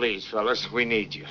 Please, 0.00 0.24
fellas, 0.24 0.72
we 0.72 0.86
need 0.86 1.14
you. 1.14 1.24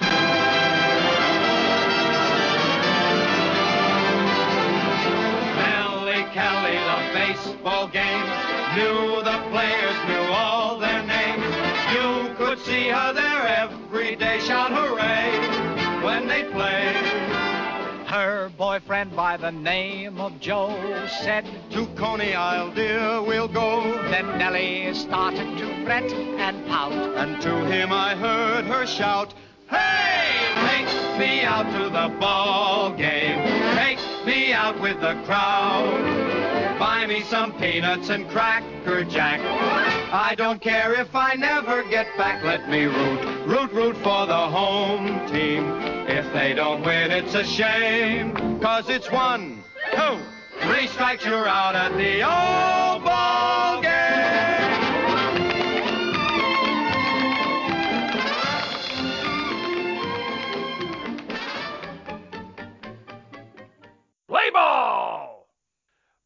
Kelly, 6.31 6.77
baseball. 7.11 7.87
Knew 8.75 9.23
the 9.23 9.38
boyfriend 18.79 19.13
by 19.13 19.35
the 19.35 19.51
name 19.51 20.21
of 20.21 20.39
Joe 20.39 20.69
said, 21.21 21.45
To 21.71 21.85
Coney 21.97 22.33
Isle, 22.33 22.71
dear, 22.73 23.21
we'll 23.21 23.49
go. 23.49 23.81
Then 24.09 24.37
Nellie 24.37 24.93
started 24.93 25.57
to 25.57 25.83
fret 25.83 26.09
and 26.13 26.65
pout. 26.67 26.93
And 26.93 27.41
to 27.41 27.65
him 27.65 27.91
I 27.91 28.15
heard 28.15 28.63
her 28.65 28.85
shout, 28.87 29.33
Hey, 29.69 30.53
take 30.69 31.19
me 31.19 31.41
out 31.41 31.65
to 31.77 31.89
the 31.89 32.17
ball 32.19 32.93
game. 32.93 33.43
Take 33.75 33.99
me 34.25 34.53
out 34.53 34.79
with 34.79 35.01
the 35.01 35.21
crowd. 35.25 36.79
Buy 36.79 37.05
me 37.05 37.21
some 37.23 37.51
peanuts 37.59 38.09
and 38.09 38.29
cracker 38.29 39.03
jack. 39.03 39.88
I 40.11 40.33
don't 40.33 40.59
care 40.59 40.99
if 40.99 41.15
I 41.15 41.35
never 41.35 41.83
get 41.83 42.07
back. 42.17 42.43
Let 42.43 42.67
me 42.67 42.85
root, 42.85 43.45
root, 43.45 43.71
root 43.71 43.95
for 43.97 44.25
the 44.25 44.33
home 44.33 45.05
team. 45.27 45.63
If 46.07 46.33
they 46.33 46.53
don't 46.55 46.81
win, 46.83 47.11
it's 47.11 47.35
a 47.35 47.43
shame. 47.43 48.33
Cause 48.59 48.89
it's 48.89 49.11
one, 49.11 49.63
two, 49.93 50.17
three 50.61 50.87
strikes, 50.87 51.23
you're 51.23 51.47
out 51.47 51.75
at 51.75 51.95
the 51.95 52.23
old 52.23 53.03
ball 53.03 53.78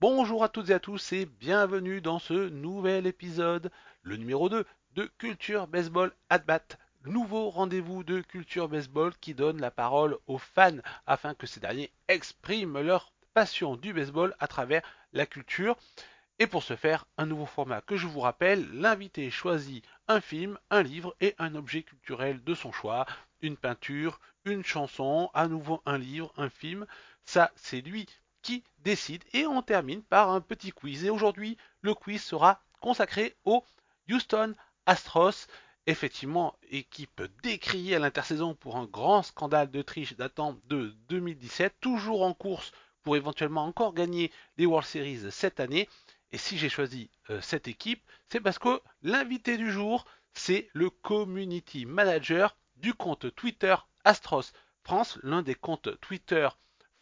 Bonjour 0.05 0.43
à 0.43 0.49
toutes 0.49 0.69
et 0.69 0.73
à 0.73 0.81
tous 0.81 1.13
et 1.13 1.25
bienvenue 1.25 2.01
dans 2.01 2.19
ce 2.19 2.49
nouvel 2.49 3.07
épisode, 3.07 3.71
le 4.01 4.17
numéro 4.17 4.49
2 4.49 4.65
de 4.95 5.09
Culture 5.17 5.65
Baseball 5.65 6.11
at 6.29 6.39
Bat. 6.39 6.77
Nouveau 7.05 7.49
rendez-vous 7.49 8.03
de 8.03 8.19
Culture 8.19 8.67
Baseball 8.67 9.13
qui 9.21 9.33
donne 9.33 9.61
la 9.61 9.71
parole 9.71 10.17
aux 10.27 10.37
fans 10.37 10.79
afin 11.07 11.35
que 11.35 11.47
ces 11.47 11.61
derniers 11.61 11.89
expriment 12.09 12.81
leur 12.81 13.13
passion 13.33 13.77
du 13.77 13.93
baseball 13.93 14.35
à 14.39 14.47
travers 14.47 14.81
la 15.13 15.25
culture. 15.25 15.77
Et 16.37 16.47
pour 16.47 16.63
ce 16.63 16.75
faire, 16.75 17.05
un 17.17 17.25
nouveau 17.25 17.45
format 17.45 17.79
que 17.79 17.95
je 17.95 18.07
vous 18.07 18.19
rappelle, 18.19 18.67
l'invité 18.73 19.31
choisit 19.31 19.85
un 20.09 20.19
film, 20.19 20.59
un 20.69 20.83
livre 20.83 21.15
et 21.21 21.33
un 21.39 21.55
objet 21.55 21.83
culturel 21.83 22.43
de 22.43 22.53
son 22.55 22.73
choix, 22.73 23.05
une 23.41 23.55
peinture, 23.55 24.19
une 24.43 24.65
chanson, 24.65 25.29
à 25.33 25.47
nouveau 25.47 25.81
un 25.85 25.97
livre, 25.97 26.33
un 26.35 26.49
film. 26.49 26.85
Ça, 27.23 27.53
c'est 27.55 27.79
lui 27.79 28.05
qui 28.43 28.63
décide 28.79 29.23
et 29.33 29.47
on 29.47 29.63
termine 29.63 30.03
par 30.03 30.29
un 30.29 30.41
petit 30.41 30.71
quiz. 30.71 31.03
Et 31.05 31.09
aujourd'hui, 31.09 31.57
le 31.81 31.95
quiz 31.95 32.21
sera 32.21 32.61
consacré 32.81 33.35
au 33.45 33.63
Houston 34.09 34.53
Astros. 34.85 35.47
Effectivement, 35.87 36.55
équipe 36.69 37.23
décriée 37.41 37.95
à 37.95 37.99
l'intersaison 37.99 38.53
pour 38.53 38.77
un 38.77 38.85
grand 38.85 39.23
scandale 39.23 39.71
de 39.71 39.81
triche 39.81 40.15
datant 40.15 40.57
de 40.65 40.95
2017, 41.09 41.73
toujours 41.81 42.21
en 42.21 42.33
course 42.33 42.71
pour 43.01 43.15
éventuellement 43.17 43.65
encore 43.65 43.93
gagner 43.93 44.31
les 44.57 44.65
World 44.65 44.87
Series 44.87 45.31
cette 45.31 45.59
année. 45.59 45.89
Et 46.31 46.37
si 46.37 46.57
j'ai 46.57 46.69
choisi 46.69 47.09
euh, 47.29 47.41
cette 47.41 47.67
équipe, 47.67 48.01
c'est 48.29 48.39
parce 48.39 48.59
que 48.59 48.81
l'invité 49.01 49.57
du 49.57 49.71
jour, 49.71 50.05
c'est 50.33 50.69
le 50.73 50.89
community 50.89 51.85
manager 51.85 52.55
du 52.77 52.93
compte 52.93 53.33
Twitter 53.35 53.75
Astros 54.05 54.53
France, 54.83 55.17
l'un 55.23 55.41
des 55.41 55.55
comptes 55.55 55.97
Twitter 56.01 56.49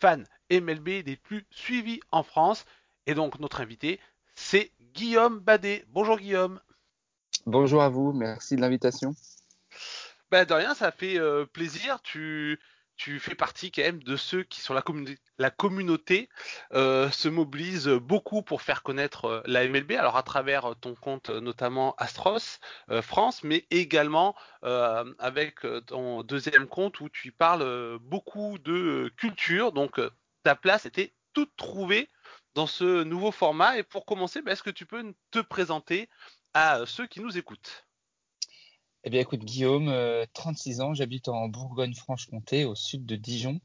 fans 0.01 0.23
MLB 0.51 1.05
les 1.05 1.15
plus 1.15 1.45
suivis 1.51 1.99
en 2.11 2.23
France. 2.23 2.65
Et 3.05 3.13
donc 3.13 3.39
notre 3.39 3.61
invité, 3.61 3.99
c'est 4.33 4.71
Guillaume 4.93 5.39
Badet. 5.39 5.85
Bonjour 5.89 6.17
Guillaume. 6.17 6.59
Bonjour 7.45 7.81
à 7.81 7.89
vous, 7.89 8.11
merci 8.11 8.55
de 8.55 8.61
l'invitation. 8.61 9.13
Ben 10.31 10.45
de 10.45 10.53
rien, 10.53 10.73
ça 10.73 10.91
fait 10.91 11.19
euh, 11.19 11.45
plaisir. 11.45 12.01
Tu, 12.01 12.59
tu 13.01 13.19
fais 13.19 13.33
partie 13.33 13.71
quand 13.71 13.81
même 13.81 14.03
de 14.03 14.15
ceux 14.15 14.43
qui 14.43 14.61
sur 14.61 14.75
la, 14.75 14.81
communi- 14.81 15.17
la 15.39 15.49
communauté 15.49 16.29
euh, 16.73 17.09
se 17.09 17.29
mobilisent 17.29 17.87
beaucoup 17.87 18.43
pour 18.43 18.61
faire 18.61 18.83
connaître 18.83 19.25
euh, 19.25 19.41
la 19.47 19.67
MLB. 19.67 19.93
Alors 19.93 20.17
à 20.17 20.21
travers 20.23 20.75
ton 20.79 20.93
compte 20.93 21.31
notamment 21.31 21.95
Astros 21.97 22.59
euh, 22.91 23.01
France, 23.01 23.43
mais 23.43 23.65
également 23.71 24.35
avec 24.61 25.61
ton 25.87 26.21
deuxième 26.21 26.67
compte 26.67 26.99
où 26.99 27.09
tu 27.09 27.31
parles 27.31 27.97
beaucoup 28.01 28.59
de 28.59 29.11
culture. 29.17 29.71
Donc 29.71 29.99
ta 30.43 30.55
place 30.55 30.85
était 30.85 31.15
toute 31.33 31.55
trouvée 31.55 32.07
dans 32.53 32.67
ce 32.67 33.01
nouveau 33.03 33.31
format. 33.31 33.79
Et 33.79 33.83
pour 33.83 34.05
commencer, 34.05 34.43
ben, 34.43 34.51
est-ce 34.51 34.61
que 34.63 34.69
tu 34.69 34.85
peux 34.85 35.03
te 35.31 35.39
présenter 35.39 36.07
à 36.53 36.85
ceux 36.85 37.07
qui 37.07 37.21
nous 37.21 37.35
écoutent? 37.39 37.87
Eh 39.03 39.09
bien, 39.09 39.21
écoute, 39.21 39.43
Guillaume, 39.43 39.89
euh, 39.89 40.25
36 40.33 40.79
ans, 40.81 40.93
j'habite 40.93 41.27
en 41.27 41.47
Bourgogne-Franche-Comté, 41.47 42.65
au 42.65 42.75
sud 42.75 43.03
de 43.05 43.15
Dijon. 43.15 43.59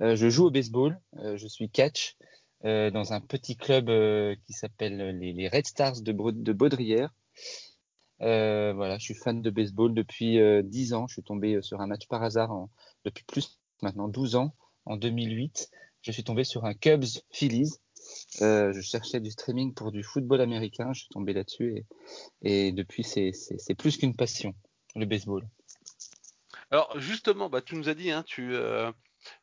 Euh, 0.00 0.14
je 0.14 0.30
joue 0.30 0.46
au 0.46 0.50
baseball, 0.50 1.00
euh, 1.18 1.36
je 1.36 1.48
suis 1.48 1.68
catch 1.68 2.16
euh, 2.64 2.92
dans 2.92 3.12
un 3.12 3.20
petit 3.20 3.56
club 3.56 3.88
euh, 3.90 4.36
qui 4.46 4.52
s'appelle 4.52 5.18
les, 5.18 5.48
Red 5.48 5.66
Stars 5.66 6.02
de, 6.02 6.12
de 6.12 6.52
Baudrière. 6.52 7.12
Euh, 8.22 8.72
voilà, 8.74 8.96
je 8.98 9.04
suis 9.04 9.14
fan 9.14 9.42
de 9.42 9.50
baseball 9.50 9.92
depuis 9.92 10.38
euh, 10.38 10.62
10 10.62 10.94
ans. 10.94 11.08
Je 11.08 11.14
suis 11.14 11.22
tombé 11.24 11.54
euh, 11.54 11.62
sur 11.62 11.80
un 11.80 11.88
match 11.88 12.06
par 12.06 12.22
hasard 12.22 12.68
depuis 13.04 13.24
plus 13.24 13.58
maintenant 13.82 14.06
12 14.06 14.36
ans, 14.36 14.54
en 14.84 14.96
2008. 14.96 15.68
Je 16.02 16.12
suis 16.12 16.22
tombé 16.22 16.44
sur 16.44 16.64
un 16.64 16.74
Cubs 16.74 17.04
Phillies. 17.32 17.72
Euh, 18.40 18.72
je 18.72 18.80
cherchais 18.80 19.18
du 19.18 19.32
streaming 19.32 19.74
pour 19.74 19.90
du 19.90 20.04
football 20.04 20.40
américain. 20.40 20.92
Je 20.92 21.00
suis 21.00 21.08
tombé 21.08 21.32
là-dessus 21.32 21.84
et, 22.42 22.70
depuis, 22.70 23.02
c'est 23.02 23.74
plus 23.76 23.96
qu'une 23.96 24.14
passion, 24.14 24.54
le 24.96 25.06
baseball. 25.06 25.46
Alors 26.70 26.98
justement, 26.98 27.48
bah, 27.48 27.62
tu 27.62 27.76
nous 27.76 27.88
as 27.88 27.94
dit, 27.94 28.10
hein, 28.10 28.24
tu, 28.26 28.54
euh, 28.54 28.90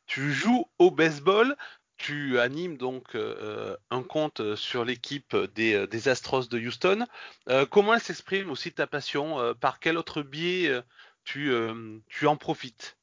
tu 0.06 0.32
joues 0.32 0.66
au 0.78 0.90
baseball, 0.90 1.56
tu 1.96 2.38
animes 2.38 2.76
donc 2.76 3.14
euh, 3.14 3.76
un 3.90 4.02
compte 4.02 4.56
sur 4.56 4.84
l'équipe 4.84 5.34
des, 5.54 5.74
euh, 5.74 5.86
des 5.86 6.08
Astros 6.08 6.48
de 6.48 6.58
Houston. 6.58 7.06
Euh, 7.48 7.66
comment 7.66 7.94
elle 7.94 8.00
s'exprime 8.00 8.50
aussi 8.50 8.72
ta 8.72 8.86
passion 8.86 9.38
euh, 9.40 9.54
Par 9.54 9.80
quel 9.80 9.96
autre 9.96 10.22
biais 10.22 10.68
euh, 10.68 10.82
tu, 11.24 11.50
euh, 11.50 11.98
tu 12.08 12.26
en 12.26 12.36
profites? 12.36 12.98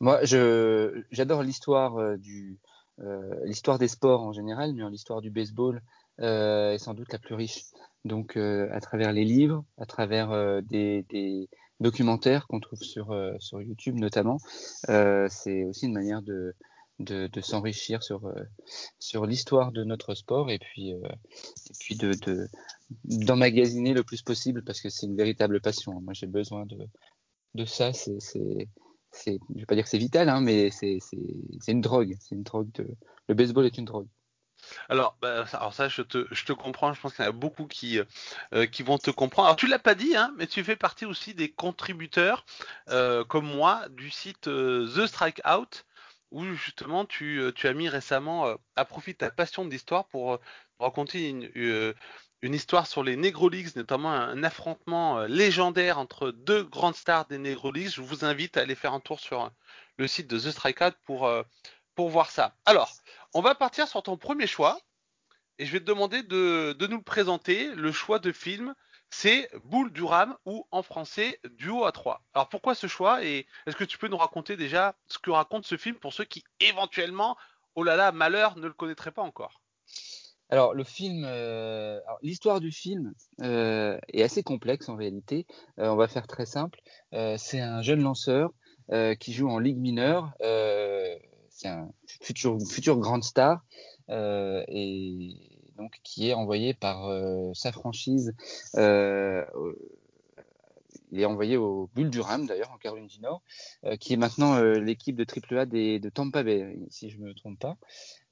Moi, 0.00 0.24
je 0.24 1.02
j'adore 1.10 1.42
l'histoire 1.42 1.96
euh, 1.98 2.16
du 2.16 2.58
euh, 3.00 3.34
l'histoire 3.44 3.78
des 3.78 3.88
sports 3.88 4.22
en 4.22 4.32
général, 4.32 4.74
mais 4.74 4.88
l'histoire 4.90 5.20
du 5.20 5.30
baseball 5.30 5.80
euh, 6.20 6.72
est 6.72 6.78
sans 6.78 6.94
doute 6.94 7.12
la 7.12 7.18
plus 7.18 7.34
riche. 7.34 7.64
Donc, 8.04 8.36
euh, 8.36 8.68
à 8.72 8.80
travers 8.80 9.12
les 9.12 9.24
livres, 9.24 9.64
à 9.78 9.86
travers 9.86 10.30
euh, 10.30 10.60
des, 10.62 11.04
des 11.10 11.48
documentaires 11.80 12.46
qu'on 12.46 12.60
trouve 12.60 12.80
sur 12.80 13.10
euh, 13.10 13.34
sur 13.38 13.60
YouTube 13.60 13.98
notamment, 13.98 14.38
c'est 14.86 15.64
aussi 15.64 15.86
une 15.86 15.94
manière 15.94 16.22
de 16.22 16.54
de, 17.00 17.26
de 17.26 17.40
s'enrichir 17.40 18.02
sur 18.02 18.26
euh, 18.26 18.34
sur 18.98 19.26
l'histoire 19.26 19.72
de 19.72 19.84
notre 19.84 20.14
sport 20.14 20.50
et 20.50 20.58
puis 20.58 20.92
euh, 20.92 21.00
et 21.08 21.74
puis 21.80 21.96
de 21.96 22.12
de 22.26 22.48
d'emmagasiner 23.04 23.94
le 23.94 24.04
plus 24.04 24.22
possible 24.22 24.62
parce 24.62 24.80
que 24.80 24.90
c'est 24.90 25.06
une 25.06 25.16
véritable 25.16 25.60
passion. 25.60 26.00
Moi, 26.00 26.12
j'ai 26.12 26.26
besoin 26.26 26.66
de 26.66 26.78
de 27.54 27.64
ça. 27.64 27.92
C'est 27.92 28.20
c'est 28.20 28.68
c'est, 29.12 29.40
je 29.54 29.60
vais 29.60 29.66
pas 29.66 29.74
dire 29.74 29.84
que 29.84 29.90
c'est 29.90 29.98
vital, 29.98 30.28
hein, 30.28 30.40
mais 30.40 30.70
c'est, 30.70 30.98
c'est, 31.00 31.18
c'est 31.60 31.72
une 31.72 31.80
drogue. 31.80 32.16
C'est 32.20 32.36
une 32.36 32.44
drogue 32.44 32.70
de, 32.74 32.86
le 33.28 33.34
baseball 33.34 33.66
est 33.66 33.76
une 33.76 33.84
drogue. 33.84 34.06
Alors, 34.88 35.16
bah, 35.20 35.44
alors 35.52 35.74
ça, 35.74 35.88
je 35.88 36.02
te, 36.02 36.52
comprends. 36.52 36.92
Je 36.92 37.00
pense 37.00 37.14
qu'il 37.14 37.24
y 37.24 37.28
en 37.28 37.30
a 37.30 37.32
beaucoup 37.32 37.66
qui, 37.66 38.00
euh, 38.54 38.66
qui 38.66 38.82
vont 38.82 38.98
te 38.98 39.10
comprendre. 39.10 39.48
Alors, 39.48 39.56
tu 39.56 39.66
l'as 39.66 39.78
pas 39.78 39.94
dit, 39.94 40.16
hein, 40.16 40.32
mais 40.36 40.46
tu 40.46 40.62
fais 40.64 40.76
partie 40.76 41.06
aussi 41.06 41.34
des 41.34 41.50
contributeurs, 41.50 42.44
euh, 42.88 43.24
comme 43.24 43.46
moi, 43.46 43.86
du 43.90 44.10
site 44.10 44.48
euh, 44.48 44.86
The 44.96 45.06
Strikeout, 45.06 45.84
où 46.30 46.44
justement 46.54 47.04
tu, 47.04 47.40
euh, 47.40 47.52
as 47.64 47.72
mis 47.72 47.88
récemment 47.88 48.46
euh, 48.46 48.54
à 48.76 48.84
profit 48.84 49.14
ta 49.14 49.30
passion 49.30 49.64
de 49.64 49.70
l'histoire 49.70 50.06
pour 50.08 50.34
euh, 50.34 50.40
raconter 50.78 51.28
une, 51.28 51.50
euh, 51.56 51.94
histoire 52.42 52.86
sur 52.86 53.02
les 53.02 53.16
Negro 53.16 53.48
Leagues, 53.48 53.76
notamment 53.76 54.10
un 54.12 54.42
affrontement 54.44 55.18
euh, 55.18 55.26
légendaire 55.26 55.98
entre 55.98 56.30
deux 56.30 56.64
grandes 56.64 56.94
stars 56.94 57.26
des 57.26 57.38
Negro 57.38 57.72
Leagues. 57.72 57.90
Je 57.90 58.02
vous 58.02 58.24
invite 58.24 58.56
à 58.56 58.62
aller 58.62 58.74
faire 58.74 58.94
un 58.94 59.00
tour 59.00 59.20
sur 59.20 59.42
euh, 59.42 59.48
le 59.98 60.06
site 60.06 60.28
de 60.28 60.38
The 60.38 60.50
Strikeout 60.50 60.94
pour, 61.04 61.26
euh, 61.26 61.42
pour 61.94 62.08
voir 62.08 62.30
ça. 62.30 62.54
Alors, 62.64 62.92
on 63.34 63.42
va 63.42 63.54
partir 63.54 63.88
sur 63.88 64.02
ton 64.02 64.16
premier 64.16 64.46
choix 64.46 64.78
et 65.58 65.66
je 65.66 65.72
vais 65.72 65.80
te 65.80 65.84
demander 65.84 66.22
de, 66.22 66.74
nous 66.88 66.96
le 66.96 67.02
présenter. 67.02 67.74
Le 67.74 67.92
choix 67.92 68.18
de 68.18 68.32
film, 68.32 68.74
c'est 69.10 69.48
Boule 69.64 69.92
du 69.92 70.02
Ram 70.02 70.36
ou 70.46 70.66
en 70.70 70.82
français 70.82 71.38
Duo 71.50 71.84
à 71.84 71.92
3. 71.92 72.22
Alors 72.34 72.48
pourquoi 72.48 72.74
ce 72.74 72.86
choix 72.86 73.24
et 73.24 73.46
est-ce 73.66 73.76
que 73.76 73.84
tu 73.84 73.98
peux 73.98 74.08
nous 74.08 74.16
raconter 74.16 74.56
déjà 74.56 74.96
ce 75.06 75.18
que 75.18 75.30
raconte 75.30 75.66
ce 75.66 75.76
film 75.76 75.96
pour 75.96 76.12
ceux 76.12 76.24
qui 76.24 76.44
éventuellement, 76.60 77.36
oh 77.74 77.82
là 77.82 77.96
là, 77.96 78.10
malheur, 78.10 78.56
ne 78.56 78.66
le 78.66 78.72
connaîtraient 78.72 79.12
pas 79.12 79.22
encore? 79.22 79.60
Alors 80.48 80.74
le 80.74 80.82
film, 80.82 81.24
l'histoire 82.22 82.60
du 82.60 82.72
film 82.72 83.12
est 83.40 84.22
assez 84.22 84.42
complexe 84.42 84.88
en 84.88 84.96
réalité. 84.96 85.46
on 85.76 85.96
va 85.96 86.08
faire 86.08 86.26
très 86.26 86.46
simple. 86.46 86.80
c'est 87.12 87.60
un 87.60 87.82
jeune 87.82 88.02
lanceur 88.02 88.50
qui 89.20 89.32
joue 89.32 89.48
en 89.48 89.58
ligue 89.58 89.78
mineure. 89.78 90.32
C'est 91.60 91.68
un 91.68 91.90
futur, 92.06 92.58
futur 92.68 93.00
star 93.22 93.64
et 94.08 95.36
donc 95.76 96.00
qui 96.02 96.28
est 96.28 96.34
envoyé 96.34 96.74
par 96.74 97.08
sa 97.54 97.72
franchise 97.72 98.34
il 101.12 101.20
est 101.20 101.24
envoyé 101.24 101.56
au 101.56 101.90
Bull 101.94 102.10
Durham, 102.10 102.46
d'ailleurs, 102.46 102.70
en 102.72 102.78
Caroline 102.78 103.06
du 103.06 103.20
Nord, 103.20 103.42
euh, 103.84 103.96
qui 103.96 104.12
est 104.12 104.16
maintenant 104.16 104.56
euh, 104.56 104.74
l'équipe 104.74 105.16
de 105.16 105.24
AAA 105.24 105.66
des, 105.66 105.98
de 105.98 106.08
Tampa 106.08 106.42
Bay, 106.42 106.78
si 106.90 107.10
je 107.10 107.18
ne 107.18 107.24
me 107.24 107.34
trompe 107.34 107.58
pas. 107.58 107.76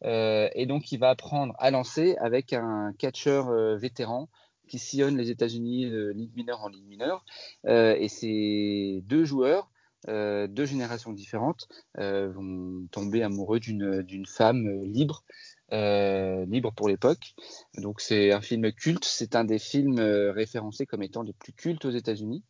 Euh, 0.04 0.48
et 0.54 0.66
donc, 0.66 0.92
il 0.92 0.98
va 0.98 1.10
apprendre 1.10 1.54
à 1.58 1.70
lancer 1.70 2.16
avec 2.18 2.52
un 2.52 2.92
catcheur 2.98 3.50
vétéran 3.76 4.28
qui 4.68 4.78
sillonne 4.78 5.16
les 5.16 5.30
États-Unis 5.30 5.90
de 5.90 6.12
ligue 6.14 6.36
mineure 6.36 6.62
en 6.62 6.68
ligue 6.68 6.86
mineure. 6.86 7.24
et 7.66 8.08
ces 8.08 9.02
deux 9.06 9.24
joueurs, 9.24 9.70
deux 10.06 10.64
générations 10.64 11.12
différentes, 11.12 11.68
vont 11.96 12.86
tomber 12.90 13.22
amoureux 13.22 13.60
d'une 13.60 14.26
femme 14.26 14.82
libre 14.84 15.24
euh, 15.72 16.46
libre 16.46 16.72
pour 16.72 16.88
l'époque. 16.88 17.34
Donc 17.76 18.00
c'est 18.00 18.32
un 18.32 18.40
film 18.40 18.72
culte, 18.72 19.04
c'est 19.04 19.36
un 19.36 19.44
des 19.44 19.58
films 19.58 19.98
euh, 19.98 20.32
référencés 20.32 20.86
comme 20.86 21.02
étant 21.02 21.22
les 21.22 21.34
plus 21.34 21.52
cultes 21.52 21.84
aux 21.84 21.90
États-Unis. 21.90 22.42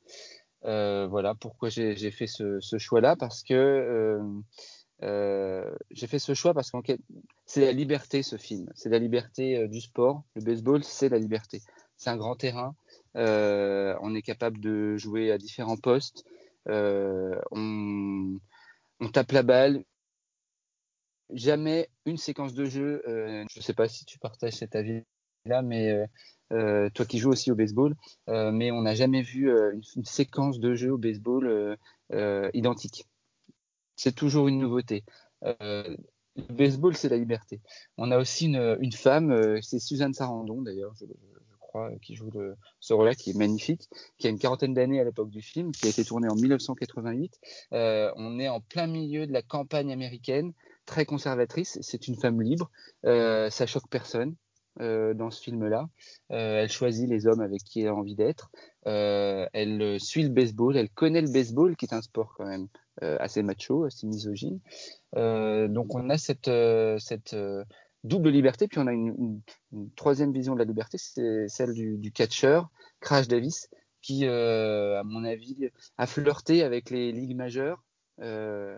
Euh, 0.64 1.08
voilà 1.08 1.34
pourquoi 1.34 1.68
j'ai 1.68 2.10
fait 2.12 2.28
ce, 2.28 2.60
choix-là 2.78 3.16
parce 3.16 3.42
que 3.42 4.20
j'ai 5.00 6.06
fait 6.06 6.20
ce 6.20 6.34
choix 6.34 6.54
parce 6.54 6.70
que 6.70 6.78
c'est 7.44 7.62
la 7.62 7.72
liberté 7.72 8.22
ce 8.22 8.36
film, 8.36 8.70
c'est 8.76 8.88
la 8.88 9.00
liberté 9.00 9.66
du 9.66 9.80
sport. 9.80 10.22
Le 10.36 10.42
baseball, 10.42 10.84
c'est 10.84 11.08
la 11.08 11.18
liberté. 11.18 11.60
C'est 11.96 12.10
un 12.10 12.16
grand 12.16 12.36
terrain. 12.36 12.76
on 13.16 14.14
est 14.14 14.22
capable 14.22 14.60
de 14.60 14.96
jouer 14.96 15.32
à 15.32 15.38
différents 15.38 15.76
postes. 15.76 16.24
On, 16.66 18.38
on 19.00 19.08
tape 19.08 19.32
la 19.32 19.42
balle, 19.42 19.84
jamais 21.30 21.88
une 22.06 22.16
séquence 22.16 22.54
de 22.54 22.64
jeu, 22.64 23.02
euh, 23.06 23.44
je 23.50 23.58
ne 23.58 23.62
sais 23.62 23.74
pas 23.74 23.88
si 23.88 24.04
tu 24.04 24.18
partages 24.18 24.54
cet 24.54 24.74
avis-là, 24.74 25.62
mais 25.62 25.90
euh, 25.90 26.06
euh, 26.52 26.90
toi 26.90 27.04
qui 27.04 27.18
joues 27.18 27.30
aussi 27.30 27.50
au 27.50 27.54
baseball, 27.54 27.94
mais 28.26 28.70
on 28.70 28.82
n'a 28.82 28.94
jamais 28.94 29.22
vu 29.22 29.50
une, 29.50 30.04
séquence 30.04 30.58
de 30.58 30.74
jeu 30.74 30.92
au 30.92 30.98
baseball 30.98 31.76
identique. 32.54 33.06
C'est 33.96 34.14
toujours 34.14 34.48
une 34.48 34.58
nouveauté. 34.58 35.04
le 35.42 35.96
baseball, 36.50 36.96
c'est 36.96 37.08
la 37.08 37.16
liberté. 37.16 37.60
On 37.96 38.10
a 38.10 38.18
aussi 38.18 38.46
une, 38.46 38.92
femme, 38.92 39.60
c'est 39.62 39.78
Suzanne 39.78 40.14
Sarandon 40.14 40.62
d'ailleurs, 40.62 40.94
crois, 41.68 41.90
qui 42.02 42.14
joue 42.14 42.30
ce 42.80 42.92
rôle-là, 42.92 43.14
qui 43.14 43.30
est 43.30 43.36
magnifique, 43.36 43.88
qui 44.18 44.26
a 44.26 44.30
une 44.30 44.38
quarantaine 44.38 44.74
d'années 44.74 45.00
à 45.00 45.04
l'époque 45.04 45.30
du 45.30 45.42
film, 45.42 45.72
qui 45.72 45.86
a 45.86 45.90
été 45.90 46.04
tourné 46.04 46.28
en 46.28 46.34
1988. 46.34 47.38
on 47.70 48.38
est 48.40 48.48
en 48.48 48.60
plein 48.60 48.86
milieu 48.86 49.26
de 49.26 49.32
la 49.32 49.42
campagne 49.42 49.92
américaine 49.92 50.52
très 50.88 51.04
conservatrice. 51.04 51.78
C'est 51.82 52.08
une 52.08 52.16
femme 52.16 52.40
libre. 52.40 52.70
Euh, 53.04 53.50
ça 53.50 53.66
choque 53.66 53.88
personne 53.88 54.34
euh, 54.80 55.14
dans 55.14 55.30
ce 55.30 55.40
film-là. 55.42 55.88
Euh, 56.32 56.62
elle 56.62 56.70
choisit 56.70 57.08
les 57.08 57.26
hommes 57.26 57.40
avec 57.40 57.62
qui 57.62 57.82
elle 57.82 57.88
a 57.88 57.94
envie 57.94 58.16
d'être. 58.16 58.50
elle 58.84 60.00
suit 60.00 60.24
le 60.24 60.30
baseball. 60.30 60.76
Elle 60.76 60.90
connaît 60.90 61.20
le 61.20 61.30
baseball, 61.30 61.76
qui 61.76 61.84
est 61.84 61.94
un 61.94 62.02
sport 62.02 62.34
quand 62.36 62.46
même 62.46 62.68
assez 63.00 63.42
macho, 63.44 63.84
assez 63.84 64.08
misogyne. 64.08 64.58
donc 65.14 65.94
on 65.94 66.10
a 66.10 66.18
cette 66.18 66.50
double 68.04 68.30
liberté. 68.30 68.68
Puis 68.68 68.78
on 68.78 68.86
a 68.86 68.92
une, 68.92 69.40
troisième 69.96 70.32
vision 70.32 70.54
de 70.54 70.58
la 70.58 70.64
liberté, 70.64 70.98
c'est 70.98 71.48
celle 71.48 71.72
du, 71.72 72.12
catcheur, 72.12 72.70
Crash 73.00 73.28
Davis, 73.28 73.68
qui, 74.02 74.26
à 74.26 75.02
mon 75.04 75.24
avis, 75.24 75.70
a 75.96 76.06
flirté 76.06 76.62
avec 76.62 76.90
les 76.90 77.12
ligues 77.12 77.36
majeures 77.36 77.82
euh, 78.20 78.76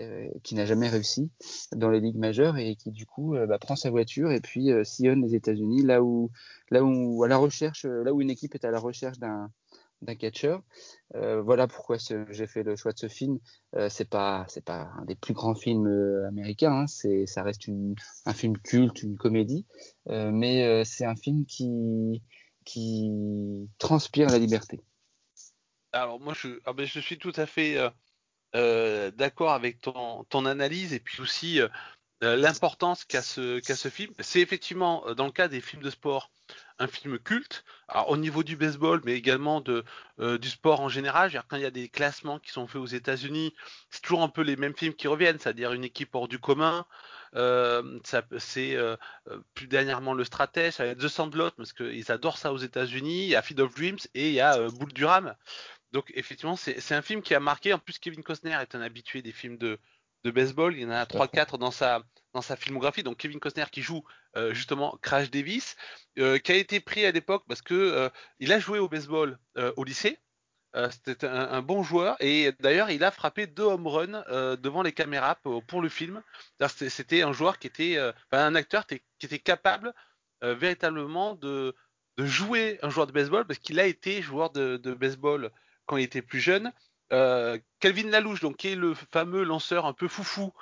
euh, 0.00 0.28
qui 0.42 0.54
n'a 0.54 0.66
jamais 0.66 0.90
réussi 0.90 1.30
dans 1.72 1.88
les 1.88 2.00
ligues 2.00 2.18
majeures 2.18 2.58
et 2.58 2.76
qui 2.76 2.90
du 2.90 3.06
coup 3.06 3.34
euh, 3.34 3.46
bah, 3.46 3.58
prend 3.58 3.76
sa 3.76 3.88
voiture 3.88 4.30
et 4.30 4.40
puis 4.40 4.68
sillonne 4.84 5.22
les 5.22 5.34
États-Unis 5.34 5.80
là 5.80 6.02
où 6.02 6.30
là 6.68 6.84
où 6.84 7.24
à 7.24 7.28
la 7.28 7.38
recherche 7.38 7.86
là 7.86 8.12
où 8.12 8.20
une 8.20 8.28
équipe 8.28 8.54
est 8.54 8.66
à 8.66 8.70
la 8.70 8.78
recherche 8.78 9.18
d'un 9.18 9.50
d'un 10.04 10.14
catcheur. 10.14 10.62
voilà 11.12 11.66
pourquoi 11.66 11.96
j'ai 12.30 12.46
fait 12.46 12.62
le 12.62 12.76
choix 12.76 12.92
de 12.92 12.98
ce 12.98 13.08
film. 13.08 13.38
c'est 13.88 14.08
pas 14.08 14.44
c'est 14.48 14.64
pas 14.64 14.90
un 14.98 15.04
des 15.04 15.14
plus 15.14 15.34
grands 15.34 15.54
films 15.54 15.88
américains. 16.28 16.72
Hein. 16.72 16.86
c'est 16.86 17.26
ça 17.26 17.42
reste 17.42 17.66
une, 17.66 17.94
un 18.26 18.32
film 18.32 18.56
culte, 18.58 19.02
une 19.02 19.16
comédie, 19.16 19.66
mais 20.06 20.84
c'est 20.84 21.04
un 21.04 21.16
film 21.16 21.44
qui 21.46 22.22
qui 22.64 23.10
transpire 23.78 24.28
la 24.28 24.38
liberté. 24.38 24.80
Alors 25.92 26.20
moi 26.20 26.34
je 26.34 26.60
ah 26.64 26.72
ben, 26.72 26.86
je 26.86 27.00
suis 27.00 27.18
tout 27.18 27.32
à 27.36 27.46
fait 27.46 27.78
euh, 28.54 29.10
d'accord 29.10 29.52
avec 29.52 29.80
ton, 29.80 30.22
ton, 30.24 30.46
analyse 30.46 30.92
et 30.92 31.00
puis 31.00 31.20
aussi 31.20 31.60
euh, 31.60 31.66
euh, 32.22 32.36
l'importance 32.36 33.04
qu'a 33.04 33.20
ce, 33.20 33.58
qu'a 33.58 33.74
ce 33.74 33.88
film. 33.88 34.14
C'est 34.20 34.40
effectivement, 34.40 35.12
dans 35.14 35.26
le 35.26 35.32
cas 35.32 35.48
des 35.48 35.60
films 35.60 35.82
de 35.82 35.90
sport, 35.90 36.30
un 36.78 36.86
film 36.86 37.18
culte, 37.18 37.64
alors, 37.88 38.10
au 38.10 38.16
niveau 38.16 38.42
du 38.42 38.56
baseball, 38.56 39.00
mais 39.04 39.12
également 39.12 39.60
de, 39.60 39.84
du 40.18 40.48
sport 40.48 40.80
en 40.80 40.88
général. 40.88 41.30
Quand 41.48 41.56
il 41.56 41.62
y 41.62 41.66
a 41.66 41.70
des 41.70 41.88
classements 41.88 42.38
qui 42.38 42.50
sont 42.50 42.66
faits 42.66 42.80
aux 42.80 42.86
États-Unis, 42.86 43.54
c'est 43.90 44.02
toujours 44.02 44.22
un 44.22 44.28
peu 44.28 44.42
les 44.42 44.56
mêmes 44.56 44.74
films 44.74 44.94
qui 44.94 45.08
reviennent, 45.08 45.38
c'est-à-dire 45.38 45.72
une 45.72 45.84
équipe 45.84 46.14
hors 46.14 46.28
du 46.28 46.38
commun. 46.38 46.86
Euh, 47.36 47.98
c'est 48.38 48.76
euh, 48.76 48.96
plus 49.54 49.66
dernièrement 49.66 50.14
le 50.14 50.24
stratège, 50.24 50.74
ça 50.74 50.84
va 50.84 50.90
être 50.90 51.00
The 51.00 51.08
Sandlot, 51.08 51.50
parce 51.52 51.72
qu'ils 51.72 52.12
adorent 52.12 52.38
ça 52.38 52.52
aux 52.52 52.58
États-Unis. 52.58 53.24
Il 53.24 53.28
y 53.28 53.36
a 53.36 53.42
Feed 53.42 53.60
of 53.60 53.74
Dreams 53.74 53.98
et 54.14 54.28
il 54.28 54.34
y 54.34 54.40
a 54.40 54.68
Bull 54.68 54.92
Durham. 54.92 55.34
Donc 55.92 56.10
effectivement, 56.14 56.56
c'est 56.56 56.92
un 56.92 57.02
film 57.02 57.22
qui 57.22 57.34
a 57.34 57.40
marqué. 57.40 57.72
En 57.72 57.78
plus, 57.78 57.98
Kevin 58.00 58.22
Costner 58.22 58.56
est 58.60 58.74
un 58.74 58.80
habitué 58.80 59.22
des 59.22 59.32
films 59.32 59.58
de, 59.58 59.78
baseball. 60.30 60.74
Il 60.74 60.82
y 60.82 60.86
en 60.86 60.90
a 60.90 61.04
3-4 61.04 61.58
dans 61.58 61.70
sa, 61.70 62.02
dans 62.32 62.42
sa 62.42 62.56
filmographie. 62.56 63.02
Donc 63.02 63.16
Kevin 63.16 63.40
Costner 63.40 63.64
qui 63.70 63.82
joue 63.82 64.04
euh, 64.36 64.52
justement 64.52 64.98
Crash 65.00 65.30
Davis, 65.30 65.76
euh, 66.18 66.38
qui 66.38 66.52
a 66.52 66.56
été 66.56 66.80
pris 66.80 67.06
à 67.06 67.12
l'époque 67.12 67.44
parce 67.48 67.62
que 67.62 67.74
euh, 67.74 68.08
il 68.40 68.52
a 68.52 68.58
joué 68.58 68.78
au 68.78 68.88
baseball 68.88 69.38
au 69.76 69.84
lycée. 69.84 70.18
C'était 70.90 71.28
un, 71.28 71.62
bon 71.62 71.84
joueur 71.84 72.16
et 72.18 72.50
d'ailleurs 72.58 72.90
il 72.90 73.04
a 73.04 73.12
frappé 73.12 73.46
deux 73.46 73.62
home 73.62 73.86
runs 73.86 74.24
devant 74.56 74.82
les 74.82 74.90
caméras 74.90 75.36
pour, 75.36 75.80
le 75.80 75.88
film. 75.88 76.20
C'était 76.68 77.22
un 77.22 77.32
joueur 77.32 77.60
qui 77.60 77.68
était, 77.68 77.96
un 78.32 78.56
acteur 78.56 78.84
qui 78.88 79.00
était 79.22 79.38
capable 79.38 79.94
véritablement 80.42 81.36
de, 81.36 81.76
de 82.16 82.26
jouer 82.26 82.80
un 82.82 82.90
joueur 82.90 83.06
de 83.06 83.12
baseball 83.12 83.46
parce 83.46 83.60
qu'il 83.60 83.78
a 83.78 83.86
été 83.86 84.20
joueur 84.20 84.50
de, 84.50 84.76
de 84.76 84.94
baseball 84.94 85.52
quand 85.86 85.96
il 85.96 86.02
était 86.02 86.22
plus 86.22 86.40
jeune. 86.40 86.72
Euh, 87.12 87.58
Calvin 87.80 88.08
Lalouche, 88.08 88.40
donc 88.40 88.56
qui 88.56 88.68
est 88.68 88.76
le 88.76 88.94
fameux 88.94 89.44
lanceur 89.44 89.86
un 89.86 89.92
peu 89.92 90.08
foufou, 90.08 90.52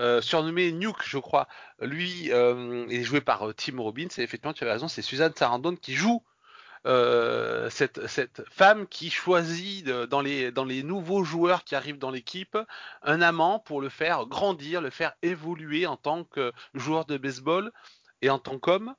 euh, 0.00 0.20
surnommé 0.20 0.72
Nuke, 0.72 1.04
je 1.04 1.18
crois. 1.18 1.48
Lui 1.80 2.32
euh, 2.32 2.86
est 2.88 3.02
joué 3.02 3.20
par 3.20 3.54
Tim 3.56 3.80
Robbins. 3.80 4.08
Et 4.18 4.22
effectivement, 4.22 4.52
tu 4.52 4.64
as 4.66 4.72
raison, 4.72 4.88
c'est 4.88 5.02
Suzanne 5.02 5.32
Sarandon 5.36 5.76
qui 5.76 5.94
joue 5.94 6.22
cette, 6.84 8.42
femme 8.50 8.88
qui 8.88 9.08
choisit 9.08 9.86
dans, 9.86 10.20
les, 10.20 10.82
nouveaux 10.82 11.22
joueurs 11.22 11.62
qui 11.62 11.76
arrivent 11.76 11.98
dans 11.98 12.10
l'équipe 12.10 12.58
un 13.02 13.22
amant 13.22 13.60
pour 13.60 13.80
le 13.80 13.88
faire 13.88 14.26
grandir, 14.26 14.80
le 14.80 14.90
faire 14.90 15.12
évoluer 15.22 15.86
en 15.86 15.96
tant 15.96 16.24
que 16.24 16.52
joueur 16.74 17.04
de 17.04 17.16
baseball 17.18 17.70
et 18.20 18.30
en 18.30 18.40
tant 18.40 18.58
qu'homme. 18.58 18.96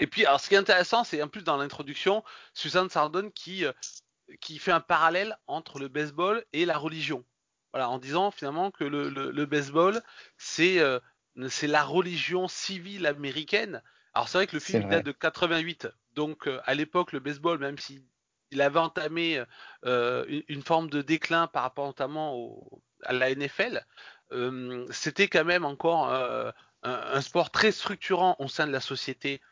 Et 0.00 0.08
puis, 0.08 0.26
alors, 0.26 0.40
ce 0.40 0.48
qui 0.48 0.56
est 0.56 0.58
intéressant, 0.58 1.04
c'est 1.04 1.22
en 1.22 1.28
plus 1.28 1.44
dans 1.44 1.56
l'introduction, 1.56 2.24
Suzanne 2.54 2.90
Sarandon 2.90 3.30
qui 3.30 3.64
qui 4.40 4.58
fait 4.58 4.72
un 4.72 4.80
parallèle 4.80 5.36
entre 5.46 5.78
le 5.78 5.88
baseball 5.88 6.44
et 6.52 6.64
la 6.64 6.78
religion. 6.78 7.24
Voilà, 7.72 7.90
en 7.90 7.98
disant 7.98 8.30
finalement 8.30 8.70
que 8.70 8.84
le, 8.84 9.10
le, 9.10 9.46
baseball, 9.46 10.00
c'est 10.38 10.78
euh, 10.78 10.98
c'est 11.48 11.66
la 11.66 11.82
religion 11.82 12.48
civile 12.48 13.06
américaine. 13.06 13.82
Alors 14.14 14.28
c'est 14.28 14.38
vrai 14.38 14.46
que 14.46 14.56
le 14.56 14.60
film 14.60 14.88
date 14.88 15.04
de 15.04 15.12
88, 15.12 15.88
donc 16.14 16.48
euh, 16.48 16.58
à 16.64 16.74
l'époque 16.74 17.12
le 17.12 17.20
baseball, 17.20 17.58
même 17.58 17.78
s'il 17.78 18.02
il 18.52 18.62
avait 18.62 18.78
entamé 18.78 19.44
euh, 19.84 20.24
une, 20.48 20.62
forme 20.62 20.88
de 20.88 21.02
déclin 21.02 21.48
par 21.48 21.64
rapport 21.64 21.86
notamment 21.86 22.34
au, 22.36 22.82
à 23.02 23.12
la 23.12 23.34
NFL, 23.34 23.84
c'était 24.90 25.28
quand 25.28 25.44
même 25.44 25.64
encore 25.64 26.10
un, 26.10 26.54
un, 26.82 27.20
sport 27.20 27.50
très 27.50 27.72
structurant 27.72 28.36
au 28.38 28.48
sein 28.48 28.66
de 28.66 28.72
la 28.72 28.80
société 28.80 29.42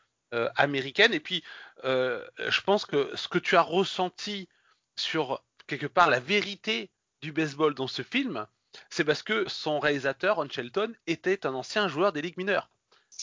américaine. 0.55 1.13
Et 1.13 1.19
puis, 1.19 1.43
je 1.83 2.61
pense 2.61 2.85
que 2.85 3.11
ce 3.15 3.27
que 3.27 3.37
tu 3.37 3.57
as 3.57 3.61
ressenti 3.61 4.47
sur 4.95 5.43
quelque 5.67 5.87
part 5.87 6.09
la 6.09 6.19
vérité 6.19 6.89
du 7.21 7.31
baseball 7.31 7.73
dans 7.73 7.87
ce 7.87 8.01
film, 8.01 8.45
c'est 8.89 9.03
parce 9.03 9.23
que 9.23 9.47
son 9.47 9.79
réalisateur, 9.79 10.37
Ron 10.37 10.49
Shelton, 10.49 10.93
était 11.07 11.45
un 11.45 11.53
ancien 11.53 11.87
joueur 11.87 12.11
des 12.11 12.21
ligues 12.21 12.37
mineures. 12.37 12.69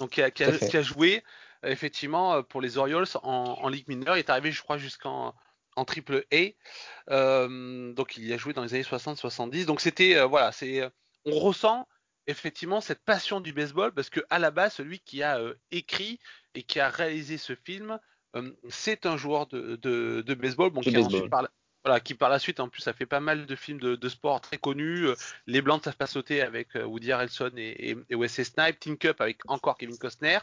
Donc 0.00 0.10
qui 0.10 0.22
a, 0.22 0.82
joué 0.82 1.22
effectivement 1.62 2.42
pour 2.42 2.60
les 2.62 2.78
Orioles 2.78 3.06
en, 3.22 3.68
Ligue 3.68 3.88
mineure. 3.88 4.16
Il 4.16 4.20
est 4.20 4.30
arrivé, 4.30 4.50
je 4.50 4.62
crois, 4.62 4.78
jusqu'en 4.78 5.34
en 5.76 5.84
triple 5.84 6.24
A. 6.32 6.36
Euh, 7.10 7.92
donc 7.92 8.16
il 8.16 8.26
y 8.26 8.32
a 8.32 8.36
joué 8.36 8.52
dans 8.52 8.62
les 8.62 8.74
années 8.74 8.82
60-70. 8.82 9.64
Donc 9.64 9.80
c'était 9.80 10.16
euh, 10.16 10.26
voilà, 10.26 10.52
c'est 10.52 10.88
on 11.24 11.38
ressent 11.38 11.88
effectivement 12.26 12.80
cette 12.80 13.02
passion 13.04 13.40
du 13.40 13.52
baseball 13.52 13.92
parce 13.92 14.10
que 14.10 14.20
à 14.30 14.38
la 14.38 14.50
base 14.50 14.74
celui 14.74 15.00
qui 15.00 15.22
a 15.22 15.38
euh, 15.38 15.54
écrit 15.70 16.18
et 16.54 16.62
qui 16.62 16.80
a 16.80 16.88
réalisé 16.88 17.38
ce 17.38 17.54
film, 17.54 17.98
c'est 18.70 19.04
un 19.04 19.18
joueur 19.18 19.46
de, 19.46 19.76
de, 19.76 20.34
baseball, 20.34 20.70
bon, 20.70 20.80
qui, 20.80 20.96
Ensuite, 20.96 21.28
par 21.28 21.42
voilà, 21.84 22.00
qui 22.00 22.14
par 22.14 22.30
la 22.30 22.38
suite 22.38 22.60
en 22.60 22.68
plus 22.68 22.86
a 22.88 22.92
fait 22.92 23.06
pas 23.06 23.20
mal 23.20 23.46
de 23.46 23.56
films 23.56 23.80
de, 23.80 24.08
sport 24.08 24.40
très 24.40 24.58
connus. 24.58 25.08
Les 25.46 25.62
Blancs 25.62 25.80
ne 25.80 25.84
savent 25.84 25.96
pas 25.96 26.06
sauter 26.06 26.42
avec 26.42 26.74
Woody 26.74 27.12
Harrelson 27.12 27.50
et, 27.56 27.96
et, 28.08 28.14
Wesley 28.14 28.44
Snipes, 28.44 28.78
Team 28.78 28.96
Cup 28.96 29.20
avec 29.20 29.38
encore 29.48 29.76
Kevin 29.78 29.98
Costner, 29.98 30.38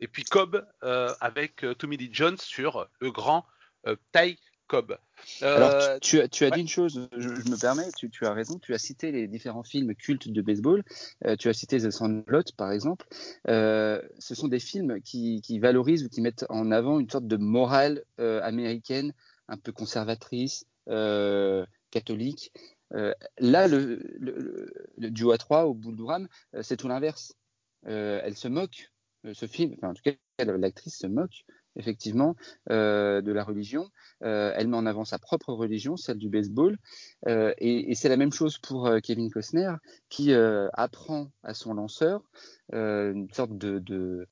et 0.00 0.08
puis 0.08 0.24
Cobb 0.24 0.64
avec 1.20 1.64
Tommy 1.78 1.96
Lee 1.96 2.10
Jones 2.12 2.38
sur 2.38 2.88
le 3.00 3.10
grand 3.10 3.44
Ty 4.12 4.38
Cobb. 4.66 4.96
Alors, 5.40 5.70
euh, 5.70 5.98
tu, 6.00 6.20
as, 6.20 6.50
dit 6.50 6.60
une 6.60 6.68
chose, 6.68 7.08
je, 7.16 7.28
me 7.28 7.60
permets, 7.60 7.90
tu, 7.96 8.26
as 8.26 8.32
raison, 8.32 8.58
tu 8.58 8.74
as 8.74 8.78
cité 8.78 9.12
les 9.12 9.26
différents 9.26 9.62
films 9.62 9.94
cultes 9.94 10.28
de 10.28 10.42
baseball, 10.42 10.82
euh, 11.24 11.36
tu 11.36 11.48
as 11.48 11.52
cité 11.52 11.78
The 11.78 11.90
Sandlot 11.90 12.42
par 12.56 12.72
exemple. 12.72 13.06
Euh, 13.48 14.00
ce 14.18 14.34
sont 14.34 14.48
des 14.48 14.60
films 14.60 15.00
qui, 15.02 15.40
valorisent 15.58 16.04
ou 16.04 16.08
qui 16.08 16.20
mettent 16.20 16.46
en 16.48 16.70
avant 16.70 16.98
une 16.98 17.08
sorte 17.08 17.26
de 17.26 17.36
morale 17.36 18.04
américaine 18.18 19.12
un 19.48 19.56
peu 19.56 19.72
conservatrice, 19.72 20.66
catholique. 21.90 22.52
là, 22.90 23.68
le, 23.68 24.70
duo 24.98 25.32
à 25.32 25.38
3 25.38 25.64
au 25.64 25.74
bout 25.74 25.92
du 25.92 26.02
rame, 26.02 26.28
c'est 26.62 26.76
tout 26.76 26.88
l'inverse. 26.88 27.34
elle 27.84 28.36
se 28.36 28.48
moque, 28.48 28.90
ce 29.32 29.46
film, 29.46 29.76
en 29.82 29.94
tout 29.94 30.02
cas 30.02 30.12
l'actrice 30.44 30.98
se 30.98 31.06
moque 31.06 31.44
effectivement, 31.76 32.36
euh, 32.70 33.20
de 33.20 33.32
la 33.32 33.44
religion. 33.44 33.90
Euh, 34.22 34.52
elle 34.56 34.68
met 34.68 34.76
en 34.76 34.86
avant 34.86 35.04
sa 35.04 35.18
propre 35.18 35.52
religion, 35.52 35.96
celle 35.96 36.18
du 36.18 36.28
baseball. 36.28 36.78
Euh, 37.26 37.52
et, 37.58 37.94
c'est 37.94 38.08
la 38.08 38.16
même 38.16 38.32
chose 38.32 38.58
pour 38.58 38.90
Kevin 39.02 39.30
Costner, 39.30 39.72
qui 40.08 40.32
apprend 40.34 41.30
à 41.42 41.54
son 41.54 41.74
lanceur 41.74 42.22
une 42.72 43.28
sorte 43.32 43.56
de, 43.56 44.26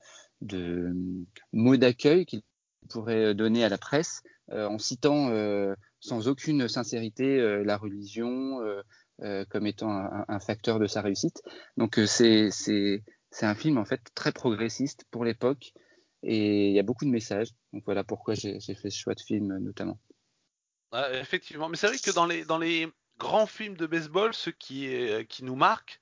mot 1.51 1.77
d'accueil 1.77 2.25
qu'il 2.25 2.41
pourrait 2.89 3.33
donner 3.33 3.63
à 3.63 3.69
la 3.69 3.77
presse 3.77 4.21
en 4.51 4.77
citant 4.77 5.29
sans 6.03 6.27
aucune 6.27 6.67
sincérité 6.67 7.63
la 7.63 7.77
religion 7.77 8.59
comme 9.49 9.65
étant 9.65 9.89
un, 10.27 10.39
facteur 10.39 10.79
de 10.79 10.87
sa 10.87 11.01
réussite. 11.01 11.41
Donc 11.77 11.99
c'est 12.05 12.51
un 13.41 13.55
film 13.55 13.77
en 13.77 13.85
fait 13.85 14.01
très 14.13 14.31
progressiste 14.31 15.05
pour 15.11 15.23
l'époque 15.23 15.71
et 16.23 16.69
il 16.69 16.73
y 16.73 16.79
a 16.79 16.83
beaucoup 16.83 17.05
de 17.05 17.09
messages. 17.09 17.49
Donc 17.71 17.83
voilà 17.85 18.03
pourquoi 18.03 18.33
j'ai 18.33 18.59
fait 18.59 18.89
ce 18.89 18.97
choix 18.97 19.15
de 19.15 19.21
film 19.21 19.57
notamment. 19.59 19.97
effectivement, 21.13 21.69
mais 21.69 21.77
c'est 21.77 21.87
vrai 21.87 21.97
que 21.97 22.11
dans 22.11 22.25
les, 22.25 22.43
dans 22.43 22.57
les 22.57 22.91
grands 23.17 23.47
films 23.47 23.77
de 23.77 23.85
baseball, 23.85 24.33
ceux 24.33 24.51
qui, 24.51 24.93
euh, 24.93 25.23
qui 25.23 25.43
nous 25.43 25.55
marquent, 25.55 25.99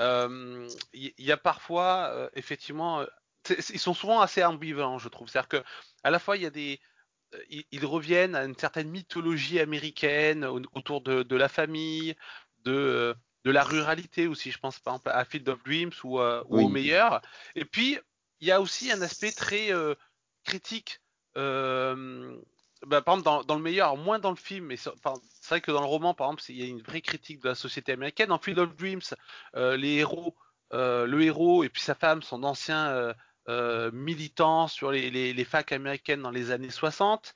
euh, 0.00 0.66
il 0.92 1.12
y, 1.18 1.32
a 1.32 1.36
parfois 1.36 2.10
euh, 2.12 2.28
effectivement, 2.34 3.04
ils 3.48 3.78
sont 3.78 3.94
souvent 3.94 4.20
assez 4.20 4.42
ambivalents, 4.42 4.98
je 4.98 5.08
trouve. 5.08 5.28
C'est-à-dire 5.28 5.48
que 5.48 5.62
à 6.02 6.10
la 6.10 6.18
fois 6.18 6.36
il 6.36 6.42
y 6.42 6.46
a 6.46 6.50
des 6.50 6.80
ils, 7.50 7.86
reviennent 7.86 8.34
à 8.34 8.44
une 8.44 8.56
certaine 8.56 8.90
mythologie 8.90 9.60
américaine 9.60 10.44
autour 10.44 11.00
de, 11.00 11.36
la 11.36 11.48
famille, 11.48 12.14
de, 12.64 13.14
de 13.44 13.50
la 13.50 13.64
ruralité 13.64 14.26
aussi. 14.26 14.50
Je 14.50 14.58
pense 14.58 14.78
par 14.78 14.94
exemple 14.94 15.10
à 15.10 15.24
Field 15.24 15.48
of 15.48 15.62
Dreams 15.64 15.92
ou, 16.02 16.20
ou 16.20 16.60
au 16.60 16.68
meilleur. 16.68 17.20
Et 17.54 17.64
puis 17.64 17.98
il 18.44 18.48
y 18.48 18.50
a 18.52 18.60
aussi 18.60 18.92
un 18.92 19.00
aspect 19.00 19.32
très 19.32 19.72
euh, 19.72 19.94
critique. 20.44 21.00
Euh, 21.38 22.36
bah, 22.86 23.00
par 23.00 23.16
exemple, 23.16 23.46
dans, 23.46 23.54
le 23.54 23.62
meilleur, 23.62 23.96
moins 23.96 24.18
dans 24.18 24.30
le 24.30 24.36
film, 24.36 24.66
mais 24.66 24.76
c'est 24.76 24.90
vrai 25.48 25.62
que 25.62 25.70
dans 25.70 25.80
le 25.80 25.86
roman, 25.86 26.12
par 26.12 26.26
exemple, 26.26 26.42
il 26.50 26.60
y 26.60 26.62
a 26.62 26.66
une 26.66 26.82
vraie 26.82 27.00
critique 27.00 27.40
de 27.40 27.48
la 27.48 27.54
société 27.54 27.92
américaine. 27.92 28.28
Dans 28.28 28.38
Field 28.38 28.58
of 28.58 28.76
Dreams, 28.76 29.00
euh, 29.56 29.78
les 29.78 29.94
héros, 29.94 30.36
le 30.72 31.22
héros 31.22 31.64
et 31.64 31.70
puis 31.70 31.80
sa 31.80 31.94
femme 31.94 32.22
sont 32.22 32.40
d'anciens 32.40 33.14
militants 33.92 34.68
sur 34.68 34.90
les, 34.90 35.44
facs 35.44 35.72
américaines 35.72 36.22
dans 36.22 36.30
les 36.30 36.50
années 36.50 36.70
60. 36.70 37.34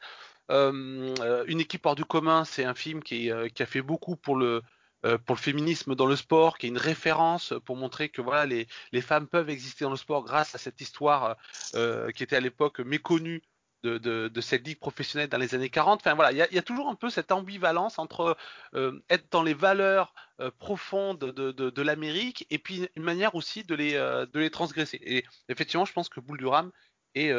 une 0.50 1.60
équipe 1.60 1.86
hors 1.86 1.94
du 1.94 2.04
commun, 2.04 2.44
c'est 2.44 2.64
un 2.64 2.74
film 2.74 3.02
qui, 3.02 3.30
qui, 3.54 3.62
a 3.62 3.66
fait 3.66 3.82
beaucoup 3.82 4.16
pour 4.16 4.36
le, 4.36 4.62
euh, 5.04 5.16
féminisme 5.36 5.94
dans 5.94 6.06
le 6.06 6.16
sport, 6.16 6.58
qui 6.58 6.66
est 6.66 6.70
une 6.70 6.78
référence 6.78 7.54
pour 7.64 7.76
montrer 7.76 8.08
que 8.08 8.20
voilà 8.20 8.46
les, 8.46 9.00
femmes 9.00 9.28
peuvent 9.28 9.48
exister 9.48 9.84
dans 9.84 9.92
le 9.92 9.96
sport 9.96 10.24
grâce 10.24 10.56
à 10.56 10.58
cette 10.58 10.80
histoire 10.80 11.36
euh, 11.76 12.10
qui 12.10 12.24
était 12.24 12.34
à 12.34 12.40
l'époque 12.40 12.80
méconnue 12.80 13.42
de, 13.82 14.40
cette 14.40 14.66
ligue 14.66 14.78
professionnelle 14.78 15.28
dans 15.28 15.38
les 15.38 15.54
années 15.54 15.70
40. 15.70 16.00
Enfin 16.00 16.14
voilà, 16.14 16.32
il 16.32 16.54
y 16.54 16.58
a, 16.58 16.62
toujours 16.62 16.88
un 16.88 16.94
peu 16.94 17.10
cette 17.10 17.32
ambivalence 17.32 17.98
entre 17.98 18.36
euh, 18.74 19.00
être 19.10 19.30
dans 19.30 19.42
les 19.42 19.54
valeurs 19.54 20.14
euh, 20.40 20.50
profondes 20.58 21.18
de, 21.18 21.82
l'Amérique 21.82 22.46
et 22.50 22.58
puis 22.58 22.88
une 22.96 23.02
manière 23.02 23.34
aussi 23.34 23.62
de 23.64 23.74
les, 23.74 23.94
euh, 23.94 24.50
transgresser. 24.50 24.98
Et 25.02 25.24
effectivement, 25.48 25.84
je 25.84 25.92
pense 25.92 26.08
que 26.08 26.20
Boule 26.20 26.38
du 26.38 26.46
Ram 26.46 26.72
est, 27.14 27.30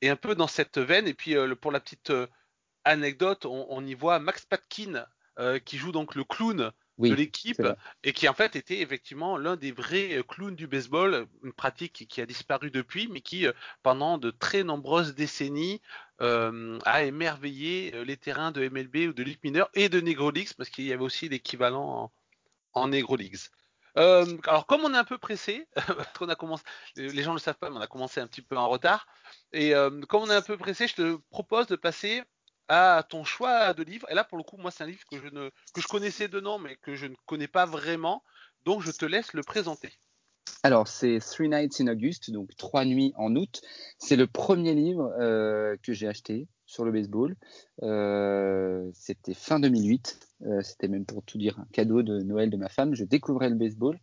est 0.00 0.08
un 0.08 0.16
peu 0.16 0.34
dans 0.34 0.48
cette 0.48 0.78
veine. 0.78 1.06
Et 1.06 1.14
puis 1.14 1.34
pour 1.60 1.72
la 1.72 1.80
petite 1.80 2.12
anecdote, 2.84 3.46
on, 3.46 3.66
on, 3.70 3.84
y 3.86 3.94
voit 3.94 4.18
Max 4.18 4.44
Patkin 4.44 5.04
qui 5.64 5.78
joue 5.78 5.92
donc 5.92 6.14
le 6.14 6.24
clown 6.24 6.72
de 6.98 7.14
l'équipe 7.14 7.62
et 8.02 8.12
qui 8.12 8.28
en 8.28 8.34
fait 8.34 8.56
était 8.56 8.80
effectivement 8.80 9.36
l'un 9.36 9.56
des 9.56 9.72
vrais 9.72 10.16
euh, 10.16 10.22
clowns 10.22 10.56
du 10.56 10.66
baseball, 10.66 11.26
une 11.42 11.52
pratique 11.52 12.06
qui, 12.08 12.20
a 12.20 12.26
disparu 12.26 12.70
depuis, 12.70 13.08
mais 13.08 13.20
qui 13.20 13.46
euh, 13.46 13.52
pendant 13.82 14.18
de 14.18 14.30
très 14.30 14.64
nombreuses 14.64 15.14
décennies 15.14 15.80
a 16.20 17.04
émerveillé 17.04 17.92
les 18.04 18.16
terrains 18.16 18.50
de 18.50 18.68
MLB 18.68 19.08
ou 19.08 19.12
de 19.12 19.22
Ligue 19.22 19.38
mineure 19.44 19.70
et 19.74 19.88
de 19.88 20.00
Negro 20.00 20.32
Leagues 20.32 20.52
parce 20.56 20.68
qu'il 20.68 20.84
y 20.84 20.92
avait 20.92 21.04
aussi 21.04 21.28
l'équivalent 21.28 22.10
en, 22.74 22.82
en 22.82 22.88
Negro 22.88 23.14
Leagues. 23.14 23.38
alors 23.94 24.66
comme 24.66 24.80
on 24.80 24.92
est 24.92 24.96
un 24.96 25.04
peu 25.04 25.16
pressé, 25.16 25.68
parce 25.76 26.12
qu'on 26.18 26.28
a 26.28 26.34
commencé, 26.34 26.64
les 26.96 27.22
gens 27.22 27.30
ne 27.30 27.36
le 27.36 27.40
savent 27.40 27.58
pas, 27.58 27.70
mais 27.70 27.76
on 27.76 27.80
a 27.80 27.86
commencé 27.86 28.20
un 28.20 28.26
petit 28.26 28.42
peu 28.42 28.56
en 28.56 28.68
retard, 28.68 29.06
et 29.52 29.74
comme 30.08 30.22
on 30.22 30.30
est 30.30 30.34
un 30.34 30.42
peu 30.42 30.56
pressé, 30.56 30.88
je 30.88 30.96
te 30.96 31.16
propose 31.30 31.68
de 31.68 31.76
passer 31.76 32.24
à 32.68 33.04
ton 33.08 33.24
choix 33.24 33.74
de 33.74 33.82
livre. 33.82 34.06
Et 34.10 34.14
là, 34.14 34.24
pour 34.24 34.38
le 34.38 34.44
coup, 34.44 34.56
moi, 34.56 34.70
c'est 34.70 34.84
un 34.84 34.86
livre 34.86 35.04
que 35.10 35.18
je, 35.18 35.28
que 35.72 35.80
je 35.80 35.88
connaissais 35.88 36.28
de 36.28 36.40
nom, 36.40 36.58
mais 36.58 36.76
que 36.76 36.94
je 36.94 37.06
ne 37.06 37.14
connais 37.26 37.48
pas 37.48 37.66
vraiment. 37.66 38.22
Donc, 38.64 38.82
je 38.82 38.90
te 38.90 39.04
laisse 39.04 39.32
le 39.32 39.42
présenter. 39.42 39.90
Alors, 40.62 40.88
c'est 40.88 41.18
Three 41.20 41.48
Nights 41.48 41.80
in 41.80 41.86
August, 41.86 42.30
donc 42.30 42.50
Trois 42.56 42.84
nuits 42.84 43.12
en 43.16 43.34
août. 43.36 43.62
C'est 43.98 44.16
le 44.16 44.26
premier 44.26 44.74
livre 44.74 45.12
euh, 45.20 45.76
que 45.82 45.92
j'ai 45.92 46.08
acheté 46.08 46.48
sur 46.66 46.84
le 46.84 46.90
baseball. 46.90 47.36
Euh, 47.82 48.90
c'était 48.92 49.34
fin 49.34 49.60
2008. 49.60 50.18
Euh, 50.42 50.62
c'était 50.62 50.88
même 50.88 51.04
pour 51.04 51.22
tout 51.22 51.38
dire 51.38 51.58
un 51.58 51.66
cadeau 51.72 52.02
de 52.02 52.22
Noël 52.22 52.50
de 52.50 52.56
ma 52.56 52.68
femme. 52.68 52.94
Je 52.94 53.04
découvrais 53.04 53.50
le 53.50 53.54
baseball. 53.54 53.98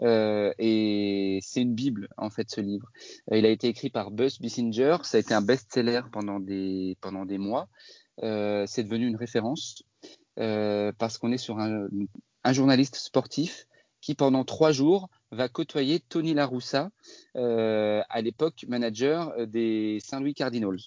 et 0.00 1.40
c'est 1.42 1.62
une 1.62 1.74
bible 1.74 2.08
en 2.16 2.30
fait 2.30 2.50
ce 2.50 2.60
livre. 2.60 2.90
il 3.32 3.44
a 3.44 3.50
été 3.50 3.68
écrit 3.68 3.90
par 3.90 4.10
Buzz 4.10 4.38
Bissinger. 4.40 4.98
Ça 5.02 5.16
a 5.16 5.20
été 5.20 5.34
un 5.34 5.42
best-seller 5.42 6.02
pendant 6.12 6.38
des 6.38 6.96
pendant 7.00 7.26
des 7.26 7.38
mois. 7.38 7.68
Euh, 8.22 8.64
c'est 8.66 8.84
devenu 8.84 9.06
une 9.06 9.16
référence 9.16 9.82
euh, 10.38 10.92
parce 10.98 11.18
qu'on 11.18 11.32
est 11.32 11.38
sur 11.38 11.58
un, 11.58 11.88
journaliste 12.50 12.96
sportif 12.96 13.66
qui 14.00 14.14
pendant 14.14 14.44
trois 14.44 14.70
jours 14.70 15.08
va 15.32 15.48
côtoyer 15.48 15.98
Tony 15.98 16.32
Laroussa, 16.32 16.90
euh, 17.36 18.02
à 18.08 18.22
l'époque 18.22 18.64
manager 18.68 19.34
des 19.48 19.98
Saint-Louis 20.00 20.34
Cardinals. 20.34 20.78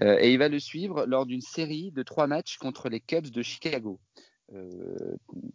et 0.00 0.32
il 0.32 0.38
va 0.38 0.48
le 0.48 0.60
suivre 0.60 1.04
lors 1.06 1.26
d'une 1.26 1.40
série 1.40 1.90
de 1.90 2.04
trois 2.04 2.28
matchs 2.28 2.58
contre 2.58 2.88
les 2.88 3.00
Cubs 3.00 3.30
de 3.30 3.42
Chicago. 3.42 3.98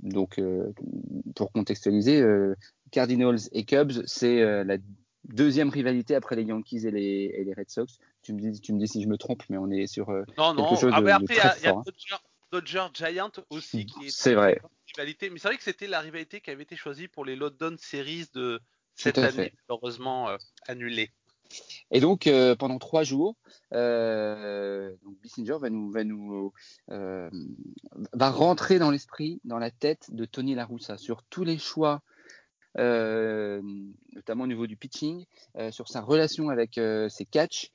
donc, 0.02 0.42
pour 1.34 1.52
contextualiser, 1.54 2.22
Cardinals 2.92 3.40
et 3.54 3.64
Cubs, 3.64 4.04
c'est 4.06 4.64
la 4.66 4.78
deuxième 5.26 5.70
rivalité 5.70 6.16
après 6.16 6.36
les 6.36 6.44
Yankees 6.44 6.88
et 6.88 6.92
les, 6.92 7.54
Red 7.56 7.70
Sox. 7.70 8.00
Tu 8.22 8.34
me, 8.34 8.40
dis, 8.40 8.60
tu 8.62 8.74
me 8.74 8.80
dis 8.80 8.88
si 8.88 9.02
je 9.02 9.08
me 9.08 9.18
trompe, 9.18 9.44
mais 9.50 9.58
on 9.58 9.70
est 9.70 9.88
sur 9.88 10.10
euh, 10.10 10.24
non, 10.38 10.56
quelque 10.56 10.58
non. 10.58 10.76
chose 10.76 10.92
ah, 10.94 11.02
de, 11.02 11.08
après, 11.08 11.36
il 11.36 11.64
y 11.64 11.68
a, 11.68 11.76
hein. 11.76 11.84
Dodger, 12.52 12.88
Giant 12.94 13.32
aussi 13.50 13.86
qui 13.86 14.06
est, 14.06 14.10
c'est 14.10 14.34
vrai. 14.34 14.62
rivalité. 14.96 15.30
Mais 15.30 15.40
c'est 15.40 15.50
vrai 15.50 15.58
que 15.58 15.64
c'était 15.64 15.88
la 15.88 16.00
rivalité 16.00 16.40
qui 16.42 16.50
avait 16.50 16.64
été 16.64 16.76
choisie 16.76 17.08
pour 17.08 17.26
les 17.26 17.36
London 17.36 17.76
Series 17.78 18.28
de 18.34 18.62
cette 18.96 19.18
année, 19.18 19.54
malheureusement 19.68 20.30
euh, 20.30 20.38
annulée. 20.68 21.12
Et 21.92 22.00
donc 22.00 22.28
euh, 22.28 22.56
pendant 22.56 22.80
trois 22.80 23.04
jours, 23.04 23.36
euh, 23.74 24.92
donc 25.04 25.18
Bissinger 25.22 25.58
va 25.60 25.70
nous 25.70 25.90
va 25.90 26.04
nous 26.04 26.52
euh, 26.92 27.30
va 28.14 28.30
rentrer 28.30 28.80
dans 28.80 28.92
l'esprit, 28.92 29.40
dans 29.46 29.60
la 29.60 29.72
tête 29.72 30.08
de 30.14 30.26
Tony 30.26 30.56
La 30.56 30.66
Russa 30.66 30.98
sur 30.98 31.24
tous 31.24 31.44
les 31.44 31.58
choix 31.58 32.02
euh, 32.78 33.62
notamment 34.14 34.44
au 34.44 34.48
niveau 34.48 34.68
du 34.68 34.78
pitching, 34.78 35.26
euh, 35.58 35.72
sur 35.72 35.88
sa 35.88 36.02
relation 36.02 36.50
avec 36.50 36.78
euh, 36.78 37.10
ses 37.10 37.26
catchs, 37.26 37.72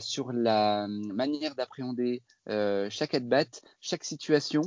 sur 0.00 0.32
la 0.32 0.86
manière 0.88 1.56
d'appréhender 1.56 2.22
chaque 2.90 3.12
at-bat, 3.14 3.60
chaque 3.80 4.04
situation. 4.04 4.62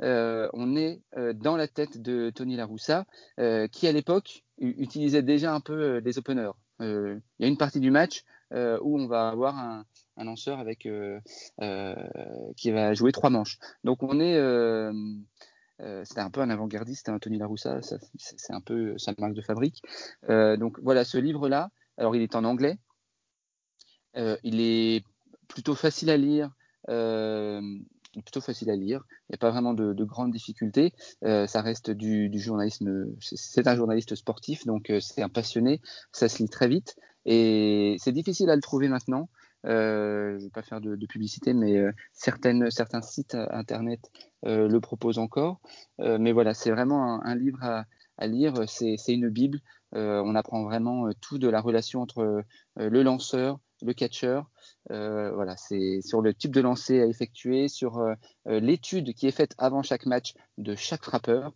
on 0.00 0.76
est 0.76 1.02
dans 1.34 1.56
la 1.56 1.68
tête 1.68 2.02
de 2.02 2.30
Tony 2.34 2.56
Laroussa, 2.56 3.04
qui 3.70 3.86
à 3.86 3.92
l'époque 3.92 4.42
utilisait 4.58 5.22
déjà 5.22 5.54
un 5.54 5.60
peu 5.60 6.00
des 6.00 6.18
openers. 6.18 6.50
Il 6.80 7.20
y 7.38 7.44
a 7.44 7.46
une 7.46 7.58
partie 7.58 7.78
du 7.78 7.92
match 7.92 8.24
où 8.50 8.98
on 8.98 9.06
va 9.06 9.28
avoir 9.28 9.56
un, 9.56 9.84
un 10.16 10.24
lanceur 10.24 10.58
avec 10.58 10.88
qui 12.56 12.70
va 12.72 12.94
jouer 12.94 13.12
trois 13.12 13.30
manches. 13.30 13.60
Donc 13.84 14.02
on 14.02 14.18
est 14.18 14.36
euh, 15.82 16.04
c'était 16.04 16.20
un 16.20 16.30
peu 16.30 16.40
un 16.40 16.50
avant-gardiste, 16.50 17.08
hein, 17.08 17.18
Tony 17.18 17.38
Laroussa, 17.38 17.80
c'est 17.82 18.52
un 18.52 18.60
peu 18.60 18.96
sa 18.98 19.12
marque 19.18 19.34
de 19.34 19.42
fabrique. 19.42 19.82
Euh, 20.28 20.56
donc 20.56 20.78
voilà, 20.80 21.04
ce 21.04 21.18
livre-là, 21.18 21.70
alors 21.96 22.14
il 22.16 22.22
est 22.22 22.34
en 22.34 22.44
anglais. 22.44 22.78
il 24.14 24.60
est 24.60 25.04
plutôt 25.48 25.74
facile 25.74 26.10
à 26.10 26.16
lire. 26.16 26.50
plutôt 26.86 28.40
facile 28.40 28.70
à 28.70 28.76
lire. 28.76 29.04
Il 29.28 29.32
n'y 29.32 29.34
a 29.34 29.38
pas 29.38 29.50
vraiment 29.50 29.74
de, 29.74 30.04
grandes 30.04 30.32
difficultés. 30.32 30.92
ça 31.22 31.62
reste 31.62 31.90
du, 31.90 32.28
du 32.28 32.38
journalisme. 32.38 33.14
C'est 33.20 33.66
un 33.66 33.76
journaliste 33.76 34.14
sportif, 34.14 34.66
donc 34.66 34.92
c'est 35.00 35.22
un 35.22 35.28
passionné. 35.28 35.80
Ça 36.12 36.28
se 36.28 36.42
lit 36.42 36.48
très 36.48 36.68
vite 36.68 36.96
et 37.26 37.96
c'est 38.00 38.12
difficile 38.12 38.50
à 38.50 38.56
le 38.56 38.62
trouver 38.62 38.88
maintenant. 38.88 39.28
Euh, 39.66 40.32
je 40.32 40.36
ne 40.36 40.40
vais 40.44 40.50
pas 40.50 40.62
faire 40.62 40.80
de, 40.80 41.06
publicité, 41.06 41.52
mais 41.52 41.78
euh, 41.78 41.92
certains 42.12 43.02
sites 43.02 43.34
internet 43.34 44.00
euh, 44.46 44.68
le 44.68 44.80
proposent 44.80 45.18
encore. 45.18 45.60
mais 45.98 46.32
voilà, 46.32 46.54
c'est 46.54 46.70
vraiment 46.70 47.22
un, 47.24 47.34
livre 47.34 47.62
à, 47.62 47.84
à 48.18 48.26
lire. 48.26 48.54
C'est 48.68 48.96
une 49.08 49.28
Bible. 49.28 49.60
on 49.92 50.34
apprend 50.34 50.64
vraiment 50.64 51.10
tout 51.20 51.38
de 51.38 51.48
la 51.48 51.60
relation 51.60 52.00
entre 52.02 52.42
le 52.76 53.02
lanceur, 53.02 53.58
le 53.82 53.92
catcheur. 53.92 54.50
voilà, 54.88 55.56
c'est 55.56 56.00
sur 56.02 56.22
le 56.22 56.34
type 56.34 56.52
de 56.52 56.60
lancer 56.60 57.00
à 57.00 57.06
effectuer, 57.06 57.68
sur 57.68 58.02
l'étude 58.46 59.14
qui 59.14 59.26
est 59.26 59.32
faite 59.32 59.54
avant 59.58 59.82
chaque 59.82 60.06
match 60.06 60.34
de 60.58 60.74
chaque 60.74 61.04
frappeur. 61.04 61.52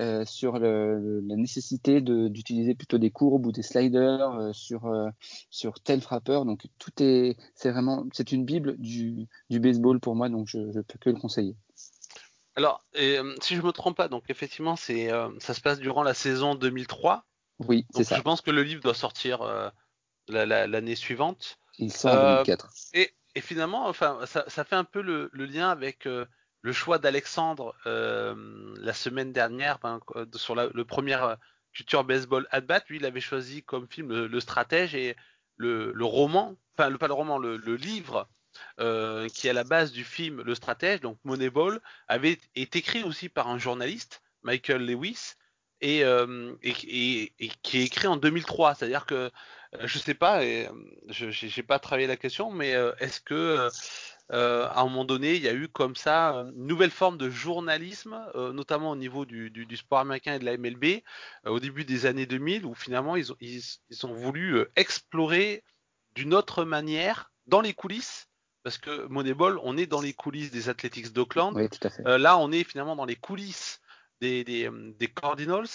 Euh, 0.00 0.24
sur 0.24 0.58
le, 0.58 1.20
la 1.20 1.36
nécessité 1.36 2.00
d'utiliser 2.00 2.74
plutôt 2.74 2.96
des 2.96 3.10
courbes 3.10 3.44
ou 3.44 3.52
des 3.52 3.62
sliders 3.62 4.30
euh, 4.30 4.52
sur, 4.54 4.86
euh, 4.86 5.10
sur 5.50 5.80
tel 5.80 6.00
frappeur. 6.00 6.46
Donc 6.46 6.62
tout 6.78 6.90
est, 7.02 7.36
c'est 7.54 7.70
vraiment, 7.70 8.06
c'est 8.14 8.32
une 8.32 8.46
bible 8.46 8.78
du, 8.78 9.28
du, 9.50 9.60
baseball 9.60 10.00
pour 10.00 10.16
moi, 10.16 10.30
donc 10.30 10.48
je, 10.48 10.56
ne 10.56 10.80
peux 10.80 10.98
que 10.98 11.10
le 11.10 11.16
conseiller. 11.16 11.56
Alors, 12.56 12.82
et, 12.94 13.18
si 13.42 13.54
je 13.54 13.60
me 13.60 13.70
trompe 13.70 13.98
pas, 13.98 14.08
donc 14.08 14.24
effectivement, 14.30 14.76
c'est, 14.76 15.10
ça 15.40 15.52
se 15.52 15.60
passe 15.60 15.78
durant 15.78 16.02
la 16.02 16.14
saison 16.14 16.54
2003. 16.54 17.26
Oui, 17.58 17.86
c'est 17.94 18.04
ça. 18.04 18.16
Je 18.16 18.22
pense 18.22 18.40
que 18.40 18.50
le 18.50 18.62
livre 18.62 18.80
doit 18.80 18.94
sortir 18.94 19.42
l'année 20.28 20.96
suivante. 20.96 21.58
Il 21.78 21.92
sort 21.92 22.14
en 22.14 22.32
2004. 22.44 22.70
Et, 22.94 23.12
et, 23.34 23.42
finalement, 23.42 23.86
enfin, 23.88 24.20
ça, 24.24 24.44
ça, 24.48 24.64
fait 24.64 24.76
un 24.76 24.84
peu 24.84 25.02
le, 25.02 25.28
le 25.34 25.44
lien 25.44 25.68
avec 25.68 26.08
le 26.62 26.72
choix 26.72 26.98
d'Alexandre 26.98 27.74
euh, 27.86 28.74
la 28.78 28.94
semaine 28.94 29.32
dernière 29.32 29.78
ben, 29.80 30.00
sur 30.34 30.54
le 30.54 30.84
premier 30.84 31.20
euh, 31.20 31.34
Culture 31.72 32.04
Baseball 32.04 32.46
at 32.50 32.60
Bat, 32.60 32.82
lui 32.88 32.98
il 32.98 33.04
avait 33.04 33.20
choisi 33.20 33.62
comme 33.62 33.88
film 33.88 34.26
le, 34.26 34.40
stratège 34.40 34.94
et 34.94 35.16
le, 35.56 35.92
roman, 36.04 36.56
enfin 36.74 36.88
le, 36.88 36.98
pas 36.98 37.08
le 37.08 37.14
roman, 37.14 37.38
le, 37.38 37.56
livre 37.74 38.28
euh, 38.78 39.28
qui 39.28 39.48
est 39.48 39.50
à 39.50 39.54
la 39.54 39.64
base 39.64 39.92
du 39.92 40.04
film 40.04 40.42
Le 40.42 40.54
Stratège, 40.54 41.00
donc 41.00 41.18
Moneyball, 41.24 41.80
avait 42.08 42.38
été 42.54 42.78
écrit 42.78 43.02
aussi 43.02 43.28
par 43.28 43.48
un 43.48 43.58
journaliste, 43.58 44.22
Michael 44.42 44.84
Lewis, 44.84 45.34
et, 45.80 46.04
qui 46.62 47.78
est 47.78 47.84
écrit 47.84 48.06
en 48.06 48.16
2003. 48.16 48.74
C'est-à-dire 48.74 49.06
que 49.06 49.30
je 49.84 49.98
sais 49.98 50.14
pas, 50.14 50.44
et 50.44 50.68
je 51.08 51.26
n'ai 51.26 51.62
pas 51.62 51.78
travaillé 51.78 52.06
la 52.06 52.18
question, 52.18 52.50
mais 52.50 52.72
est-ce 52.98 53.20
que 53.20 53.70
euh, 54.32 54.66
à 54.70 54.80
un 54.80 54.84
moment 54.84 55.04
donné, 55.04 55.34
il 55.34 55.42
y 55.42 55.48
a 55.48 55.52
eu 55.52 55.68
comme 55.68 55.94
ça 55.94 56.46
une 56.56 56.66
nouvelle 56.66 56.90
forme 56.90 57.18
de 57.18 57.28
journalisme, 57.28 58.18
euh, 58.34 58.52
notamment 58.52 58.90
au 58.90 58.96
niveau 58.96 59.26
du, 59.26 59.76
sport 59.76 59.98
américain 59.98 60.34
et 60.34 60.38
de 60.38 60.44
la 60.44 60.56
MLB, 60.56 61.02
euh, 61.46 61.50
au 61.50 61.60
début 61.60 61.84
des 61.84 62.06
années 62.06 62.26
2000, 62.26 62.64
où 62.64 62.74
finalement 62.74 63.16
ils 63.16 63.32
ont, 63.32 64.14
voulu 64.14 64.64
explorer 64.76 65.64
d'une 66.14 66.34
autre 66.34 66.64
manière 66.64 67.30
dans 67.46 67.60
les 67.60 67.74
coulisses. 67.74 68.26
Parce 68.62 68.78
que 68.78 69.06
Moneyball, 69.08 69.58
on 69.64 69.76
est 69.76 69.86
dans 69.86 70.00
les 70.00 70.12
coulisses 70.12 70.52
des 70.52 70.68
Athletics 70.68 71.12
d'Oakland. 71.12 71.54
là, 72.04 72.38
on 72.38 72.52
est 72.52 72.64
finalement 72.64 72.96
dans 72.96 73.04
les 73.04 73.16
coulisses 73.16 73.80
des, 74.20 74.70
Cardinals. 75.14 75.66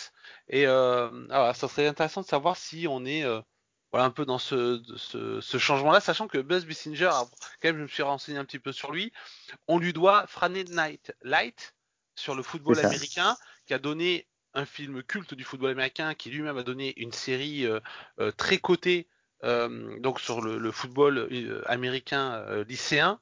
Et 0.47 0.63
ça 0.65 1.53
serait 1.53 1.87
intéressant 1.87 2.21
de 2.21 2.27
savoir 2.27 2.55
si 2.55 2.87
on 2.87 3.05
est 3.05 3.25
voilà 3.91 4.05
un 4.05 4.11
peu 4.11 4.25
dans 4.25 4.37
ce, 4.37 4.81
ce, 4.97 5.57
changement-là, 5.57 5.99
sachant 5.99 6.27
que 6.27 6.37
Buzz 6.37 6.65
Bissinger, 6.65 7.11
quand 7.61 7.69
même, 7.69 7.77
je 7.77 7.83
me 7.83 7.87
suis 7.87 8.03
renseigné 8.03 8.37
un 8.37 8.45
petit 8.45 8.59
peu 8.59 8.71
sur 8.71 8.91
lui, 8.91 9.13
on 9.67 9.79
lui 9.79 9.93
doit 9.93 10.27
Friday 10.27 10.65
Night 10.65 11.13
Light 11.21 11.73
sur 12.15 12.35
le 12.35 12.43
football 12.43 12.79
américain, 12.79 13.37
qui 13.65 13.73
a 13.73 13.79
donné 13.79 14.27
un 14.53 14.65
film 14.65 15.03
culte 15.03 15.33
du 15.33 15.43
football 15.43 15.71
américain, 15.71 16.15
qui 16.15 16.29
lui-même 16.29 16.57
a 16.57 16.63
donné 16.63 16.93
une 16.99 17.11
série 17.11 17.65
euh, 17.65 17.79
euh, 18.19 18.31
très 18.31 18.57
cotée 18.57 19.07
euh, 19.43 19.99
donc 19.99 20.19
sur 20.19 20.41
le 20.41 20.71
football 20.71 21.29
américain 21.67 22.63
lycéen. 22.67 23.19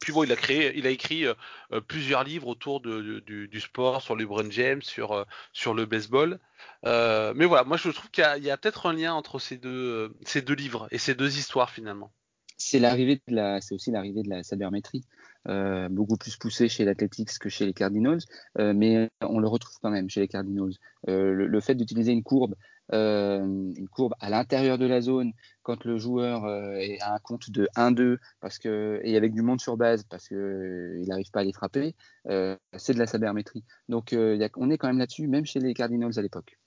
Puis 0.00 0.12
bon, 0.12 0.22
il 0.24 0.32
a 0.32 0.36
créé, 0.36 0.76
il 0.76 0.86
a 0.86 0.90
écrit 0.90 1.24
euh, 1.24 1.34
euh, 1.72 1.80
plusieurs 1.80 2.22
livres 2.22 2.48
autour 2.48 2.80
du, 2.80 3.60
sport, 3.60 4.02
sur 4.02 4.16
LeBron 4.16 4.50
James, 4.50 4.82
sur 4.82 5.12
euh, 5.12 5.24
sur 5.52 5.74
le 5.74 5.86
baseball. 5.86 6.38
mais 6.84 7.46
voilà, 7.46 7.64
moi 7.64 7.76
je 7.76 7.90
trouve 7.90 8.10
qu'il 8.10 8.24
y 8.44 8.50
a, 8.50 8.56
peut-être 8.56 8.86
un 8.86 8.92
lien 8.92 9.14
entre 9.14 9.38
ces 9.38 9.56
deux 9.56 10.14
ces 10.24 10.42
deux 10.42 10.54
livres 10.54 10.88
et 10.90 10.98
ces 10.98 11.14
deux 11.14 11.38
histoires 11.38 11.70
finalement. 11.70 12.12
C'est 12.56 12.80
l'arrivée 12.80 13.20
de 13.28 13.34
la, 13.34 13.60
c'est 13.60 13.74
aussi 13.74 13.92
l'arrivée 13.92 14.22
de 14.22 14.28
la 14.28 14.42
sabermétrie, 14.42 15.04
beaucoup 15.46 16.16
plus 16.16 16.36
poussée 16.36 16.68
chez 16.68 16.84
l'Athletics 16.84 17.38
que 17.38 17.48
chez 17.48 17.66
les 17.66 17.72
Cardinals, 17.72 18.20
mais 18.56 19.08
on 19.22 19.38
le 19.38 19.48
retrouve 19.48 19.76
quand 19.80 19.90
même 19.90 20.10
chez 20.10 20.20
les 20.20 20.28
Cardinals. 20.28 20.74
le, 21.06 21.60
fait 21.60 21.76
d'utiliser 21.76 22.12
une 22.12 22.24
courbe 22.24 22.56
euh, 22.92 23.40
une 23.44 23.88
courbe 23.88 24.14
à 24.20 24.30
l'intérieur 24.30 24.78
de 24.78 24.86
la 24.86 25.00
zone 25.00 25.32
quand 25.62 25.84
le 25.84 25.98
joueur 25.98 26.44
euh, 26.44 26.74
est 26.76 27.00
à 27.00 27.14
un 27.14 27.18
compte 27.18 27.50
de 27.50 27.68
1-2 27.76 28.18
parce 28.40 28.58
que 28.58 29.00
et 29.04 29.16
avec 29.16 29.34
du 29.34 29.42
monde 29.42 29.60
sur 29.60 29.76
base 29.76 30.04
parce 30.04 30.28
que 30.28 30.34
euh, 30.34 30.98
il 31.00 31.08
n'arrive 31.08 31.30
pas 31.30 31.40
à 31.40 31.44
les 31.44 31.52
frapper, 31.52 31.94
c'est 32.24 32.94
de 32.94 32.98
la 32.98 33.06
sabermétrie. 33.06 33.64
Donc 33.88 34.14
on 34.56 34.70
est 34.70 34.78
quand 34.78 34.88
même 34.88 34.98
là-dessus, 34.98 35.28
même 35.28 35.46
chez 35.46 35.60
les 35.60 35.74
Cardinals 35.74 36.18
à 36.18 36.22
l'époque. 36.22 36.58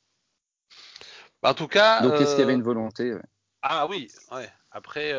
En 1.43 1.53
tout 1.53 1.67
cas. 1.67 2.01
Donc 2.01 2.19
est-ce 2.19 2.31
qu'il 2.31 2.41
y 2.41 2.43
avait 2.43 2.53
une 2.53 2.63
volonté 2.63 3.15
Ah 3.61 3.87
oui, 3.89 4.07
ouais. 4.31 4.49
Après, 4.71 5.13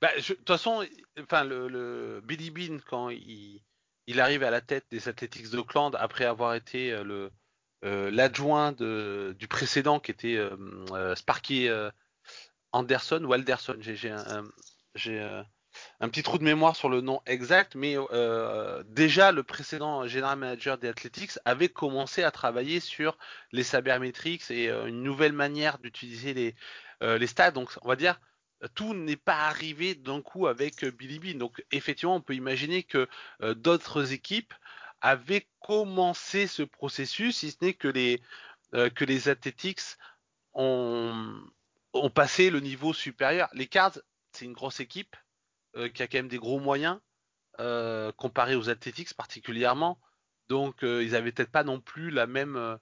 bah, 0.00 0.10
de 0.16 0.22
toute 0.22 0.48
façon, 0.48 0.84
enfin 1.20 1.44
le, 1.44 2.20
Billy 2.24 2.50
Bean 2.50 2.78
quand 2.88 3.10
il, 3.10 3.62
il 4.10 4.20
arrive 4.20 4.42
à 4.42 4.50
la 4.50 4.60
tête 4.60 4.86
des 4.90 5.08
Athletics 5.08 5.50
d'Oakland 5.50 5.94
après 5.94 6.24
avoir 6.24 6.54
été 6.54 6.90
le 7.04 7.26
euh, 7.26 7.30
l'adjoint 7.82 8.72
du 8.72 9.48
précédent 9.48 10.00
qui 10.00 10.10
était 10.10 10.36
euh, 10.36 10.56
euh, 10.92 11.14
Sparky 11.14 11.68
Anderson 12.72 13.24
ou 13.24 13.32
Alderson. 13.32 13.78
J'ai 13.80 15.20
un, 16.00 16.08
petit 16.08 16.22
trou 16.22 16.38
de 16.38 16.44
mémoire 16.44 16.76
sur 16.76 16.88
le 16.88 17.00
nom 17.00 17.20
exact, 17.26 17.74
mais 17.74 17.96
déjà 18.86 19.32
le 19.32 19.42
précédent 19.42 20.06
general 20.06 20.38
manager 20.38 20.78
des 20.78 20.88
Athletics 20.88 21.38
avait 21.44 21.68
commencé 21.68 22.22
à 22.22 22.30
travailler 22.30 22.80
sur 22.80 23.16
les 23.52 23.62
sabermetrics 23.62 24.50
et 24.50 24.68
une 24.68 25.02
nouvelle 25.02 25.32
manière 25.32 25.78
d'utiliser 25.78 26.34
les, 26.34 26.54
les 27.00 27.26
stats. 27.26 27.52
Donc 27.52 27.70
on 27.82 27.88
va 27.88 27.96
dire 27.96 28.20
tout 28.74 28.92
n'est 28.92 29.16
pas 29.16 29.46
arrivé 29.46 29.94
d'un 29.94 30.20
coup 30.20 30.46
avec 30.46 30.84
Billy 30.84 31.18
Bean. 31.18 31.38
Donc 31.38 31.64
effectivement, 31.72 32.16
on 32.16 32.20
peut 32.20 32.34
imaginer 32.34 32.82
que 32.82 33.08
d'autres 33.40 34.12
équipes 34.12 34.52
avait 35.00 35.46
commencé 35.60 36.46
ce 36.46 36.62
processus, 36.62 37.38
si 37.38 37.50
ce 37.50 37.56
n'est 37.62 37.74
que 37.74 37.88
les, 37.88 38.20
euh, 38.74 38.90
que 38.90 39.04
les 39.04 39.28
Athletics 39.28 39.96
ont, 40.52 41.42
ont 41.92 42.10
passé 42.10 42.50
le 42.50 42.60
niveau 42.60 42.92
supérieur. 42.92 43.48
Les 43.52 43.66
Cards, 43.66 43.98
c'est 44.32 44.44
une 44.44 44.52
grosse 44.52 44.80
équipe 44.80 45.16
euh, 45.76 45.88
qui 45.88 46.02
a 46.02 46.06
quand 46.06 46.18
même 46.18 46.28
des 46.28 46.38
gros 46.38 46.60
moyens 46.60 46.98
euh, 47.58 48.12
comparé 48.12 48.54
aux 48.54 48.68
Athletics 48.68 49.14
particulièrement. 49.14 50.00
Donc 50.48 50.82
ils 50.82 51.14
avaient 51.14 51.30
peut-être 51.30 51.52
pas 51.52 51.62
non 51.62 51.80
plus 51.80 52.10
la 52.10 52.26
même 52.26 52.78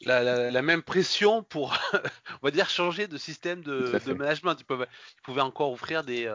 la, 0.00 0.62
même 0.62 0.82
pression 0.82 1.44
pour 1.44 1.78
on 2.42 2.46
va 2.46 2.50
dire 2.50 2.68
changer 2.68 3.06
de 3.06 3.16
système 3.16 3.62
de, 3.62 3.96
de 4.04 4.12
management. 4.12 4.56
Ils, 4.58 4.64
peuvent, 4.64 4.88
ils, 5.16 5.22
pouvaient 5.22 5.42
encore 5.42 5.70
offrir 5.70 6.02
des 6.02 6.28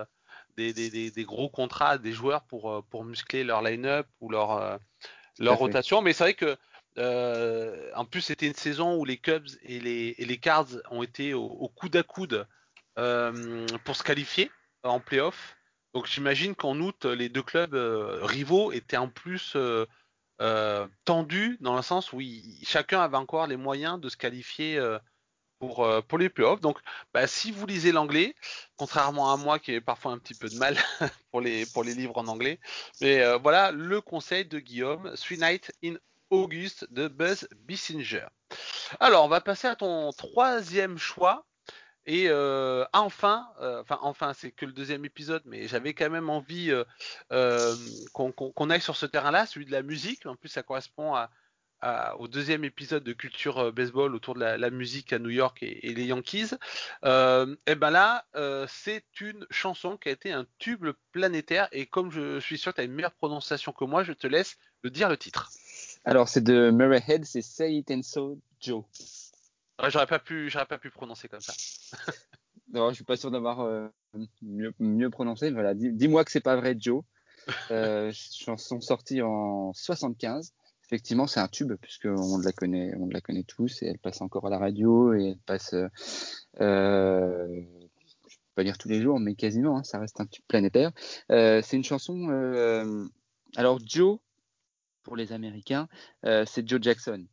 des, 0.58 1.26
gros 1.26 1.50
contrats 1.50 1.98
des 1.98 2.14
joueurs 2.14 2.44
pour, 2.44 2.72
euh, 2.72 2.82
pour 2.90 3.04
muscler 3.04 3.44
leur 3.44 3.62
line-up 3.62 4.08
ou 4.20 4.30
leur, 4.30 4.52
euh, 4.52 4.78
leur 5.40 5.58
rotation. 5.58 6.02
Mais 6.02 6.14
c'est 6.14 6.24
vrai 6.24 6.34
que 6.34 6.58
euh, 6.98 7.90
en 7.96 8.06
plus 8.06 8.22
c'était 8.22 8.48
une 8.48 8.54
saison 8.54 8.96
où 8.98 9.06
les 9.06 9.18
Cubs 9.18 9.48
et 9.64 9.80
les, 9.80 10.16
et 10.18 10.26
les 10.26 10.38
Cards 10.38 10.68
ont 10.90 11.04
été 11.04 11.34
au, 11.34 11.72
coude 11.76 11.96
à 11.96 12.04
coude 12.04 12.48
pour 12.96 13.96
se 13.96 14.04
qualifier 14.04 14.52
en 14.84 15.00
playoff. 15.00 15.56
Donc 15.94 16.08
j'imagine 16.08 16.56
qu'en 16.56 16.80
août 16.80 17.06
les 17.06 17.30
deux 17.30 17.44
clubs 17.44 17.76
rivaux 18.22 18.72
étaient 18.72 18.98
en 18.98 19.08
plus 19.08 19.56
tendus 21.06 21.58
dans 21.62 21.76
le 21.76 21.82
sens 21.82 22.12
où 22.12 22.22
chacun 22.64 23.02
avait 23.02 23.18
encore 23.18 23.48
les 23.48 23.58
moyens 23.58 24.00
de 24.00 24.10
se 24.10 24.18
qualifier 24.18 24.80
pour, 25.62 25.86
euh, 25.86 26.02
pour 26.02 26.18
les 26.18 26.30
playoffs. 26.30 26.60
Donc, 26.60 26.80
bah, 27.14 27.28
si 27.28 27.52
vous 27.52 27.68
lisez 27.68 27.92
l'anglais, 27.92 28.34
contrairement 28.78 29.32
à 29.32 29.38
moi 29.38 29.60
qui 29.60 29.74
ai 29.74 29.80
parfois 29.80 30.12
un 30.12 30.18
petit 30.18 30.34
peu 30.34 30.50
de 30.50 30.58
mal 30.58 30.76
pour, 31.32 31.40
les, 31.40 31.66
livres 31.94 32.18
en 32.18 32.28
anglais, 32.28 32.60
mais 33.00 33.22
euh, 33.22 33.38
voilà 33.38 33.72
le 33.72 34.02
conseil 34.02 34.44
de 34.44 34.58
Guillaume, 34.58 35.14
Three 35.16 35.38
Nights 35.38 35.72
in 35.84 35.94
August 36.32 36.92
de 36.92 37.08
Buzz 37.08 37.48
Bissinger. 37.68 38.26
Alors, 39.00 39.24
on 39.24 39.28
va 39.28 39.40
passer 39.40 39.68
à 39.68 39.76
ton 39.76 40.12
troisième 40.12 40.98
choix. 40.98 41.46
Et 42.08 42.26
euh, 42.30 42.84
enfin, 42.94 43.48
enfin, 43.60 44.00
enfin, 44.02 44.34
c'est 44.34 44.50
que 44.50 44.66
le 44.66 44.72
deuxième 44.72 45.06
épisode, 45.06 45.44
mais 45.46 45.68
j'avais 45.68 45.94
quand 45.94 46.10
même 46.10 46.32
envie 46.32 46.74
qu'on 47.30 48.70
aille 48.72 48.82
sur 48.82 48.96
ce 48.96 49.06
terrain-là, 49.06 49.46
celui 49.46 49.68
de 49.68 49.72
la 49.72 49.84
musique. 49.84 50.26
En 50.26 50.36
plus, 50.36 50.50
ça 50.50 50.64
correspond 50.64 51.14
à, 51.14 51.30
au 52.20 52.28
deuxième 52.28 52.64
épisode 52.64 53.04
de 53.04 53.14
Culture 53.14 53.58
euh, 53.58 53.72
Baseball 53.72 54.14
autour 54.16 54.36
de 54.36 54.40
la, 54.42 54.70
musique 54.70 55.14
à 55.14 55.20
New 55.20 55.30
York 55.30 55.64
et, 55.64 55.94
les 55.94 56.06
Yankees. 56.06 56.52
Euh, 57.04 57.56
et 57.66 57.76
ben 57.76 57.90
là, 57.90 58.26
euh, 58.36 58.66
c'est 58.70 59.06
une 59.20 59.46
chanson 59.50 59.98
qui 59.98 60.10
a 60.10 60.12
été 60.12 60.32
un 60.32 60.46
tube 60.60 60.86
planétaire. 61.12 61.68
Et 61.72 61.86
comme 61.86 62.12
je 62.12 62.40
suis 62.40 62.58
sûr 62.58 62.72
que 62.72 62.76
tu 62.78 62.82
as 62.82 62.86
une 62.86 62.94
meilleure 62.94 63.14
prononciation 63.14 63.72
que 63.72 63.86
moi, 63.86 64.04
je 64.04 64.14
te 64.14 64.28
laisse 64.28 64.58
le 64.84 64.90
dire 64.90 65.10
le 65.10 65.18
titre. 65.18 65.50
Alors, 66.06 66.30
c'est 66.30 66.44
de 66.44 66.72
Murray 66.72 67.04
Head, 67.08 67.26
c'est 67.26 67.42
Say 67.42 67.76
It 67.76 67.92
and 67.92 68.04
So 68.04 68.40
Joe. 68.60 68.84
j'aurais 69.88 70.08
pas 70.08 70.20
pu, 70.20 70.50
j'aurais 70.50 70.66
pas 70.66 70.78
pu 70.78 70.90
prononcer 70.90 71.28
comme 71.28 71.42
ça. 71.42 71.54
non, 72.74 72.90
je 72.90 72.96
suis 72.96 73.04
pas 73.04 73.18
sûr 73.18 73.32
d'avoir 73.32 73.68
mieux, 74.42 74.74
mieux, 74.80 75.10
prononcé. 75.10 75.52
Voilà, 75.52 75.74
dis-moi 75.74 76.24
que 76.26 76.32
c'est 76.32 76.42
pas 76.42 76.56
vrai, 76.56 76.76
Joe. 76.78 77.04
chanson 78.14 78.82
sortie 78.82 79.22
en 79.24 79.74
75 79.74 80.54
effectivement, 80.92 81.26
c'est 81.26 81.40
un 81.40 81.48
tube 81.48 81.74
puisqu'on 81.82 82.38
la 82.40 82.52
connaît, 82.52 82.94
on 82.98 83.08
la 83.08 83.22
connaît 83.22 83.44
tous 83.44 83.82
et 83.82 83.88
elle 83.88 83.98
passe 83.98 84.20
encore 84.22 84.46
à 84.48 84.50
la 84.50 84.58
radio 84.58 85.14
et 85.14 85.30
elle 85.30 85.38
passe, 85.38 85.74
euh, 85.74 85.88
euh 86.60 87.62
je 88.28 88.36
peux 88.36 88.56
pas 88.56 88.64
dire 88.66 88.78
tous 88.78 88.90
les 88.90 89.02
jours, 89.02 89.18
mais 89.20 89.36
quasiment, 89.36 89.78
hein, 89.78 89.84
ça 89.84 90.00
reste 90.00 90.20
un 90.20 90.26
tube 90.26 90.44
planétaire. 90.50 90.92
Euh, 91.32 91.62
c'est 91.64 91.78
une 91.78 91.86
chanson. 91.86 92.28
Euh, 92.30 93.08
alors 93.56 93.80
Joe, 93.86 94.20
pour 95.04 95.16
les 95.16 95.32
Américains, 95.32 95.88
euh, 96.26 96.44
c'est 96.46 96.68
Joe 96.68 96.82
Jackson. 96.82 97.26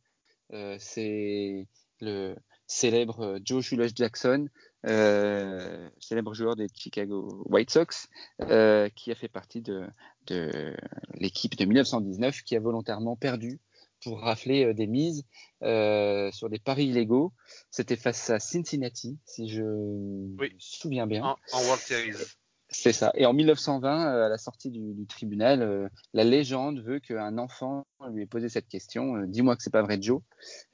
c'est 0.79 1.67
le 1.99 2.35
célèbre 2.65 3.39
Joe 3.43 3.61
Shulos 3.61 3.89
Jackson, 3.93 4.47
célèbre 4.83 6.33
joueur 6.33 6.55
des 6.55 6.67
Chicago 6.73 7.43
White 7.45 7.69
Sox, 7.69 8.07
qui 8.95 9.11
a 9.11 9.15
fait 9.15 9.27
partie 9.27 9.61
de, 9.61 9.87
de 10.27 10.75
l'équipe 11.13 11.55
de 11.55 11.65
1919 11.65 12.41
qui 12.43 12.55
a 12.55 12.59
volontairement 12.59 13.15
perdu 13.15 13.59
pour 14.03 14.21
rafler 14.21 14.65
euh, 14.65 14.73
des 14.73 14.87
mises 14.87 15.25
euh, 15.63 16.31
sur 16.31 16.49
des 16.49 16.59
paris 16.59 16.85
illégaux. 16.85 17.33
C'était 17.71 17.95
face 17.95 18.29
à 18.29 18.39
Cincinnati, 18.39 19.17
si 19.25 19.49
je 19.49 19.63
me 19.63 20.49
souviens 20.57 21.07
bien. 21.07 21.35
En, 21.53 21.63
World 21.63 21.81
Series. 21.81 22.13
C'est 22.71 22.93
ça. 22.93 23.11
Et 23.15 23.25
en 23.25 23.33
1920, 23.33 24.13
euh, 24.13 24.25
à 24.25 24.29
la 24.29 24.37
sortie 24.37 24.69
du, 24.69 25.05
tribunal, 25.07 25.89
la 26.13 26.23
légende 26.23 26.81
veut 26.83 26.99
qu'un 26.99 27.37
enfant 27.37 27.85
lui 28.11 28.21
ait 28.21 28.27
posé 28.27 28.47
cette 28.47 28.67
question 28.67 29.23
Dis-moi 29.23 29.55
que 29.55 29.63
c'est 29.63 29.73
pas 29.73 29.81
vrai, 29.81 29.99
Joe. 29.99 30.21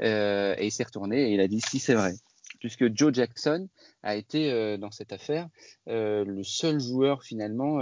et 0.02 0.66
il 0.66 0.72
s'est 0.72 0.84
retourné 0.84 1.30
et 1.30 1.34
il 1.34 1.40
a 1.40 1.48
dit 1.48 1.62
Si 1.62 1.80
c'est 1.80 1.96
vrai. 1.96 2.14
Puisque 2.60 2.96
Joe 2.96 3.14
Jackson 3.14 3.68
a 4.04 4.16
été 4.16 4.78
dans 4.78 4.92
cette 4.92 5.12
affaire 5.12 5.50
le 5.88 6.42
seul 6.44 6.80
joueur 6.80 7.24
finalement 7.24 7.80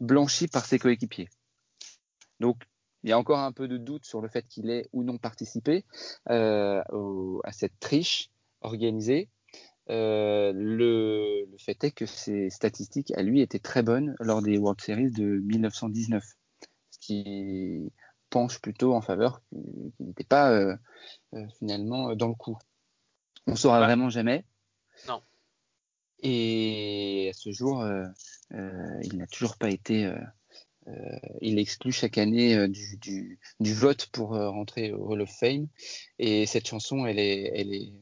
blanchi 0.00 0.48
par 0.48 0.64
ses 0.64 0.78
coéquipiers. 0.78 1.28
Donc, 2.40 2.62
il 3.02 3.10
y 3.10 3.12
a 3.12 3.18
encore 3.18 3.38
un 3.38 3.52
peu 3.52 3.68
de 3.68 3.76
doute 3.76 4.04
sur 4.04 4.20
le 4.20 4.28
fait 4.28 4.46
qu'il 4.48 4.70
ait 4.70 4.88
ou 4.92 5.02
non 5.02 5.18
participé 5.18 5.84
euh, 6.30 6.82
à 7.44 7.52
cette 7.52 7.78
triche 7.80 8.30
organisée. 8.60 9.28
Euh, 9.90 10.52
le, 10.54 11.48
fait 11.58 11.82
est 11.84 11.92
que 11.92 12.06
ses 12.06 12.50
statistiques 12.50 13.12
à 13.12 13.22
lui 13.22 13.40
étaient 13.40 13.58
très 13.58 13.82
bonnes 13.82 14.14
lors 14.20 14.42
des 14.42 14.58
World 14.58 14.80
Series 14.80 15.10
de 15.12 15.40
1919, 15.44 16.22
ce 16.90 16.98
qui 16.98 17.92
penche 18.30 18.60
plutôt 18.60 18.94
en 18.94 19.00
faveur 19.00 19.40
qu'il 19.48 20.06
n'était 20.06 20.24
pas 20.24 20.52
euh, 20.52 20.76
finalement 21.58 22.14
dans 22.14 22.28
le 22.28 22.34
coup. 22.34 22.58
On 23.48 23.52
ne 23.52 23.56
saura 23.56 23.80
vraiment 23.80 24.10
jamais. 24.10 24.44
Non. 25.08 25.22
Et 26.22 27.28
à 27.30 27.32
ce 27.32 27.50
jour, 27.50 27.80
euh, 27.82 28.06
il 29.02 29.16
n'a 29.16 29.26
toujours 29.26 29.56
pas 29.56 29.70
été. 29.70 30.04
Euh, 30.04 30.18
euh, 30.88 31.18
il 31.40 31.58
exclut 31.58 31.92
chaque 31.92 32.18
année 32.18 32.68
du, 32.68 32.98
du, 32.98 33.38
du, 33.60 33.74
vote 33.74 34.06
pour 34.12 34.30
rentrer 34.30 34.92
au 34.92 35.10
Hall 35.10 35.22
of 35.22 35.30
Fame. 35.30 35.66
Et 36.18 36.44
cette 36.44 36.66
chanson, 36.66 37.06
elle 37.06 37.18
est, 37.18 37.50
elle 37.54 37.74
est, 37.74 37.92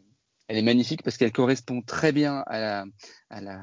elle 0.49 0.59
est 0.59 0.63
magnifique 0.63 1.03
parce 1.03 1.17
qu'elle 1.17 1.33
correspond 1.33 1.81
très 1.83 2.13
bien 2.13 2.43
à 2.47 2.59
la, 2.59 2.85
à 3.31 3.41
la, 3.41 3.61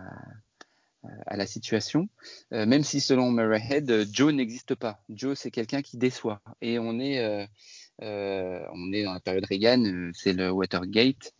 à 1.28 1.38
la 1.38 1.46
situation, 1.46 2.08
euh, 2.54 2.66
même 2.66 2.84
si 2.84 3.02
selon 3.02 3.32
Murray 3.32 3.62
Head, 3.70 4.08
Joe 4.12 4.34
n'existe 4.34 4.76
pas. 4.76 5.04
Joe, 5.10 5.38
c'est 5.38 5.52
quelqu'un 5.52 5.82
qui 5.82 5.98
déçoit. 5.98 6.42
Et 6.62 6.80
on 6.80 7.00
est, 7.00 7.20
euh, 7.20 7.46
euh, 8.02 8.66
on 8.74 8.92
est 8.94 9.04
dans 9.04 9.14
la 9.14 9.20
période 9.20 9.46
Reagan, 9.46 10.12
c'est 10.14 10.34
le 10.34 10.52
Watergate, 10.52 11.34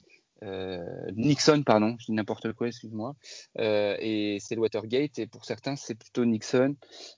euh, 0.44 1.12
Nixon, 1.16 1.64
pardon, 1.64 1.96
je 2.00 2.06
dis 2.06 2.12
n'importe 2.12 2.54
quoi, 2.54 2.68
excuse-moi. 2.68 3.16
Euh, 3.60 3.96
et 4.00 4.38
c'est 4.40 4.56
le 4.56 4.62
Watergate, 4.62 5.20
et 5.20 5.28
pour 5.28 5.46
certains, 5.46 5.76
c'est 5.76 5.96
plutôt 5.96 6.26
Nixon, 6.26 6.76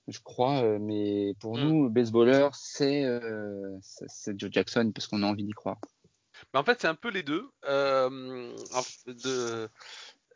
je 0.08 0.18
crois. 0.20 0.62
Euh, 0.62 0.78
mais 0.80 1.34
pour 1.40 1.58
mm. 1.58 1.60
nous, 1.60 1.90
baseballers, 1.90 2.48
c'est 2.52 3.04
Joe 4.36 4.50
Jackson, 4.50 4.92
parce 4.94 5.06
qu'on 5.06 5.22
a 5.22 5.26
envie 5.26 5.44
d'y 5.44 5.52
croire. 5.52 5.78
Mais 6.52 6.60
en 6.60 6.64
fait, 6.64 6.80
c'est 6.80 6.88
un 6.88 6.94
peu 6.94 7.10
les 7.10 7.22
deux. 7.22 7.48
de, 9.06 9.68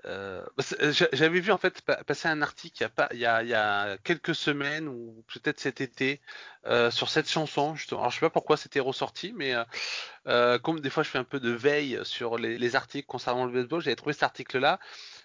euh, 0.06 0.46
euh, 0.80 0.92
j'avais 1.12 1.40
vu 1.40 1.52
en 1.52 1.58
fait 1.58 1.82
passer 1.82 2.28
un 2.28 2.40
article 2.42 2.88
il 3.12 3.18
y 3.18 3.26
a, 3.26 3.98
quelques 3.98 4.34
semaines 4.34 4.88
ou 4.88 5.24
peut-être 5.32 5.60
cet 5.60 5.80
été 5.80 6.20
euh, 6.66 6.90
sur 6.90 7.10
cette 7.10 7.28
chanson. 7.28 7.74
Justement. 7.74 8.00
Alors 8.00 8.10
je 8.10 8.16
sais 8.16 8.26
pas 8.26 8.30
pourquoi 8.30 8.56
c'était 8.56 8.80
ressorti, 8.80 9.32
mais 9.34 9.54
comme 10.62 10.80
des 10.80 10.90
fois 10.90 11.02
je 11.02 11.10
fais 11.10 11.18
un 11.18 11.24
peu 11.24 11.40
de 11.40 11.50
veille 11.50 11.98
sur 12.04 12.38
les, 12.38 12.76
articles 12.76 13.06
concernant 13.06 13.44
le 13.46 13.52
baseball, 13.52 13.80
j'avais 13.80 13.96
trouvé 13.96 14.12
cet 14.12 14.22
article-là. 14.22 14.78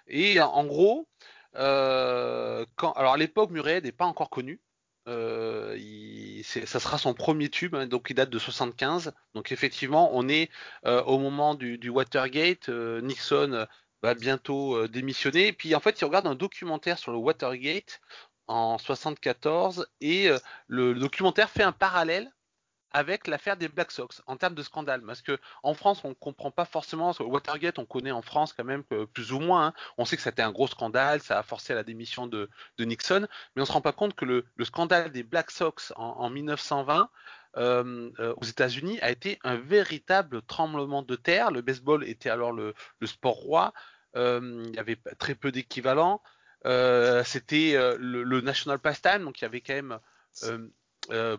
Et 0.08 0.40
en 0.40 0.64
gros, 0.64 1.08
alors 1.54 2.66
à 2.80 3.16
l'époque 3.16 3.50
Murray 3.50 3.80
n'est 3.80 3.92
pas 3.92 4.06
encore 4.06 4.30
connu. 4.30 4.60
ça 5.06 6.80
sera 6.80 6.98
son 6.98 7.14
premier 7.14 7.48
tube, 7.48 7.74
hein, 7.74 7.86
donc 7.86 8.08
il 8.10 8.14
date 8.14 8.30
de 8.30 8.38
75. 8.38 9.12
Donc 9.34 9.52
effectivement, 9.52 10.10
on 10.12 10.28
est 10.28 10.50
au 10.84 11.18
moment 11.18 11.54
du 11.54 11.88
Watergate. 11.88 12.68
Nixon 12.68 13.66
va 14.02 14.14
bientôt 14.14 14.76
euh, 14.76 14.88
démissionner. 14.88 15.48
Et 15.48 15.52
puis 15.52 15.74
en 15.74 15.80
fait, 15.80 16.00
il 16.00 16.04
regarde 16.04 16.26
un 16.26 16.34
documentaire 16.34 16.98
sur 16.98 17.12
le 17.12 17.18
Watergate 17.18 18.00
en 18.46 18.78
74 18.78 19.88
et 20.00 20.28
euh, 20.28 20.38
le, 20.68 20.94
documentaire 20.94 21.50
fait 21.50 21.62
un 21.62 21.72
parallèle 21.72 22.30
avec 22.92 23.26
l'affaire 23.26 23.56
des 23.56 23.68
Black 23.68 23.90
Sox 23.90 24.22
en 24.26 24.36
termes 24.36 24.54
de 24.54 24.62
scandale. 24.62 25.02
Parce 25.02 25.20
que 25.20 25.38
en 25.62 25.74
France, 25.74 26.00
on 26.04 26.10
ne 26.10 26.14
comprend 26.14 26.50
pas 26.50 26.64
forcément. 26.64 27.12
Watergate, 27.20 27.78
on 27.78 27.84
connaît 27.84 28.12
en 28.12 28.22
France 28.22 28.52
quand 28.52 28.64
même 28.64 28.84
plus 28.84 29.32
ou 29.32 29.40
moins. 29.40 29.66
Hein. 29.66 29.72
On 29.98 30.04
sait 30.04 30.16
que 30.16 30.22
c'était 30.22 30.42
un 30.42 30.52
gros 30.52 30.66
scandale, 30.66 31.20
ça 31.20 31.38
a 31.38 31.42
forcé 31.42 31.74
la 31.74 31.82
démission 31.82 32.26
de, 32.26 32.48
Nixon, 32.78 33.26
mais 33.54 33.60
on 33.60 33.62
ne 33.62 33.66
se 33.66 33.72
rend 33.72 33.82
pas 33.82 33.92
compte 33.92 34.14
que 34.14 34.24
le, 34.24 34.46
scandale 34.64 35.12
des 35.12 35.24
Black 35.24 35.50
Sox 35.50 35.92
en, 35.96 36.30
1920 36.30 37.10
euh, 37.56 38.10
aux 38.36 38.44
États-Unis 38.44 38.98
a 39.00 39.10
été 39.10 39.38
un 39.42 39.56
véritable 39.56 40.42
tremblement 40.42 41.02
de 41.02 41.16
terre. 41.16 41.50
Le 41.50 41.62
baseball 41.62 42.04
était 42.04 42.30
alors 42.30 42.52
le 42.52 42.74
sport 43.04 43.36
roi. 43.36 43.72
Euh, 44.16 44.64
il 44.68 44.74
y 44.74 44.78
avait 44.78 44.96
très 45.18 45.34
peu 45.34 45.52
d'équivalents. 45.52 46.22
Euh, 46.64 47.22
c'était 47.24 47.76
euh, 47.76 47.96
le, 48.00 48.40
national 48.40 48.78
pastime, 48.78 49.24
donc 49.24 49.40
il 49.40 49.44
y 49.44 49.44
avait 49.44 49.60
quand 49.60 49.74
même 49.74 49.98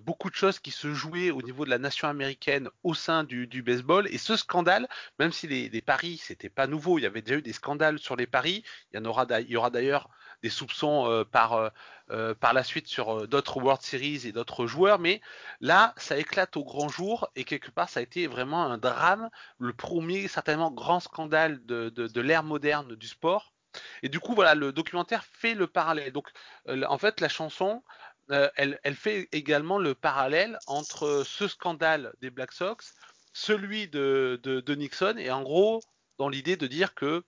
beaucoup 0.06 0.30
de 0.30 0.36
choses 0.36 0.60
qui 0.60 0.72
se 0.72 0.94
jouaient 0.94 1.30
au 1.30 1.42
niveau 1.42 1.66
de 1.66 1.70
la 1.70 1.78
nation 1.78 2.08
américaine 2.08 2.70
au 2.84 2.94
sein 2.94 3.24
du, 3.26 3.62
baseball. 3.64 4.08
Et 4.10 4.18
ce 4.18 4.38
scandale, 4.38 4.88
même 5.20 5.34
si 5.34 5.48
les, 5.48 5.82
paris, 5.82 6.22
c'était 6.24 6.50
pas 6.50 6.68
nouveau, 6.68 7.00
il 7.00 7.02
y 7.02 7.06
avait 7.06 7.22
déjà 7.22 7.40
eu 7.40 7.42
des 7.42 7.54
scandales 7.54 8.00
sur 8.00 8.16
les 8.16 8.28
paris. 8.28 8.64
Il 8.92 8.98
y 8.98 9.00
en 9.00 9.06
aura, 9.06 9.26
il 9.42 9.50
y 9.50 9.58
aura 9.58 9.70
d'ailleurs 9.70 10.10
des 10.44 10.50
soupçons 10.50 11.26
par 11.32 11.72
par 12.40 12.54
la 12.54 12.64
suite 12.64 12.88
sur 12.88 13.28
d'autres 13.28 13.58
World 13.58 13.82
Series 13.82 14.28
et 14.28 14.32
d'autres 14.32 14.66
joueurs. 14.66 14.98
Mais 14.98 15.20
là, 15.60 15.94
ça 15.98 16.18
éclate 16.18 16.56
au 16.56 16.64
grand 16.64 16.88
jour 16.88 17.30
et 17.36 17.44
quelque 17.44 17.70
part, 17.70 17.90
ça 17.90 18.00
a 18.00 18.04
été 18.04 18.28
vraiment 18.28 18.64
un 18.64 18.78
drame, 18.78 19.30
le 19.60 19.74
premier 19.74 20.28
certainement 20.30 20.72
grand 20.72 21.02
scandale 21.02 21.66
de, 21.66 21.90
de, 21.90 22.22
l'ère 22.22 22.44
moderne 22.44 22.96
du 22.96 23.08
sport. 23.08 23.52
Et 24.04 24.10
du 24.10 24.20
coup, 24.20 24.36
voilà, 24.36 24.56
le 24.56 24.72
documentaire 24.72 25.26
fait 25.26 25.54
le 25.54 25.68
parallèle. 25.68 26.14
Donc, 26.14 26.30
en 26.68 26.98
fait, 26.98 27.20
la 27.20 27.30
chanson, 27.30 27.84
elle, 28.30 28.80
elle, 28.84 28.96
fait 28.96 29.28
également 29.32 29.78
le 29.78 29.94
parallèle 29.94 30.58
entre 30.68 31.24
ce 31.26 31.48
scandale 31.48 32.14
des 32.22 32.30
Black 32.30 32.54
Sox, 32.54 32.96
celui 33.34 33.88
de, 33.88 34.40
de 34.44 34.76
Nixon, 34.76 35.16
et 35.18 35.30
en 35.30 35.44
gros, 35.44 35.82
dans 36.18 36.30
l'idée 36.30 36.58
de 36.58 36.68
dire 36.68 36.96
que 36.96 37.24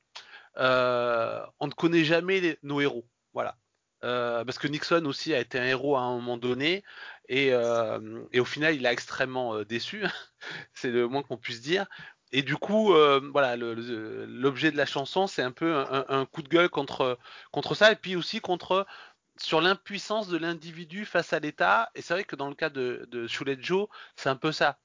euh, 0.57 1.45
on 1.59 1.67
ne 1.67 1.71
connaît 1.71 2.03
jamais 2.03 2.57
nos 2.63 2.81
héros. 2.81 3.07
Voilà. 3.33 3.57
Euh, 4.03 4.45
parce 4.45 4.57
que 4.57 4.67
Nixon 4.67 5.03
aussi 5.05 5.33
a 5.33 5.39
été 5.39 5.59
un 5.59 5.65
héros 5.65 5.97
à 5.97 6.01
un 6.01 6.15
moment 6.15 6.37
donné 6.37 6.83
et, 7.27 7.49
euh, 7.51 8.23
au 8.33 8.45
final 8.45 8.73
il 8.73 8.87
a 8.87 8.93
extrêmement 8.93 9.61
déçu, 9.63 10.03
c'est 10.73 10.89
le 10.89 11.07
moins 11.07 11.21
qu'on 11.23 11.37
puisse 11.37 11.61
dire. 11.61 11.85
Et 12.31 12.43
du 12.43 12.55
coup, 12.55 12.93
voilà, 13.33 13.55
l'objet 13.57 14.71
de 14.71 14.77
la 14.77 14.85
chanson, 14.85 15.25
c'est 15.25 15.41
un 15.41 15.51
peu 15.51 15.75
un, 15.75 16.25
coup 16.25 16.43
de 16.43 16.47
gueule 16.47 16.69
contre 16.69 17.17
contre 17.51 17.73
ça, 17.73 17.91
et 17.91 17.95
puis 17.95 18.15
aussi 18.15 18.39
contre 18.39 18.85
sur 19.37 19.61
l'impuissance 19.61 20.27
de 20.27 20.37
l'individu 20.37 21.05
face 21.05 21.33
à 21.33 21.39
l'État. 21.39 21.89
Et 21.95 22.03
c'est 22.03 22.13
vrai 22.13 22.23
que 22.25 22.35
dans 22.35 22.49
le 22.49 22.55
cas 22.55 22.69
de, 22.69 23.07
de 23.11 23.27
Joe, 23.59 23.87
c'est 24.15 24.29
un 24.29 24.35
peu 24.35 24.51
ça 24.51 24.79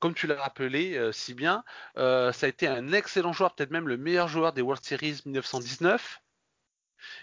comme 0.00 0.14
tu 0.14 0.26
l'as 0.26 0.40
rappelé 0.40 0.96
euh, 0.96 1.12
si 1.12 1.34
bien, 1.34 1.64
euh, 1.96 2.32
ça 2.32 2.46
a 2.46 2.48
été 2.48 2.66
un 2.66 2.92
excellent 2.92 3.32
joueur, 3.32 3.54
peut-être 3.54 3.70
même 3.70 3.88
le 3.88 3.96
meilleur 3.96 4.28
joueur 4.28 4.52
des 4.52 4.62
World 4.62 4.84
Series 4.84 5.20
1919. 5.24 6.20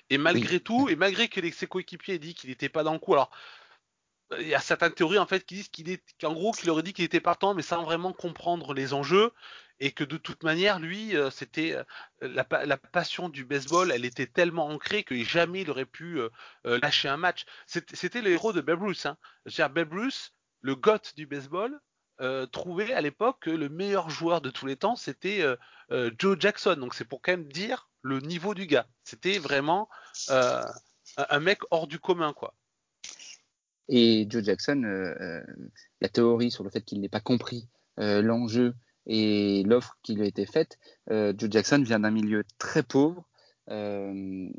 Et 0.10 0.18
malgré 0.18 0.60
tout, 0.60 0.90
et 0.90 0.96
malgré 0.96 1.28
que 1.28 1.52
ses 1.52 1.68
coéquipiers 1.68 2.16
aient 2.16 2.20
dit 2.20 2.34
qu'il 2.34 2.50
n'était 2.50 2.70
pas 2.70 2.84
dans 2.84 2.94
le 2.94 3.00
coup, 3.00 3.14
alors 3.14 3.30
il 4.40 4.48
y 4.48 4.56
a 4.56 4.60
certaines 4.60 4.92
théories 4.92 5.20
en 5.20 5.26
fait 5.26 5.46
qui 5.46 5.56
disent 5.56 5.70
qu'il 5.70 5.90
est, 5.90 6.04
qu'en 6.20 6.34
gros, 6.34 6.52
qu'il 6.52 6.70
aurait 6.70 6.84
dit 6.84 6.94
qu'il 6.94 7.06
était 7.06 7.22
partant, 7.22 7.54
mais 7.54 7.62
sans 7.62 7.84
vraiment 7.84 8.14
comprendre 8.14 8.74
les 8.74 8.94
enjeux, 8.94 9.32
et 9.80 9.92
que 9.92 10.04
de 10.04 10.18
toute 10.18 10.44
manière, 10.44 10.80
lui, 10.80 11.16
euh, 11.16 11.30
c'était 11.30 11.76
euh, 11.76 11.84
la, 12.22 12.46
la, 12.66 12.78
passion 12.78 13.30
du 13.30 13.46
baseball, 13.46 13.92
elle 13.92 14.06
était 14.06 14.26
tellement 14.26 14.68
ancrée 14.68 15.04
que 15.04 15.16
jamais 15.24 15.62
il 15.62 15.70
aurait 15.70 15.86
pu 15.86 16.20
euh, 16.20 16.30
lâcher 16.64 17.10
un 17.10 17.18
match. 17.18 17.46
C'était 17.68 18.22
le 18.22 18.32
héros 18.32 18.54
de 18.54 18.62
Babe 18.62 18.82
Ruth. 18.82 19.06
Hein. 19.06 19.18
Babe 19.70 19.94
Ruth, 19.94 20.34
le 20.62 20.76
goth 20.76 21.14
du 21.16 21.28
baseball, 21.28 21.80
trouvait 22.52 22.94
à 22.94 23.02
l'époque 23.02 23.38
que 23.42 23.50
le 23.50 23.70
meilleur 23.70 24.10
joueur 24.10 24.42
de 24.42 24.50
tous 24.50 24.66
les 24.66 24.76
temps, 24.76 24.96
c'était 24.96 25.44
Joe 26.18 26.38
Jackson. 26.40 26.76
Donc 26.80 26.94
c'est 26.94 27.06
pour 27.06 27.22
quand 27.22 27.32
même 27.32 27.52
dire 27.52 27.90
le 28.02 28.20
niveau 28.20 28.54
du 28.54 28.66
gars. 28.66 28.88
C'était 29.04 29.38
vraiment 29.38 29.90
un 30.30 31.40
mec 31.40 31.60
hors 31.72 31.88
du 31.88 32.00
commun, 32.00 32.34
quoi. 32.34 32.54
Et 33.90 34.28
Joe 34.30 34.44
Jackson, 34.44 34.82
la 36.02 36.10
théorie 36.10 36.52
sur 36.52 36.64
le 36.64 36.70
fait 36.70 36.82
qu'il 36.82 37.02
n'ait 37.02 37.10
pas 37.10 37.22
compris 37.22 37.68
l'enjeu 37.98 38.74
et 39.08 39.64
l'offre 39.66 39.98
qui 40.04 40.16
lui 40.16 40.24
a 40.24 40.26
été 40.26 40.46
faite, 40.46 40.78
euh, 41.10 41.34
Joe 41.38 41.50
Jackson 41.50 41.82
vient 41.82 42.00
d'un 42.00 42.12
milieu 42.12 42.44
très 42.58 42.84
pauvre. 42.84 43.26
Euh, 43.70 44.50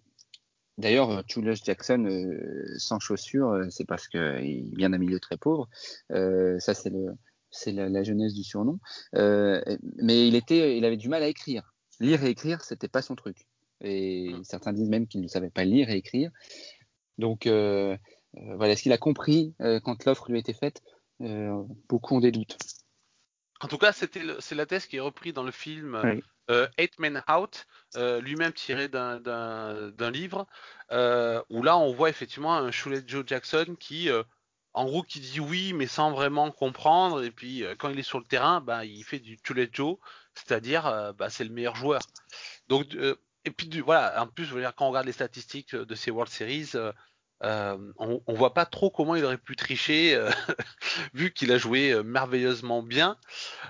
D'ailleurs, 0.79 1.25
Julius 1.27 1.65
Jackson 1.65 2.05
euh, 2.05 2.65
sans 2.79 3.01
chaussures, 3.01 3.51
euh, 3.51 3.67
c'est 3.69 3.85
parce 3.85 4.07
qu'il 4.07 4.73
vient 4.77 4.91
d'un 4.91 4.99
milieu 4.99 5.19
très 5.19 5.37
pauvre. 5.37 5.69
Euh, 6.13 6.61
ça, 6.61 6.73
c'est 6.73 6.91
le, 6.91 7.17
c'est 7.51 7.73
la, 7.73 7.89
la, 7.89 8.03
jeunesse 8.03 8.35
du 8.35 8.45
surnom. 8.45 8.79
mais 9.13 10.29
il 10.29 10.35
était, 10.35 10.77
il 10.77 10.85
avait 10.85 10.97
du 10.97 11.09
mal 11.09 11.23
à 11.23 11.29
écrire. 11.29 11.75
Lire 12.01 12.23
et 12.25 12.31
écrire, 12.31 12.63
c'était 12.63 12.89
pas 12.89 13.03
son 13.03 13.17
truc. 13.17 13.47
Et 13.81 14.33
certains 14.43 14.73
disent 14.73 14.89
même 14.89 15.07
qu'il 15.07 15.21
ne 15.21 15.29
savait 15.29 15.51
pas 15.51 15.65
lire 15.65 15.91
et 15.91 15.97
écrire. 15.97 16.31
Donc 17.17 17.47
voilà, 17.47 18.73
est-ce 18.73 18.83
qu'il 18.83 18.93
a 18.93 18.99
compris 18.99 19.55
quand 19.59 20.05
l'offre 20.05 20.29
lui 20.29 20.37
a 20.37 20.41
été 20.41 20.53
faite? 20.53 20.83
Beaucoup 21.89 22.17
ont 22.17 22.21
des 22.21 22.33
doutes. 22.33 22.57
En 23.61 23.67
tout 23.67 23.79
cas, 23.79 23.93
c'était 23.93 24.23
c'est 24.39 24.55
la 24.55 24.67
thèse 24.67 24.87
qui 24.87 24.97
est 24.97 25.01
reprise 25.01 25.33
dans 25.33 25.43
le 25.43 25.51
film 25.51 26.01
euh, 26.51 26.69
Eight 26.79 26.99
Men 26.99 27.23
Out, 27.31 27.67
euh, 27.97 28.21
lui-même 28.21 28.53
tiré 28.53 28.89
d'un 28.89 30.11
livre, 30.13 30.47
euh, 30.93 31.43
où 31.51 31.63
là 31.63 31.77
on 31.77 31.93
voit 31.93 32.09
effectivement 32.09 32.55
un 32.55 32.71
Shule 32.71 33.03
Joe 33.07 33.25
Jackson 33.27 33.77
qui, 33.79 34.11
euh, 34.11 34.23
en 34.79 34.85
gros, 34.85 35.03
qui 35.03 35.21
dit 35.21 35.41
oui, 35.41 35.73
mais 35.73 35.87
sans 35.87 36.11
vraiment 36.13 36.51
comprendre, 36.51 37.23
et 37.23 37.31
puis 37.31 37.65
euh, 37.65 37.75
quand 37.77 37.91
il 37.91 37.99
est 37.99 38.03
sur 38.03 38.19
le 38.19 38.25
terrain, 38.25 38.61
bah, 38.61 38.85
il 38.85 39.05
fait 39.05 39.19
du 39.19 39.39
Shule 39.43 39.69
Joe, 39.73 39.97
c'est-à-dire 40.35 41.15
bah, 41.19 41.31
c'est 41.31 41.45
le 41.45 41.51
meilleur 41.51 41.77
joueur. 41.77 42.01
Donc, 42.69 42.97
et 43.45 43.51
puis 43.51 43.81
voilà, 43.81 44.23
en 44.23 44.27
plus, 44.27 44.45
je 44.45 44.55
veux 44.55 44.63
quand 44.77 44.87
on 44.87 44.91
regarde 44.91 45.07
les 45.07 45.13
statistiques 45.13 45.75
de 45.75 45.95
ces 45.95 46.11
World 46.11 46.33
Series, 46.33 46.73
euh, 47.45 47.93
on, 47.99 48.21
on, 48.27 48.35
voit 48.35 48.53
pas 48.53 48.67
trop 48.67 48.91
comment 48.91 49.15
il 49.15 49.25
aurait 49.25 49.39
pu 49.39 49.55
tricher 49.55 50.15
euh, 50.17 50.29
vu 51.15 51.33
qu'il 51.33 51.53
a 51.53 51.59
joué 51.59 51.93
euh, 51.93 52.03
merveilleusement 52.03 52.83
bien. 52.83 53.17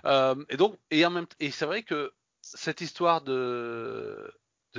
et 0.04 0.56
donc, 0.56 0.78
et 0.90 1.04
en 1.04 1.10
même 1.10 1.26
et 1.38 1.50
c'est 1.50 1.66
vrai 1.66 1.82
que 1.82 2.12
cette 2.40 2.80
histoire 2.80 3.20
de 3.20 4.32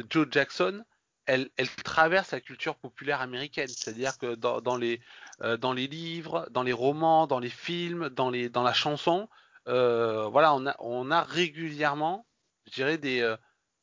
Joe 0.10 0.28
Jackson, 0.32 0.84
elle, 1.30 1.70
traverse 1.84 2.32
la 2.32 2.42
culture 2.42 2.76
populaire 2.76 3.22
américaine. 3.22 3.68
C'est-à-dire 3.68 4.18
que 4.18 4.36
dans, 4.36 4.62
dans 4.62 4.76
les 4.76 5.88
livres, 5.88 6.48
dans 6.52 6.64
les 6.64 6.74
romans, 6.74 7.28
dans 7.28 7.40
les 7.40 7.50
films, 7.50 8.10
dans 8.10 8.32
la 8.32 8.74
chanson, 8.74 9.30
voilà, 9.66 10.56
on 10.80 11.12
a 11.12 11.24
régulièrement, 11.24 12.26
je 12.68 12.74
dirais 12.74 12.98
des 12.98 13.36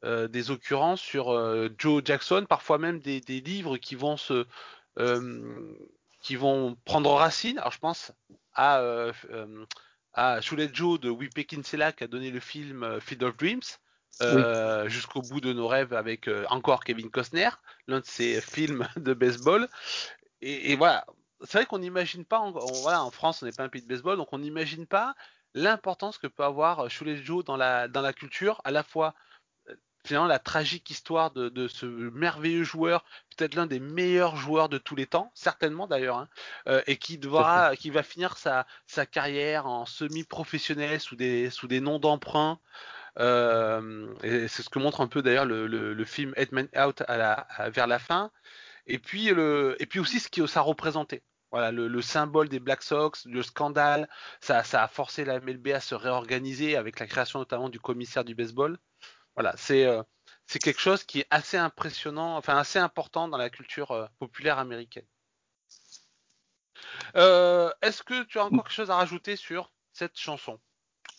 des 0.02 0.50
occurrences 0.50 1.00
sur 1.00 1.32
Joe 1.78 2.02
Jackson, 2.04 2.46
parfois 2.48 2.78
même 2.78 3.00
des, 3.00 3.20
livres 3.40 3.76
qui 3.76 3.94
vont 3.94 4.16
euh, 4.98 6.74
prendre 6.84 7.12
racine. 7.12 7.58
Alors 7.58 7.72
je 7.72 7.78
pense 7.78 8.12
à, 8.54 8.78
euh, 8.80 9.12
euh, 9.30 9.64
à 10.12 10.40
Joe 10.40 11.00
de 11.00 11.10
Wipe 11.10 11.46
Kinsella 11.46 11.92
qui 11.92 12.04
a 12.04 12.06
donné 12.06 12.30
le 12.30 12.40
film 12.40 13.00
Field 13.00 13.22
of 13.22 13.36
Dreams. 13.36 13.62
Euh, 14.22 14.88
jusqu'au 14.88 15.20
bout 15.20 15.40
de 15.40 15.52
nos 15.52 15.68
rêves 15.68 15.92
avec 15.92 16.28
euh, 16.28 16.46
encore 16.48 16.84
Kevin 16.84 17.10
Costner, 17.10 17.50
l'un 17.86 18.00
de 18.00 18.06
ses 18.06 18.40
films 18.40 18.88
de 18.96 19.14
baseball. 19.14 19.68
Et, 20.40 20.72
et 20.72 20.76
voilà, 20.76 21.04
c'est 21.42 21.58
vrai 21.58 21.66
qu'on 21.66 21.78
n'imagine 21.78 22.24
pas, 22.24 22.38
en, 22.38 22.54
on, 22.54 22.72
voilà, 22.82 23.02
en 23.02 23.10
France, 23.10 23.42
on 23.42 23.46
n'est 23.46 23.52
pas 23.52 23.64
un 23.64 23.68
pays 23.68 23.82
de 23.82 23.88
baseball, 23.88 24.16
donc 24.16 24.32
on 24.32 24.38
n'imagine 24.38 24.86
pas 24.86 25.14
l'importance 25.54 26.18
que 26.18 26.26
peut 26.26 26.44
avoir 26.44 26.90
Shule 26.90 27.22
Joe 27.22 27.44
dans 27.44 27.56
la, 27.56 27.88
dans 27.88 28.02
la 28.02 28.12
culture, 28.12 28.60
à 28.64 28.70
la 28.70 28.82
fois 28.82 29.14
finalement 30.06 30.28
la 30.28 30.38
tragique 30.38 30.88
histoire 30.90 31.32
de, 31.32 31.48
de 31.48 31.68
ce 31.68 31.84
merveilleux 31.84 32.64
joueur, 32.64 33.04
peut-être 33.36 33.54
l'un 33.54 33.66
des 33.66 33.80
meilleurs 33.80 34.36
joueurs 34.36 34.68
de 34.68 34.78
tous 34.78 34.94
les 34.94 35.06
temps, 35.06 35.30
certainement 35.34 35.86
d'ailleurs, 35.86 36.18
hein, 36.18 36.28
euh, 36.68 36.82
et 36.86 36.96
qui 36.96 37.18
devra, 37.18 37.76
qui 37.76 37.90
va 37.90 38.02
finir 38.02 38.38
sa, 38.38 38.66
sa 38.86 39.04
carrière 39.04 39.66
en 39.66 39.84
semi-professionnel 39.84 41.00
sous 41.00 41.16
des, 41.16 41.50
sous 41.50 41.68
des 41.68 41.80
noms 41.80 41.98
d'emprunt. 41.98 42.58
Euh, 43.18 44.12
et 44.22 44.48
c'est 44.48 44.62
ce 44.62 44.68
que 44.68 44.78
montre 44.78 45.00
un 45.00 45.08
peu 45.08 45.22
d'ailleurs 45.22 45.46
le, 45.46 45.66
le, 45.66 45.94
le, 45.94 46.04
film 46.04 46.34
Headman 46.36 46.68
Out 46.76 47.02
à 47.08 47.16
la, 47.16 47.32
à, 47.32 47.70
vers 47.70 47.86
la 47.86 47.98
fin. 47.98 48.30
Et 48.86 48.98
puis, 48.98 49.26
le, 49.30 49.76
et 49.80 49.86
puis 49.86 50.00
aussi 50.00 50.20
ce 50.20 50.28
que 50.28 50.46
ça 50.46 50.60
représentait. 50.60 51.22
Voilà, 51.50 51.72
le, 51.72 51.88
le, 51.88 52.02
symbole 52.02 52.48
des 52.48 52.60
Black 52.60 52.82
Sox, 52.82 53.24
le 53.24 53.42
scandale, 53.42 54.08
ça, 54.40 54.64
ça 54.64 54.82
a 54.82 54.88
forcé 54.88 55.24
la 55.24 55.40
MLB 55.40 55.68
à 55.68 55.80
se 55.80 55.94
réorganiser 55.94 56.76
avec 56.76 56.98
la 57.00 57.06
création 57.06 57.38
notamment 57.38 57.68
du 57.68 57.80
commissaire 57.80 58.24
du 58.24 58.34
baseball. 58.34 58.78
Voilà, 59.36 59.54
c'est 59.56 59.86
euh, 59.86 60.02
c'est 60.46 60.58
quelque 60.58 60.80
chose 60.80 61.04
qui 61.04 61.20
est 61.20 61.26
assez 61.30 61.56
impressionnant, 61.56 62.36
enfin 62.36 62.56
assez 62.56 62.78
important 62.78 63.28
dans 63.28 63.36
la 63.36 63.50
culture 63.50 63.90
euh, 63.92 64.06
populaire 64.18 64.58
américaine. 64.58 65.06
Euh, 67.16 67.70
Est-ce 67.82 68.02
que 68.02 68.24
tu 68.24 68.38
as 68.38 68.44
encore 68.44 68.64
quelque 68.64 68.74
chose 68.74 68.90
à 68.90 68.96
rajouter 68.96 69.36
sur 69.36 69.72
cette 69.92 70.18
chanson? 70.18 70.60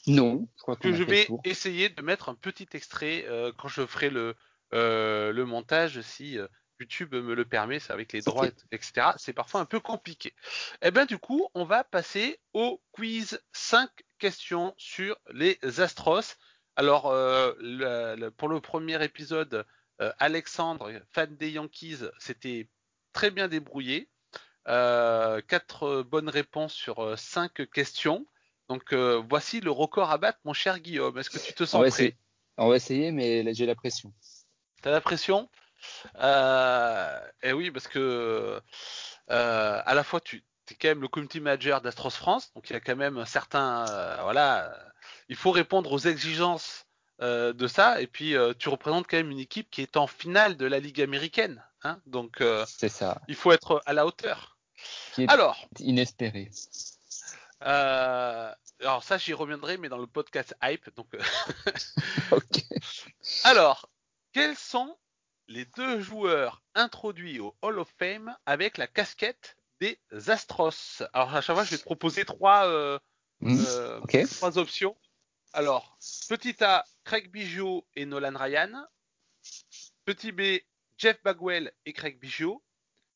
Non, 0.08 0.48
je 0.56 0.62
crois 0.62 0.76
que 0.76 0.94
je 0.94 1.04
vais 1.04 1.28
essayer 1.44 1.90
de 1.90 2.02
mettre 2.02 2.30
un 2.30 2.36
petit 2.36 2.68
extrait 2.74 3.26
euh, 3.28 3.52
quand 3.58 3.68
je 3.68 3.86
ferai 3.86 4.10
le 4.10 4.36
euh, 4.74 5.32
le 5.32 5.46
montage 5.46 6.02
si 6.02 6.38
YouTube 6.80 7.16
me 7.16 7.34
le 7.34 7.46
permet, 7.46 7.80
c'est 7.80 7.94
avec 7.94 8.14
les 8.14 8.22
droits, 8.22 8.48
etc. 8.72 9.12
C'est 9.18 9.34
parfois 9.34 9.62
un 9.62 9.66
peu 9.66 9.80
compliqué. 9.80 10.34
Eh 10.82 10.92
bien 10.92 11.06
du 11.06 11.18
coup, 11.18 11.48
on 11.54 11.66
va 11.66 11.84
passer 11.84 12.40
au 12.54 12.82
quiz 12.92 13.42
5 13.52 13.90
questions 14.20 14.74
sur 14.78 15.18
les 15.32 15.60
Astros. 15.80 16.38
Alors, 16.76 17.08
euh, 17.08 17.54
le, 17.60 18.16
le, 18.16 18.32
pour 18.32 18.50
le 18.50 18.62
premier 18.62 19.04
épisode, 19.04 19.66
euh, 20.02 20.12
Alexandre, 20.20 20.92
fan 21.12 21.36
des 21.36 21.52
Yankees, 21.52 22.04
s'était 22.20 22.70
très 23.14 23.32
bien 23.32 23.48
débrouillé. 23.48 24.10
Euh, 24.68 25.42
quatre 25.48 26.04
bonnes 26.04 26.30
réponses 26.30 26.74
sur 26.74 27.00
euh, 27.00 27.16
cinq 27.16 27.68
questions. 27.72 28.28
Donc, 28.70 28.94
euh, 28.94 29.22
voici 29.30 29.62
le 29.62 29.72
record 29.72 30.12
à 30.12 30.18
battre, 30.18 30.40
mon 30.44 30.54
cher 30.54 30.80
Guillaume. 30.80 31.18
Est-ce 31.18 31.30
que 31.30 31.40
tu 31.40 31.54
te 31.54 31.64
sens 31.66 31.76
on 31.76 31.80
prêt 31.80 31.88
essayer. 31.88 32.18
On 32.58 32.70
va 32.70 32.76
essayer, 32.76 33.12
mais 33.12 33.54
j'ai 33.54 33.66
la 33.66 33.76
pression. 33.76 34.12
T'as 34.82 34.92
la 34.92 35.02
pression? 35.02 35.50
Euh, 36.20 37.20
Eh 37.44 37.54
oui, 37.54 37.72
parce 37.72 37.88
que 37.88 38.62
à 39.28 39.94
la 39.94 40.04
fois 40.04 40.20
tu 40.22 40.44
es 40.72 40.76
quand 40.76 40.90
même 40.90 41.02
le 41.02 41.08
community 41.08 41.40
manager 41.40 41.82
d'Astros 41.82 42.10
France, 42.10 42.52
donc 42.54 42.70
il 42.70 42.74
y 42.74 42.76
a 42.76 42.80
quand 42.80 42.96
même 42.96 43.18
un 43.18 43.26
certain, 43.26 43.86
voilà 44.24 44.74
il 45.30 45.36
faut 45.36 45.52
répondre 45.52 45.92
aux 45.92 46.00
exigences 46.00 46.86
euh, 47.22 47.54
de 47.54 47.68
ça. 47.68 48.02
Et 48.02 48.08
puis, 48.08 48.36
euh, 48.36 48.54
tu 48.58 48.70
représentes 48.70 49.08
quand 49.08 49.18
même 49.18 49.32
une 49.32 49.40
équipe 49.40 49.70
qui 49.70 49.82
est 49.82 49.98
en 49.98 50.08
finale 50.08 50.58
de 50.58 50.66
la 50.66 50.80
Ligue 50.80 51.02
américaine. 51.02 51.64
Hein 51.84 52.00
Donc, 52.06 52.42
euh, 52.42 52.66
c'est 52.68 52.90
ça. 52.90 53.22
Il 53.28 53.36
faut 53.36 53.52
être 53.52 53.82
à 53.86 53.94
la 53.94 54.06
hauteur. 54.06 54.58
Qui 55.14 55.24
est 55.24 55.30
alors, 55.30 55.68
inespéré. 55.80 56.52
Euh, 57.64 58.54
alors 58.82 59.04
ça, 59.04 59.18
j'y 59.18 59.34
reviendrai, 59.34 59.78
mais 59.78 59.90
dans 59.90 59.98
le 59.98 60.08
podcast 60.08 60.56
hype. 60.62 60.90
Donc, 60.96 61.08
ok. 62.32 62.64
Alors, 63.44 63.90
quels 64.34 64.56
sont 64.56 64.98
les 65.48 65.66
deux 65.66 66.00
joueurs 66.00 66.62
introduits 66.76 67.40
au 67.40 67.56
Hall 67.62 67.80
of 67.80 67.92
Fame 67.98 68.36
avec 68.46 68.78
la 68.78 68.88
casquette 68.88 69.58
des 69.80 70.00
Astros? 70.28 71.04
Alors 71.14 71.36
à 71.36 71.42
chaque 71.42 71.56
fois, 71.56 71.66
je 71.66 71.72
vais 71.72 71.78
te 71.78 71.84
proposer 71.84 72.26
trois, 72.26 72.68
euh, 72.68 73.00
mmh. 73.42 73.58
euh, 73.68 74.00
okay. 74.02 74.26
trois 74.26 74.58
options. 74.58 74.96
Alors, 75.54 75.98
petit 76.30 76.64
A, 76.64 76.86
Craig 77.04 77.32
Biggio 77.32 77.88
et 77.96 78.06
Nolan 78.06 78.38
Ryan. 78.38 78.86
Petit 80.06 80.32
B, 80.32 80.60
Jeff 80.98 81.22
Bagwell 81.24 81.72
et 81.86 81.94
Craig 81.94 82.20
Biggio. 82.20 82.64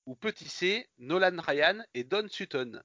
Ou 0.07 0.15
petit 0.15 0.49
C, 0.49 0.89
Nolan 0.97 1.39
Ryan 1.39 1.83
et 1.93 2.03
Don 2.03 2.27
Sutton. 2.27 2.81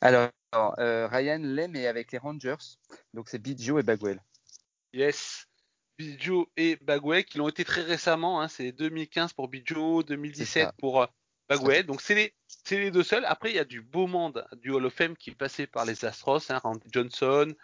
Alors, 0.00 0.30
euh, 0.54 1.08
Ryan 1.08 1.40
l'aime 1.42 1.76
et 1.76 1.86
avec 1.86 2.12
les 2.12 2.18
Rangers. 2.18 2.56
Donc 3.14 3.28
c'est 3.28 3.38
Biggio 3.38 3.78
et 3.78 3.82
Bagwell. 3.82 4.20
Yes. 4.92 5.46
Biggio 5.98 6.50
et 6.56 6.76
Bagwell 6.76 7.24
qui 7.24 7.38
l'ont 7.38 7.48
été 7.48 7.64
très 7.64 7.82
récemment. 7.82 8.40
Hein, 8.40 8.48
c'est 8.48 8.72
2015 8.72 9.32
pour 9.32 9.48
Biggio, 9.48 10.02
2017 10.02 10.70
pour 10.78 11.06
Bagwell. 11.48 11.86
Donc 11.86 12.00
c'est 12.00 12.34
les, 12.70 12.90
deux 12.90 13.02
seuls. 13.02 13.24
Après, 13.24 13.50
il 13.50 13.56
y 13.56 13.60
a 13.60 13.64
du 13.64 13.80
beau 13.80 14.06
monde 14.06 14.46
du 14.60 14.70
Hall 14.70 14.86
of 14.86 14.94
Fame 14.94 15.16
qui 15.16 15.30
est 15.30 15.34
passé 15.34 15.66
par 15.66 15.84
les 15.84 16.04
Astros. 16.04 16.50
Hein, 16.50 16.58
Randy 16.62 16.88
Johnson, 16.92 17.54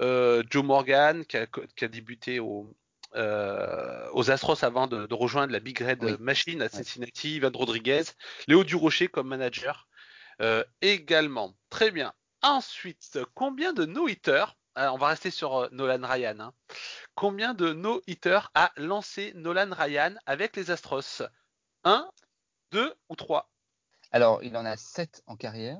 euh, 0.00 0.42
Joe 0.50 0.64
Morgan 0.64 1.24
qui 1.24 1.36
a, 1.36 1.46
qui 1.46 1.84
a 1.84 1.88
débuté 1.88 2.40
au, 2.40 2.74
euh, 3.14 4.08
aux 4.12 4.30
Astros 4.30 4.64
avant 4.64 4.86
de, 4.86 5.06
de, 5.06 5.14
rejoindre 5.14 5.52
la 5.52 5.60
Big 5.60 5.78
Red 5.78 6.02
oui. 6.02 6.16
Machine 6.20 6.60
à 6.62 6.68
Cincinnati, 6.68 7.34
oui. 7.34 7.40
Van 7.40 7.56
Rodriguez, 7.56 8.02
Léo 8.48 8.64
Durocher 8.64 9.08
comme 9.08 9.28
manager. 9.28 9.88
également. 10.82 11.54
Très 11.70 11.90
bien. 11.90 12.12
Ensuite, 12.44 13.18
combien 13.34 13.72
de 13.72 13.86
no-hitters 13.86 14.54
On 14.76 14.98
va 14.98 15.08
rester 15.08 15.30
sur 15.30 15.70
Nolan 15.72 16.06
Ryan. 16.06 16.38
Hein. 16.40 16.52
Combien 17.14 17.54
de 17.54 17.72
no-hitters 17.72 18.50
a 18.54 18.70
lancé 18.76 19.32
Nolan 19.34 19.70
Ryan 19.72 20.14
avec 20.26 20.54
les 20.54 20.70
Astros? 20.70 21.22
1, 21.84 22.10
2 22.72 22.94
ou 23.08 23.16
3 23.16 23.50
Alors, 24.12 24.42
il 24.42 24.54
en 24.58 24.66
a 24.66 24.76
7 24.76 25.22
en 25.26 25.36
carrière. 25.36 25.78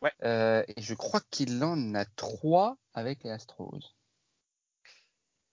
Ouais. 0.00 0.12
et 0.22 0.80
je 0.82 0.94
crois 0.94 1.20
qu'il 1.30 1.62
en 1.64 1.94
a 1.94 2.04
3 2.04 2.76
avec 2.94 3.24
les 3.24 3.30
Astros. 3.30 3.96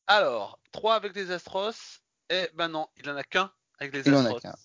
Alors, 0.06 0.60
3 0.74 0.96
avec 0.96 1.16
les 1.16 1.32
Astros. 1.32 2.02
Eh 2.30 2.50
ben 2.54 2.68
non, 2.68 2.88
il 2.98 3.10
en 3.10 3.16
a 3.16 3.24
qu'un 3.24 3.52
avec 3.80 3.94
les 3.94 4.02
Il 4.08 4.14
Astros. 4.14 4.46
en 4.46 4.50
a 4.50 4.56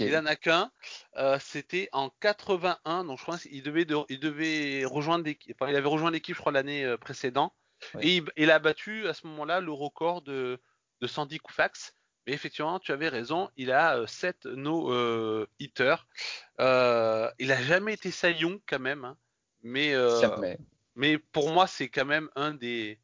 Il 0.00 0.16
en 0.16 0.26
a 0.26 0.36
qu'un. 0.36 0.70
Euh, 1.16 1.38
C'était 1.40 1.88
en 1.92 2.10
81, 2.20 3.04
donc 3.04 3.18
je 3.18 3.22
crois 3.22 3.38
qu'il 3.38 3.62
devait, 3.62 3.84
de- 3.84 3.96
il 4.08 4.18
devait 4.20 4.84
rejoindre 4.84 5.24
l'équipe. 5.24 5.56
Enfin, 5.60 5.70
il 5.70 5.76
avait 5.76 5.88
rejoint 5.88 6.10
l'équipe, 6.10 6.34
je 6.34 6.40
crois, 6.40 6.52
l'année 6.52 6.84
euh, 6.84 6.96
précédente. 6.96 7.52
Ouais. 7.94 8.06
Et 8.06 8.16
il, 8.16 8.24
il 8.36 8.50
a 8.50 8.58
battu 8.58 9.06
à 9.06 9.14
ce 9.14 9.26
moment-là 9.26 9.60
le 9.60 9.72
record 9.72 10.22
de, 10.22 10.60
de 11.00 11.06
Sandy 11.06 11.38
Koufax. 11.38 11.94
Mais 12.26 12.32
effectivement, 12.32 12.80
tu 12.80 12.90
avais 12.90 13.08
raison, 13.08 13.48
il 13.56 13.70
a 13.70 14.04
7 14.08 14.46
no 14.46 14.90
euh, 14.92 15.46
hitters. 15.60 16.08
Euh, 16.58 17.30
il 17.38 17.52
a 17.52 17.62
jamais 17.62 17.94
été 17.94 18.10
saillon 18.10 18.60
quand 18.66 18.80
même, 18.80 19.04
hein. 19.04 19.16
mais 19.62 19.94
euh, 19.94 20.18
pour 21.30 21.52
moi, 21.52 21.68
c'est 21.68 21.88
quand 21.88 22.04
même 22.04 22.28
un 22.34 22.52
des 22.54 22.98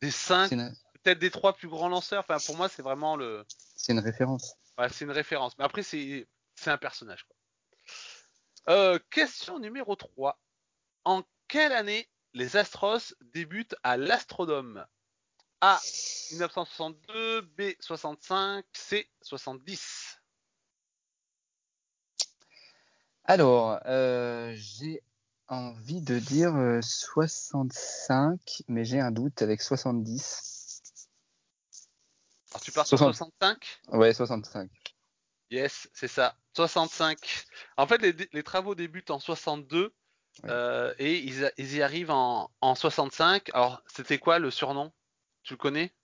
des 0.00 0.10
cinq, 0.12 0.48
C'est 0.48 0.54
une, 0.54 0.72
peut-être 1.02 1.18
des 1.18 1.30
trois 1.30 1.54
plus 1.54 1.68
grands 1.68 1.88
lanceurs. 1.88 2.24
Enfin, 2.28 2.38
pour 2.44 2.56
moi, 2.56 2.68
c'est 2.68 2.82
vraiment 2.82 3.16
le 3.16 3.44
c'est 3.74 3.92
une 3.92 3.98
référence. 3.98 4.54
C'est 4.90 5.04
une 5.04 5.10
référence. 5.10 5.56
Mais 5.58 5.64
après, 5.64 5.82
c'est 5.82 6.26
un 6.66 6.78
personnage. 6.78 7.26
Euh, 8.68 8.98
question 9.10 9.58
numéro 9.58 9.96
3. 9.96 10.38
En 11.04 11.22
quelle 11.48 11.72
année 11.72 12.08
les 12.34 12.56
Astros 12.56 13.14
débutent 13.20 13.76
à 13.82 13.96
l'Astrodome? 13.96 14.84
A. 15.60 15.80
1962, 16.32 17.40
B. 17.42 17.62
65, 17.80 18.64
C. 18.72 19.08
70. 19.22 20.20
Alors, 23.24 23.80
euh, 23.86 24.52
j'ai 24.56 25.02
envie 25.48 26.00
de 26.00 26.18
dire 26.18 26.54
euh, 26.54 26.80
65, 26.82 28.62
mais 28.68 28.84
j'ai 28.84 29.00
un 29.00 29.10
doute 29.10 29.42
avec 29.42 29.62
70. 29.62 30.55
Alors, 32.56 32.64
tu 32.64 32.72
pars 32.72 32.86
sur 32.86 32.98
60. 32.98 33.32
65 33.40 33.80
Ouais, 33.88 34.12
65. 34.14 34.70
Yes, 35.50 35.88
c'est 35.92 36.08
ça. 36.08 36.36
65. 36.54 37.18
En 37.76 37.86
fait, 37.86 37.98
les, 37.98 38.14
les 38.32 38.42
travaux 38.42 38.74
débutent 38.74 39.10
en 39.10 39.18
62 39.20 39.92
Ouais. 40.42 40.50
euh, 40.50 40.92
et 40.98 41.16
ils, 41.18 41.50
ils 41.56 41.76
y 41.76 41.82
arrivent 41.82 42.10
en, 42.10 42.50
en 42.60 42.74
65. 42.74 43.48
Alors, 43.54 43.82
c'était 43.86 44.18
quoi 44.18 44.38
le 44.38 44.50
surnom? 44.50 44.92
Tu 45.44 45.54
le 45.54 45.58
connais? 45.58 45.94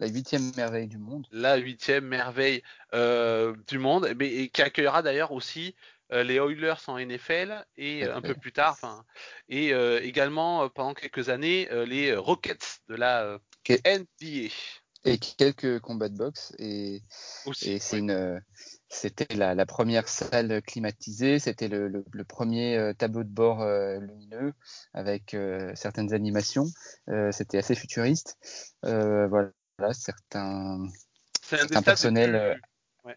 La 0.00 0.08
huitième 0.08 0.52
merveille 0.56 0.88
du 0.88 0.98
monde. 0.98 1.28
la 1.30 1.56
huitième 1.56 2.06
merveille 2.06 2.64
euh, 2.92 3.54
du 3.68 3.78
monde, 3.78 4.06
et, 4.06 4.14
ben, 4.14 4.28
et 4.28 4.48
qui 4.48 4.62
accueillera 4.62 5.02
d'ailleurs 5.02 5.30
aussi 5.30 5.76
euh, 6.10 6.24
les 6.24 6.36
Oilers 6.40 6.74
en 6.88 6.98
NFL 6.98 7.64
et 7.76 8.04
un 8.04 8.20
peu 8.20 8.34
plus 8.34 8.50
tard, 8.52 9.04
et 9.48 9.68
également 10.02 10.68
pendant 10.68 10.94
quelques 10.94 11.28
années 11.28 11.68
les 11.86 12.16
Rockets 12.16 12.80
de 12.88 12.96
la. 12.96 13.38
NBA 13.68 14.48
Et 15.04 15.18
quelques 15.18 15.80
combats 15.80 16.08
de 16.08 16.16
boxe. 16.16 16.54
Et, 16.58 17.02
aussi. 17.44 17.70
et 17.70 17.78
c'est 17.80 17.96
ouais. 17.96 18.00
une, 18.00 18.42
c'était 18.88 19.34
la, 19.34 19.54
la 19.54 19.66
première 19.66 20.08
salle 20.08 20.62
climatisée. 20.62 21.38
C'était 21.40 21.66
le, 21.68 21.88
le- 21.88 22.04
le 22.12 22.24
premier 22.24 22.76
euh, 22.76 22.92
tableau 22.94 23.24
de 23.24 23.28
bord 23.28 23.62
euh, 23.62 23.98
lumineux 23.98 24.52
avec 24.94 25.34
euh, 25.34 25.72
certaines 25.74 26.14
animations. 26.14 26.66
Euh, 27.08 27.32
c'était 27.32 27.58
assez 27.58 27.74
futuriste. 27.74 28.38
Euh, 28.84 29.26
voilà, 29.28 29.50
certains 29.92 30.86
C'est 31.42 31.60
un 31.60 31.66
des 31.66 31.76
un 31.76 31.80
stades 31.80 31.84
personnel, 31.84 32.32
les 32.32 32.38
euh, 32.38 32.54
plus, 32.54 33.14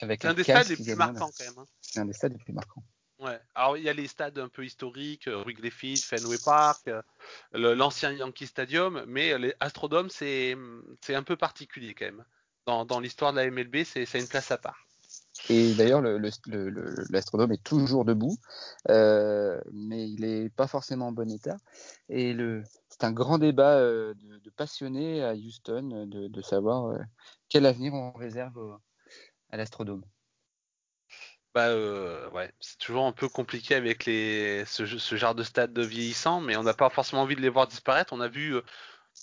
avec 0.00 0.22
c'est 0.22 0.28
un 0.28 0.34
des 0.34 0.44
stades 0.44 0.68
les 0.68 0.76
plus 0.76 0.94
marquants 0.94 1.30
quand 1.36 1.44
même. 1.44 1.58
hein. 1.58 1.66
C'est 1.80 2.00
un 2.00 2.04
des 2.04 2.12
stades 2.12 2.32
les 2.32 2.38
plus 2.38 2.52
marquants. 2.52 2.84
Ouais. 3.24 3.40
Alors 3.54 3.78
il 3.78 3.84
y 3.84 3.88
a 3.88 3.94
les 3.94 4.06
stades 4.06 4.38
un 4.38 4.48
peu 4.48 4.66
historiques, 4.66 5.28
euh, 5.28 5.42
Wrigley 5.42 5.70
Field, 5.70 5.98
Fenway 5.98 6.36
Park, 6.44 6.88
euh, 6.88 7.00
l'ancien 7.74 8.12
Yankee 8.12 8.46
Stadium, 8.46 9.02
mais 9.06 9.32
euh, 9.32 9.38
les 9.38 9.54
Astrodome 9.60 10.10
c'est 10.10 10.54
un 11.08 11.22
peu 11.22 11.34
particulier 11.34 11.94
quand 11.94 12.04
même. 12.04 12.24
Dans, 12.66 13.00
l'histoire 13.00 13.32
de 13.32 13.38
la 13.38 13.50
MLB, 13.50 13.84
c'est 13.84 14.04
une 14.14 14.28
place 14.28 14.50
à 14.50 14.58
part. 14.58 14.86
Et 15.50 15.74
d'ailleurs, 15.74 16.00
le, 16.00 16.16
le, 16.16 16.30
le- 16.46 16.70
le- 16.70 17.04
l'astronome 17.10 17.52
est 17.52 17.62
toujours 17.62 18.06
debout, 18.06 18.36
mais 18.88 20.08
il 20.08 20.20
n'est 20.20 20.48
pas 20.48 20.66
forcément 20.66 21.08
en 21.08 21.12
bon 21.12 21.30
état. 21.30 21.56
Et 22.08 22.34
c'est 22.88 23.04
un 23.04 23.12
grand 23.12 23.36
débat 23.36 23.78
de, 23.80 24.50
passionnés 24.56 25.22
à 25.22 25.34
Houston 25.34 26.06
de, 26.06 26.42
savoir 26.42 26.98
quel 27.50 27.66
avenir 27.66 27.92
on 27.92 28.12
réserve 28.12 28.78
à 29.50 29.58
l'astrodome. 29.58 30.04
Bah 31.54 31.68
euh, 31.68 32.28
ouais, 32.30 32.52
c'est 32.60 32.78
toujours 32.78 33.06
un 33.06 33.12
peu 33.12 33.28
compliqué 33.28 33.76
avec 33.76 34.06
les 34.06 34.64
ce, 34.66 34.86
ce 34.86 35.16
genre 35.16 35.34
de 35.36 35.44
stade 35.44 35.72
de 35.72 35.82
vieillissant, 35.82 36.40
mais 36.40 36.56
on 36.56 36.64
n'a 36.64 36.74
pas 36.74 36.90
forcément 36.90 37.22
envie 37.22 37.36
de 37.36 37.40
les 37.40 37.48
voir 37.48 37.68
disparaître. 37.68 38.12
On 38.12 38.20
a 38.20 38.26
vu 38.28 38.54
euh, 38.56 38.62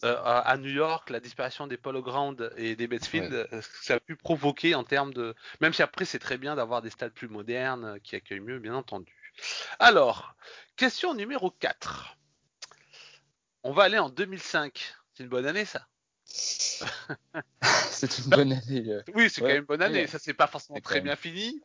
euh, 0.05 0.17
à 0.23 0.39
à 0.39 0.57
New 0.57 0.69
York 0.71 1.09
la 1.09 1.19
disparition 1.19 1.67
des 1.67 1.77
Polo 1.77 2.01
Ground 2.01 2.53
et 2.57 2.75
des 2.77 2.87
Bettsfield, 2.87 3.47
ce 3.51 3.67
que 3.69 3.85
ça 3.85 3.95
a 3.95 3.99
pu 3.99 4.15
provoquer 4.15 4.75
en 4.75 4.83
termes 4.85 5.13
de. 5.13 5.35
Même 5.61 5.73
si 5.73 5.83
après 5.83 6.05
c'est 6.05 6.19
très 6.19 6.37
bien 6.37 6.55
d'avoir 6.55 6.81
des 6.81 6.89
stades 6.91 7.13
plus 7.13 7.27
modernes 7.29 7.99
qui 8.01 8.15
accueillent 8.15 8.39
mieux, 8.41 8.59
bien 8.59 8.75
entendu. 8.75 9.13
Alors, 9.79 10.35
question 10.77 11.13
numéro 11.13 11.51
4. 11.51 12.17
On 13.63 13.71
va 13.73 13.83
aller 13.85 13.97
en 13.97 14.09
2005. 14.09 14.93
C'est 15.15 15.23
une 15.23 15.29
bonne 15.29 15.47
année 15.47 15.65
ça? 15.65 15.87
C'est 17.91 18.17
une 18.19 18.29
bonne 18.29 18.53
année. 18.53 18.89
euh. 18.89 19.01
Oui, 19.13 19.29
c'est 19.29 19.41
Ouais, 19.41 19.47
quand 19.47 19.53
même 19.53 19.61
une 19.61 19.65
bonne 19.65 19.81
année. 19.81 20.01
ouais. 20.01 20.07
Ça 20.07 20.19
s'est 20.19 20.33
pas 20.33 20.47
forcément 20.47 20.77
C'est 20.77 20.81
très 20.81 20.95
même. 20.95 21.05
bien 21.05 21.15
fini, 21.15 21.61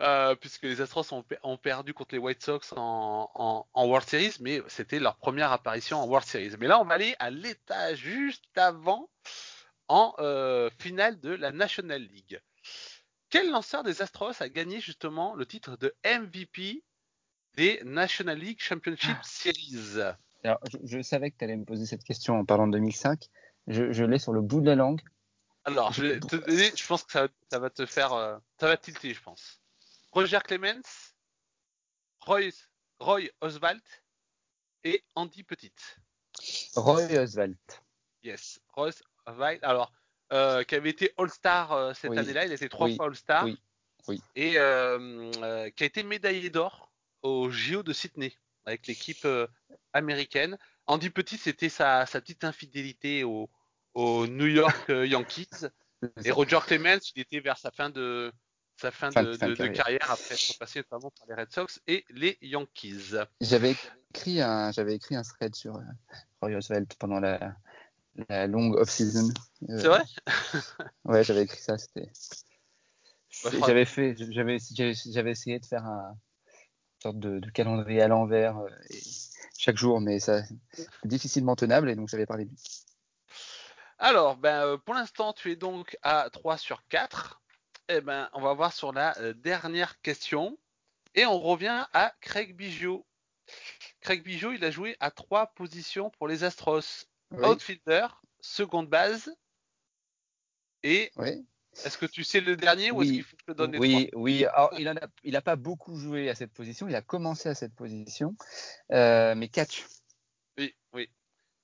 euh, 0.00 0.34
puisque 0.34 0.64
les 0.64 0.80
Astros 0.80 1.12
ont, 1.12 1.22
pe- 1.22 1.38
ont 1.42 1.56
perdu 1.56 1.94
contre 1.94 2.14
les 2.14 2.20
White 2.20 2.42
Sox 2.42 2.72
en, 2.76 3.30
en, 3.34 3.66
en 3.72 3.86
World 3.86 4.08
Series, 4.08 4.36
mais 4.40 4.60
c'était 4.68 4.98
leur 4.98 5.16
première 5.16 5.52
apparition 5.52 5.98
en 5.98 6.06
World 6.06 6.26
Series. 6.26 6.56
Mais 6.58 6.66
là, 6.66 6.80
on 6.80 6.84
va 6.84 6.94
aller 6.94 7.14
à 7.18 7.30
l'état 7.30 7.94
juste 7.94 8.44
avant, 8.56 9.08
en 9.88 10.14
euh, 10.18 10.70
finale 10.78 11.20
de 11.20 11.30
la 11.30 11.52
National 11.52 12.02
League. 12.02 12.40
Quel 13.30 13.50
lanceur 13.50 13.82
des 13.82 14.00
Astros 14.02 14.40
a 14.40 14.48
gagné 14.48 14.80
justement 14.80 15.34
le 15.34 15.44
titre 15.46 15.76
de 15.76 15.94
MVP 16.04 16.82
des 17.54 17.80
National 17.84 18.38
League 18.38 18.60
Championship 18.60 19.16
Series? 19.22 20.00
Alors, 20.42 20.58
je, 20.70 20.78
je 20.84 21.02
savais 21.02 21.30
que 21.30 21.38
tu 21.38 21.44
allais 21.44 21.56
me 21.56 21.64
poser 21.64 21.86
cette 21.86 22.04
question 22.04 22.38
en 22.38 22.44
parlant 22.44 22.66
de 22.66 22.72
2005. 22.72 23.28
Je, 23.66 23.92
je 23.92 24.04
l'ai 24.04 24.18
sur 24.18 24.32
le 24.32 24.40
bout 24.40 24.60
de 24.60 24.66
la 24.66 24.74
langue. 24.74 25.00
Alors, 25.64 25.94
te 25.94 26.00
je 26.00 26.86
pense 26.86 27.04
que 27.04 27.12
ça, 27.12 27.28
ça 27.50 27.58
va 27.58 27.70
te 27.70 27.86
faire, 27.86 28.12
euh, 28.12 28.36
ça 28.60 28.66
va 28.66 28.76
tilter, 28.76 29.14
je 29.14 29.22
pense. 29.22 29.60
Roger 30.14 30.38
Clemens, 30.44 31.12
Roy, 32.20 32.50
Roy 33.00 33.22
Oswald 33.40 33.82
et 34.84 35.02
Andy 35.16 35.42
Petit. 35.42 35.72
Roy 36.76 37.18
Oswald. 37.18 37.56
Yes, 38.22 38.60
Roy 38.68 38.90
Oswald. 39.26 39.58
Alors, 39.64 39.90
euh, 40.32 40.62
qui 40.62 40.76
avait 40.76 40.90
été 40.90 41.12
All-Star 41.18 41.72
euh, 41.72 41.94
cette 41.94 42.12
Oui. 42.12 42.18
année-là, 42.18 42.44
il 42.44 42.52
a 42.52 42.54
été 42.54 42.68
trois 42.68 42.86
Oui. 42.86 42.94
fois 42.96 43.06
All-Star. 43.06 43.44
Oui. 44.06 44.22
Et 44.36 44.52
euh, 44.56 45.68
qui 45.70 45.82
a 45.82 45.86
été 45.86 46.04
médaillé 46.04 46.48
d'or 46.48 46.92
au 47.22 47.50
JO 47.50 47.82
de 47.82 47.92
Sydney 47.92 48.38
avec 48.66 48.86
l'équipe 48.86 49.26
américaine. 49.92 50.56
Andy 50.86 51.10
Petit, 51.10 51.38
c'était 51.38 51.68
sa, 51.68 52.06
sa 52.06 52.20
petite 52.20 52.44
infidélité 52.44 53.24
au, 53.24 53.50
au 53.94 54.28
New 54.28 54.46
York 54.46 54.90
Yankees. 54.90 55.66
Et 56.24 56.30
Roger 56.30 56.60
Clemens, 56.64 57.00
il 57.16 57.22
était 57.22 57.40
vers 57.40 57.58
sa 57.58 57.72
fin 57.72 57.90
de 57.90 58.32
sa 58.76 58.90
fin, 58.90 59.10
Fin- 59.10 59.22
de, 59.22 59.34
fin 59.34 59.48
de 59.48 59.54
de- 59.54 59.62
de 59.62 59.68
carrière. 59.68 60.10
après 60.10 60.34
être 60.34 60.58
passé 60.58 60.80
notamment 60.80 61.10
par 61.10 61.26
les 61.28 61.34
Red 61.34 61.52
Sox 61.52 61.80
et 61.86 62.04
les 62.10 62.38
Yankees. 62.42 63.14
J'avais 63.40 63.72
écrit 64.12 64.40
un, 64.40 64.72
j'avais 64.72 64.94
écrit 64.94 65.16
un 65.16 65.22
thread 65.22 65.54
sur 65.54 65.76
euh, 65.76 65.82
Roy 66.40 66.54
Oswald 66.56 66.92
pendant 66.98 67.20
la, 67.20 67.56
la 68.28 68.46
longue 68.46 68.76
off-season. 68.76 69.28
Euh, 69.70 69.78
C'est 69.78 69.88
vrai? 69.88 70.04
Ouais, 71.04 71.22
j'avais 71.24 71.42
écrit 71.42 71.60
ça. 71.60 71.76
C'était. 71.78 72.10
Ouais, 73.44 73.50
faudra- 73.50 73.66
J'avais 73.68 73.84
fait, 73.84 74.16
j'avais, 74.30 74.58
j'avais 74.58 75.30
essayé 75.30 75.58
de 75.58 75.66
faire 75.66 75.84
un 75.84 76.10
une 76.10 77.10
sorte 77.10 77.18
de, 77.18 77.50
calendrier 77.50 78.00
à 78.00 78.08
l'envers 78.08 78.56
euh, 78.58 78.68
et 78.90 78.98
chaque 79.58 79.76
jour, 79.76 80.00
mais 80.00 80.20
ça 80.20 80.42
difficilement 81.04 81.54
tenable 81.54 81.90
et 81.90 81.96
donc 81.96 82.08
j'avais 82.08 82.24
parlé 82.24 82.46
de 82.46 82.50
lui. 82.50 82.58
Alors, 83.98 84.36
ben, 84.36 84.64
euh, 84.64 84.78
pour 84.78 84.94
l'instant, 84.94 85.32
tu 85.32 85.52
es 85.52 85.56
donc 85.56 85.96
à 86.02 86.28
3 86.30 86.56
sur 86.56 86.86
4. 86.88 87.42
Eh 87.88 88.00
ben, 88.00 88.28
on 88.32 88.40
va 88.40 88.54
voir 88.54 88.72
sur 88.72 88.92
la 88.92 89.16
euh, 89.18 89.34
dernière 89.34 90.00
question. 90.00 90.58
Et 91.14 91.26
on 91.26 91.38
revient 91.38 91.86
à 91.92 92.14
Craig 92.20 92.56
Biggio. 92.56 93.06
Craig 94.00 94.22
Biggio, 94.22 94.52
il 94.52 94.64
a 94.64 94.70
joué 94.70 94.96
à 95.00 95.10
trois 95.10 95.48
positions 95.48 96.10
pour 96.10 96.26
les 96.26 96.44
Astros. 96.44 97.06
Oui, 97.30 97.46
Outfielder, 97.46 98.06
seconde 98.40 98.88
base 98.88 99.34
et 100.84 101.10
oui. 101.16 101.46
Est-ce 101.84 101.98
que 101.98 102.06
tu 102.06 102.22
sais 102.22 102.40
le 102.40 102.56
dernier 102.56 102.92
ou 102.92 103.02
est-ce 103.02 103.10
qu'il 103.10 103.24
faut 103.24 103.36
que 103.36 103.42
je 103.48 103.52
te 103.52 103.56
donne 103.56 103.72
les 103.72 103.78
oui, 103.78 104.06
trois? 104.06 104.22
Oui, 104.22 104.44
Alors, 104.44 104.72
il 104.78 104.84
n'a 104.84 105.08
il 105.24 105.34
a 105.34 105.42
pas 105.42 105.56
beaucoup 105.56 105.96
joué 105.96 106.30
à 106.30 106.36
cette 106.36 106.52
position. 106.52 106.86
Il 106.86 106.94
a 106.94 107.02
commencé 107.02 107.48
à 107.48 107.54
cette 107.56 107.74
position, 107.74 108.36
euh, 108.92 109.34
mais 109.34 109.48
catch. 109.48 109.84
Oui, 110.56 110.72
oui. 110.92 111.10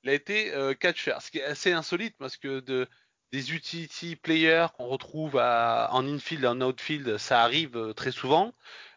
Il 0.03 0.11
a 0.11 0.15
été 0.15 0.53
euh, 0.53 0.75
catcher, 0.75 1.15
ce 1.21 1.31
qui 1.31 1.39
est 1.39 1.45
assez 1.45 1.71
insolite 1.71 2.17
parce 2.19 2.37
que 2.37 2.59
de, 2.59 2.89
des 3.33 3.53
utility 3.53 4.17
players 4.17 4.69
qu'on 4.77 4.87
retrouve 4.87 5.37
en 5.37 6.07
infield 6.07 6.45
et 6.45 6.47
en 6.47 6.61
outfield, 6.61 7.17
ça 7.19 7.43
arrive 7.43 7.77
euh, 7.77 7.93
très 7.93 8.13
souvent. 8.13 8.53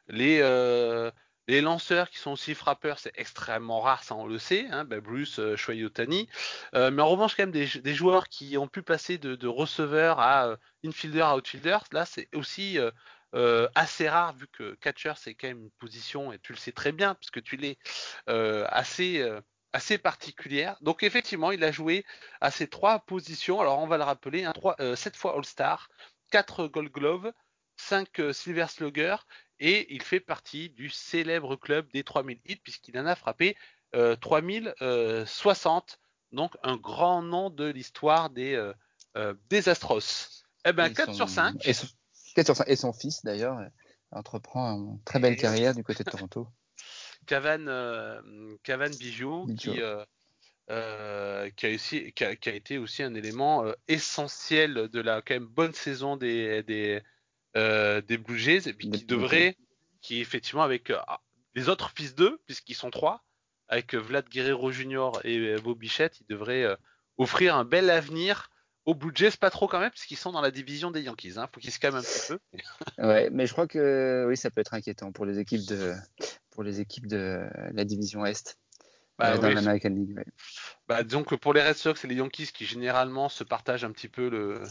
Les, 0.08 0.40
euh, 0.42 1.12
les 1.48 1.62
lanceurs 1.62 2.10
qui 2.10 2.20
sont 2.20 2.32
aussi 2.32 2.56
frappeurs, 2.56 3.00
c'est 3.00 3.12
extrêmement 3.16 3.82
rare, 3.82 4.04
ça 4.04 4.16
on 4.16 4.26
le 4.26 4.40
sait, 4.40 4.68
hein, 4.70 4.86
ben 4.86 5.00
Bruce, 5.00 5.40
euh, 5.40 5.58
Shohei 5.58 5.84
Ohtani. 5.84 6.30
Euh, 6.74 6.90
mais 6.92 7.02
en 7.02 7.10
revanche, 7.10 7.36
quand 7.36 7.44
même, 7.44 7.52
des, 7.52 7.66
joueurs 7.94 8.30
qui 8.30 8.58
ont 8.58 8.68
pu 8.68 8.82
passer 8.82 9.18
de, 9.18 9.36
de 9.36 9.48
receveur 9.48 10.20
à 10.20 10.48
euh, 10.48 10.58
infielder 10.86 11.22
à 11.22 11.36
outfielder, 11.36 11.80
là 11.92 12.06
c'est 12.06 12.30
aussi 12.34 12.78
assez 13.76 14.08
rare 14.08 14.36
vu 14.38 14.46
que 14.48 14.76
catcher 14.76 15.14
c'est 15.18 15.34
quand 15.34 15.48
même 15.48 15.64
une 15.64 15.72
position, 15.72 16.32
et 16.32 16.40
tu 16.40 16.54
le 16.54 16.58
sais 16.58 16.72
très 16.72 16.92
bien, 16.92 17.16
puisque 17.16 17.42
tu 17.42 17.58
l'es 17.58 17.78
assez 18.28 19.28
assez 19.74 19.98
particulière. 19.98 20.78
Donc 20.82 21.04
effectivement, 21.04 21.52
il 21.52 21.64
a 21.64 21.72
joué 21.72 22.06
à 22.42 22.52
ces 22.52 22.68
trois 22.68 23.00
positions. 23.00 23.60
Alors 23.60 23.80
on 23.80 23.88
va 23.88 23.98
le 23.98 24.04
rappeler, 24.04 24.46
hein, 24.46 24.54
3, 24.54 24.76
euh, 24.80 24.96
7 24.96 25.16
fois 25.16 25.36
All-Star, 25.36 25.90
4 26.32 26.68
Gold 26.68 26.92
Glove, 26.92 27.34
5 27.78 28.20
euh, 28.20 28.34
Silver 28.34 28.68
Slugger 28.70 29.18
et 29.60 29.94
il 29.94 30.02
fait 30.02 30.20
partie 30.20 30.70
du 30.70 30.90
célèbre 30.90 31.56
club 31.56 31.88
des 31.94 32.04
3000 32.04 32.40
hits 32.46 32.58
puisqu'il 32.58 32.98
en 33.00 33.06
a 33.06 33.16
frappé 33.16 33.56
euh, 33.96 34.16
3060. 34.16 36.00
Donc 36.32 36.56
un 36.64 36.78
grand 36.78 37.22
nom 37.22 37.50
de 37.50 37.66
l'histoire 37.66 38.30
des, 38.30 38.56
euh, 38.56 38.74
euh, 39.18 39.34
des 39.50 39.70
Astros. 39.70 40.44
Eh 40.66 40.74
ben 40.74 40.92
4 40.94 41.08
son, 41.08 41.14
sur 41.14 41.30
5. 41.30 41.68
Et 41.68 41.74
son, 41.74 41.88
4 42.36 42.46
sur 42.46 42.56
5. 42.56 42.68
Et 42.68 42.76
son 42.76 42.94
fils 42.94 43.24
d'ailleurs 43.24 43.60
entreprend 44.12 44.76
une 44.76 45.02
très 45.04 45.20
belle 45.20 45.34
et 45.34 45.38
carrière 45.38 45.76
du 45.76 45.84
côté 45.84 46.04
de 46.04 46.10
Toronto. 46.10 46.48
Cavan, 47.26 47.68
euh, 47.68 48.22
Cavan 48.64 48.90
Bijou, 48.90 49.48
qui, 49.58 49.82
euh, 49.82 50.04
euh, 50.70 51.50
qui, 51.56 51.66
a 51.66 51.74
aussi, 51.74 52.14
qui, 52.14 52.24
a, 52.24 52.36
qui, 52.36 52.50
a, 52.50 52.54
été 52.54 52.78
aussi 52.78 53.04
un 53.04 53.14
élément 53.16 53.66
essentiel 53.88 54.90
de 54.90 55.02
la 55.02 55.22
quand 55.22 55.36
même 55.36 55.48
bonne 55.48 55.74
saison 55.74 56.18
des, 56.18 56.64
des, 56.64 57.02
des 57.56 58.18
Blue 58.18 58.40
Jays, 58.40 58.68
et 58.68 58.74
puis 58.74 58.90
qui 58.90 59.06
devrait, 59.06 59.58
qui 60.02 60.20
effectivement 60.20 60.64
avec 60.64 60.92
les 61.56 61.70
autres 61.70 61.92
fils 61.96 62.16
d'eux, 62.16 62.42
puisqu'ils 62.46 62.76
sont 62.76 62.92
trois, 62.92 63.24
avec 63.68 63.94
Vlad 63.96 64.28
Guerrero 64.30 64.72
Jr. 64.72 65.12
et 65.24 65.56
Bob 65.62 65.80
Bichette, 65.80 66.20
ils 66.22 66.28
devraient 66.28 66.78
offrir 67.18 67.56
un 67.56 67.66
bel 67.66 67.90
avenir 67.90 68.50
aux 68.86 68.96
Blue 68.96 69.12
Jays, 69.16 69.32
pas 69.40 69.50
trop 69.50 69.68
quand 69.68 69.80
même, 69.80 69.92
puisqu'ils 69.92 70.18
sont 70.18 70.32
dans 70.32 70.42
la 70.42 70.52
division 70.52 70.92
des 70.92 71.02
Yankees. 71.02 71.34
Hein. 71.38 71.48
Faut 71.54 71.60
qu'ils 71.60 71.72
se 71.72 71.80
calment 71.80 71.98
un 71.98 72.02
petit 72.02 72.28
peu. 72.28 72.40
ouais, 73.08 73.30
mais 73.32 73.48
je 73.48 73.54
crois 73.54 73.68
que 73.68 74.26
oui, 74.28 74.36
ça 74.36 74.52
peut 74.52 74.62
être 74.62 74.74
inquiétant 74.74 75.12
pour 75.12 75.26
les 75.26 75.40
équipes 75.40 75.66
de 75.66 75.94
pour 76.54 76.64
les 76.64 76.80
équipes 76.80 77.08
de 77.08 77.42
la 77.74 77.84
division 77.84 78.26
Est. 78.26 78.58
Bah, 79.20 79.34
euh, 79.34 79.38
dans 79.38 79.48
oui. 79.48 79.56
l'American 79.56 79.90
League. 79.90 80.16
Ouais. 80.16 80.26
Bah, 80.88 81.04
disons 81.04 81.24
que 81.24 81.36
pour 81.36 81.54
les 81.54 81.62
Red 81.62 81.76
Sox 81.76 82.04
et 82.04 82.08
les 82.08 82.16
Yankees 82.16 82.52
qui 82.54 82.66
généralement 82.66 83.30
se 83.30 83.44
partagent 83.44 83.84
un 83.84 83.92
petit 83.92 84.10
peu 84.10 84.30
le, 84.30 84.62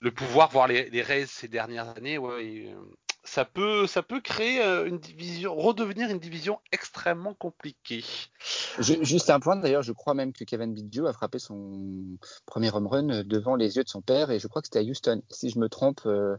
le 0.00 0.10
pouvoir, 0.10 0.50
voire 0.50 0.66
les, 0.66 0.90
les 0.90 1.02
Rays 1.02 1.26
ces 1.26 1.48
dernières 1.48 1.96
années, 1.96 2.18
ouais, 2.18 2.44
et, 2.44 2.74
ça 3.26 3.44
peut, 3.44 3.86
ça 3.86 4.02
peut 4.02 4.20
créer 4.20 4.62
une 4.86 4.98
division, 4.98 5.54
redevenir 5.54 6.08
une 6.10 6.18
division 6.18 6.60
extrêmement 6.72 7.34
compliquée. 7.34 8.04
Je, 8.78 8.94
juste 9.02 9.30
un 9.30 9.40
point 9.40 9.56
d'ailleurs, 9.56 9.82
je 9.82 9.92
crois 9.92 10.14
même 10.14 10.32
que 10.32 10.44
Kevin 10.44 10.72
Biggio 10.72 11.06
a 11.06 11.12
frappé 11.12 11.38
son 11.38 12.18
premier 12.46 12.72
home 12.72 12.86
run 12.86 13.24
devant 13.24 13.56
les 13.56 13.76
yeux 13.76 13.84
de 13.84 13.88
son 13.88 14.00
père 14.00 14.30
et 14.30 14.38
je 14.38 14.46
crois 14.46 14.62
que 14.62 14.68
c'était 14.68 14.78
à 14.78 14.82
Houston. 14.82 15.22
Si 15.28 15.50
je 15.50 15.58
me 15.58 15.68
trompe, 15.68 16.02
euh, 16.06 16.36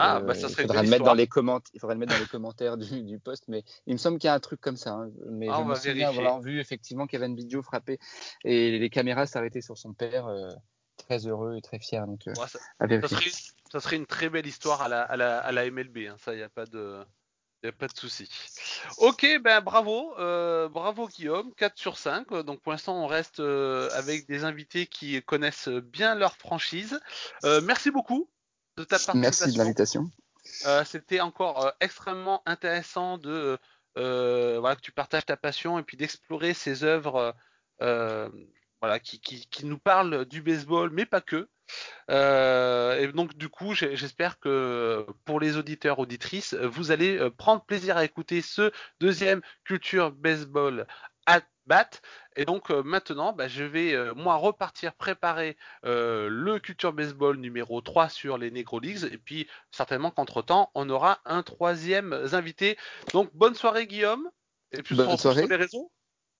ah, 0.00 0.20
bah, 0.20 0.34
ça 0.34 0.48
serait 0.48 0.62
il 0.62 0.66
faudra 0.66 0.82
le 0.82 0.88
mettre 0.88 1.04
dans 1.04 1.14
les. 1.14 1.24
Il 1.24 1.80
faudrait 1.80 1.94
le 1.94 1.98
mettre 1.98 2.14
dans 2.14 2.18
les 2.18 2.26
commentaires 2.26 2.76
du, 2.76 3.02
du 3.02 3.18
post, 3.18 3.44
mais 3.48 3.64
il 3.86 3.92
me 3.92 3.98
semble 3.98 4.18
qu'il 4.18 4.28
y 4.28 4.30
a 4.30 4.34
un 4.34 4.40
truc 4.40 4.60
comme 4.60 4.76
ça. 4.76 4.92
Hein. 4.92 5.10
Mais 5.30 5.48
ah, 5.50 5.60
je 5.60 5.68
me 5.68 5.74
souviens 5.74 6.08
avoir 6.08 6.40
vu 6.40 6.60
effectivement 6.60 7.06
Kevin 7.06 7.34
Biggio 7.34 7.62
frapper 7.62 7.98
et 8.44 8.78
les 8.78 8.90
caméras 8.90 9.26
s'arrêtaient 9.26 9.60
sur 9.60 9.76
son 9.78 9.92
père. 9.92 10.26
Euh, 10.26 10.50
très 10.96 11.26
heureux 11.26 11.56
et 11.56 11.62
très 11.62 11.78
fier. 11.78 12.06
Donc, 12.06 12.26
euh, 12.28 12.32
ouais, 12.32 12.46
ça, 12.46 12.58
ça, 12.78 13.08
serait, 13.08 13.30
ça, 13.72 13.80
serait, 13.80 13.96
une 13.96 14.06
très 14.06 14.28
belle 14.28 14.46
histoire 14.46 14.82
à 14.82 14.88
la, 14.88 15.02
à 15.02 15.16
la, 15.16 15.38
à 15.38 15.50
la 15.50 15.70
MLB. 15.70 15.98
Hein. 16.08 16.16
Ça, 16.22 16.34
il 16.34 16.36
n'y 16.36 16.42
a 16.42 16.48
pas 16.48 16.66
de. 16.66 17.02
Il 17.62 17.68
a 17.68 17.72
pas 17.72 17.88
de 17.88 17.96
souci. 17.96 18.26
Ok, 18.96 19.26
ben 19.42 19.60
bravo, 19.60 20.14
euh, 20.18 20.70
bravo 20.70 21.08
Guillaume, 21.08 21.52
4 21.56 21.76
sur 21.76 21.98
5. 21.98 22.32
Donc 22.42 22.62
pour 22.62 22.72
l'instant, 22.72 23.04
on 23.04 23.06
reste 23.06 23.40
euh, 23.40 23.90
avec 23.92 24.26
des 24.26 24.44
invités 24.44 24.86
qui 24.86 25.20
connaissent 25.22 25.68
bien 25.68 26.14
leur 26.14 26.36
franchise. 26.36 26.98
Euh, 27.44 27.60
merci 27.60 27.90
beaucoup 27.90 28.30
de 28.80 28.84
ta 28.84 28.96
participation. 28.96 29.20
Merci 29.20 29.52
de 29.52 29.58
l'invitation. 29.58 30.10
Euh, 30.66 30.84
C'était 30.84 31.20
encore 31.20 31.72
extrêmement 31.80 32.42
intéressant 32.46 33.18
de 33.18 33.58
voilà 33.96 34.76
que 34.76 34.80
tu 34.80 34.92
partages 34.92 35.26
ta 35.26 35.36
passion 35.36 35.78
et 35.78 35.82
puis 35.82 35.96
d'explorer 35.96 36.54
ces 36.54 36.84
œuvres 36.84 37.34
voilà, 37.78 38.98
qui, 38.98 39.20
qui, 39.20 39.46
qui, 39.48 39.66
nous 39.66 39.78
parle 39.78 40.24
du 40.24 40.40
baseball, 40.40 40.90
mais 40.90 41.04
pas 41.04 41.20
que. 41.20 41.48
Euh, 42.10 42.98
et 42.98 43.08
donc 43.08 43.36
du 43.36 43.48
coup, 43.48 43.74
j'espère 43.74 44.38
que 44.40 45.06
pour 45.24 45.38
les 45.38 45.56
auditeurs 45.56 45.98
auditrices, 45.98 46.54
vous 46.54 46.90
allez 46.90 47.30
prendre 47.36 47.62
plaisir 47.64 47.96
à 47.96 48.04
écouter 48.04 48.42
ce 48.42 48.72
deuxième 49.00 49.42
culture 49.64 50.10
baseball 50.12 50.86
at 51.26 51.42
Et 52.36 52.44
donc 52.44 52.70
euh, 52.70 52.82
maintenant, 52.82 53.32
bah, 53.32 53.48
je 53.48 53.64
vais 53.64 53.92
euh, 53.92 54.14
moi 54.14 54.36
repartir 54.36 54.94
préparer 54.94 55.56
euh, 55.84 56.28
le 56.28 56.58
culture 56.58 56.92
baseball 56.92 57.36
numéro 57.36 57.80
3 57.80 58.08
sur 58.08 58.38
les 58.38 58.50
Negro 58.50 58.80
Leagues. 58.80 59.08
Et 59.12 59.18
puis 59.18 59.48
certainement 59.70 60.10
qu'entre 60.10 60.42
temps, 60.42 60.70
on 60.74 60.88
aura 60.90 61.20
un 61.24 61.42
troisième 61.42 62.12
invité. 62.32 62.76
Donc 63.12 63.30
bonne 63.34 63.54
soirée 63.54 63.86
Guillaume. 63.86 64.30
Et 64.72 64.82
puis 64.82 64.94
bonne 64.94 65.08
on 65.08 65.16
se 65.16 65.28
retrouve 65.28 65.42
sur 65.42 65.48
les 65.48 65.56
réseaux. 65.56 65.92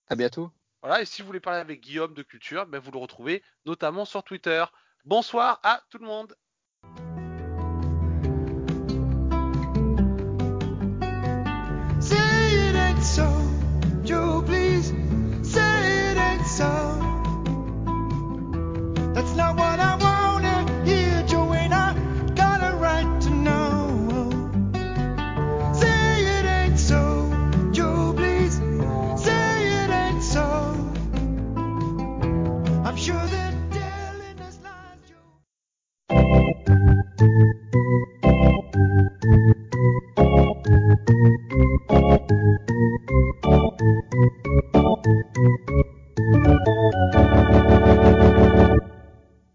À 0.09 0.17
bientôt. 0.17 0.51
Voilà, 0.83 1.03
et 1.03 1.05
si 1.05 1.21
vous 1.21 1.27
voulez 1.27 1.41
parler 1.41 1.61
avec 1.61 1.81
Guillaume 1.81 2.15
de 2.15 2.23
Culture, 2.23 2.67
ben 2.67 2.79
vous 2.79 2.91
le 2.91 2.99
retrouvez 2.99 3.43
notamment 3.67 4.05
sur 4.05 4.23
Twitter. 4.25 4.65
Bonsoir 5.05 5.61
à 5.63 5.83
tout 5.91 5.99
le 5.99 6.07
monde. 6.07 6.35
Thank 37.21 37.35
you. 37.39 37.50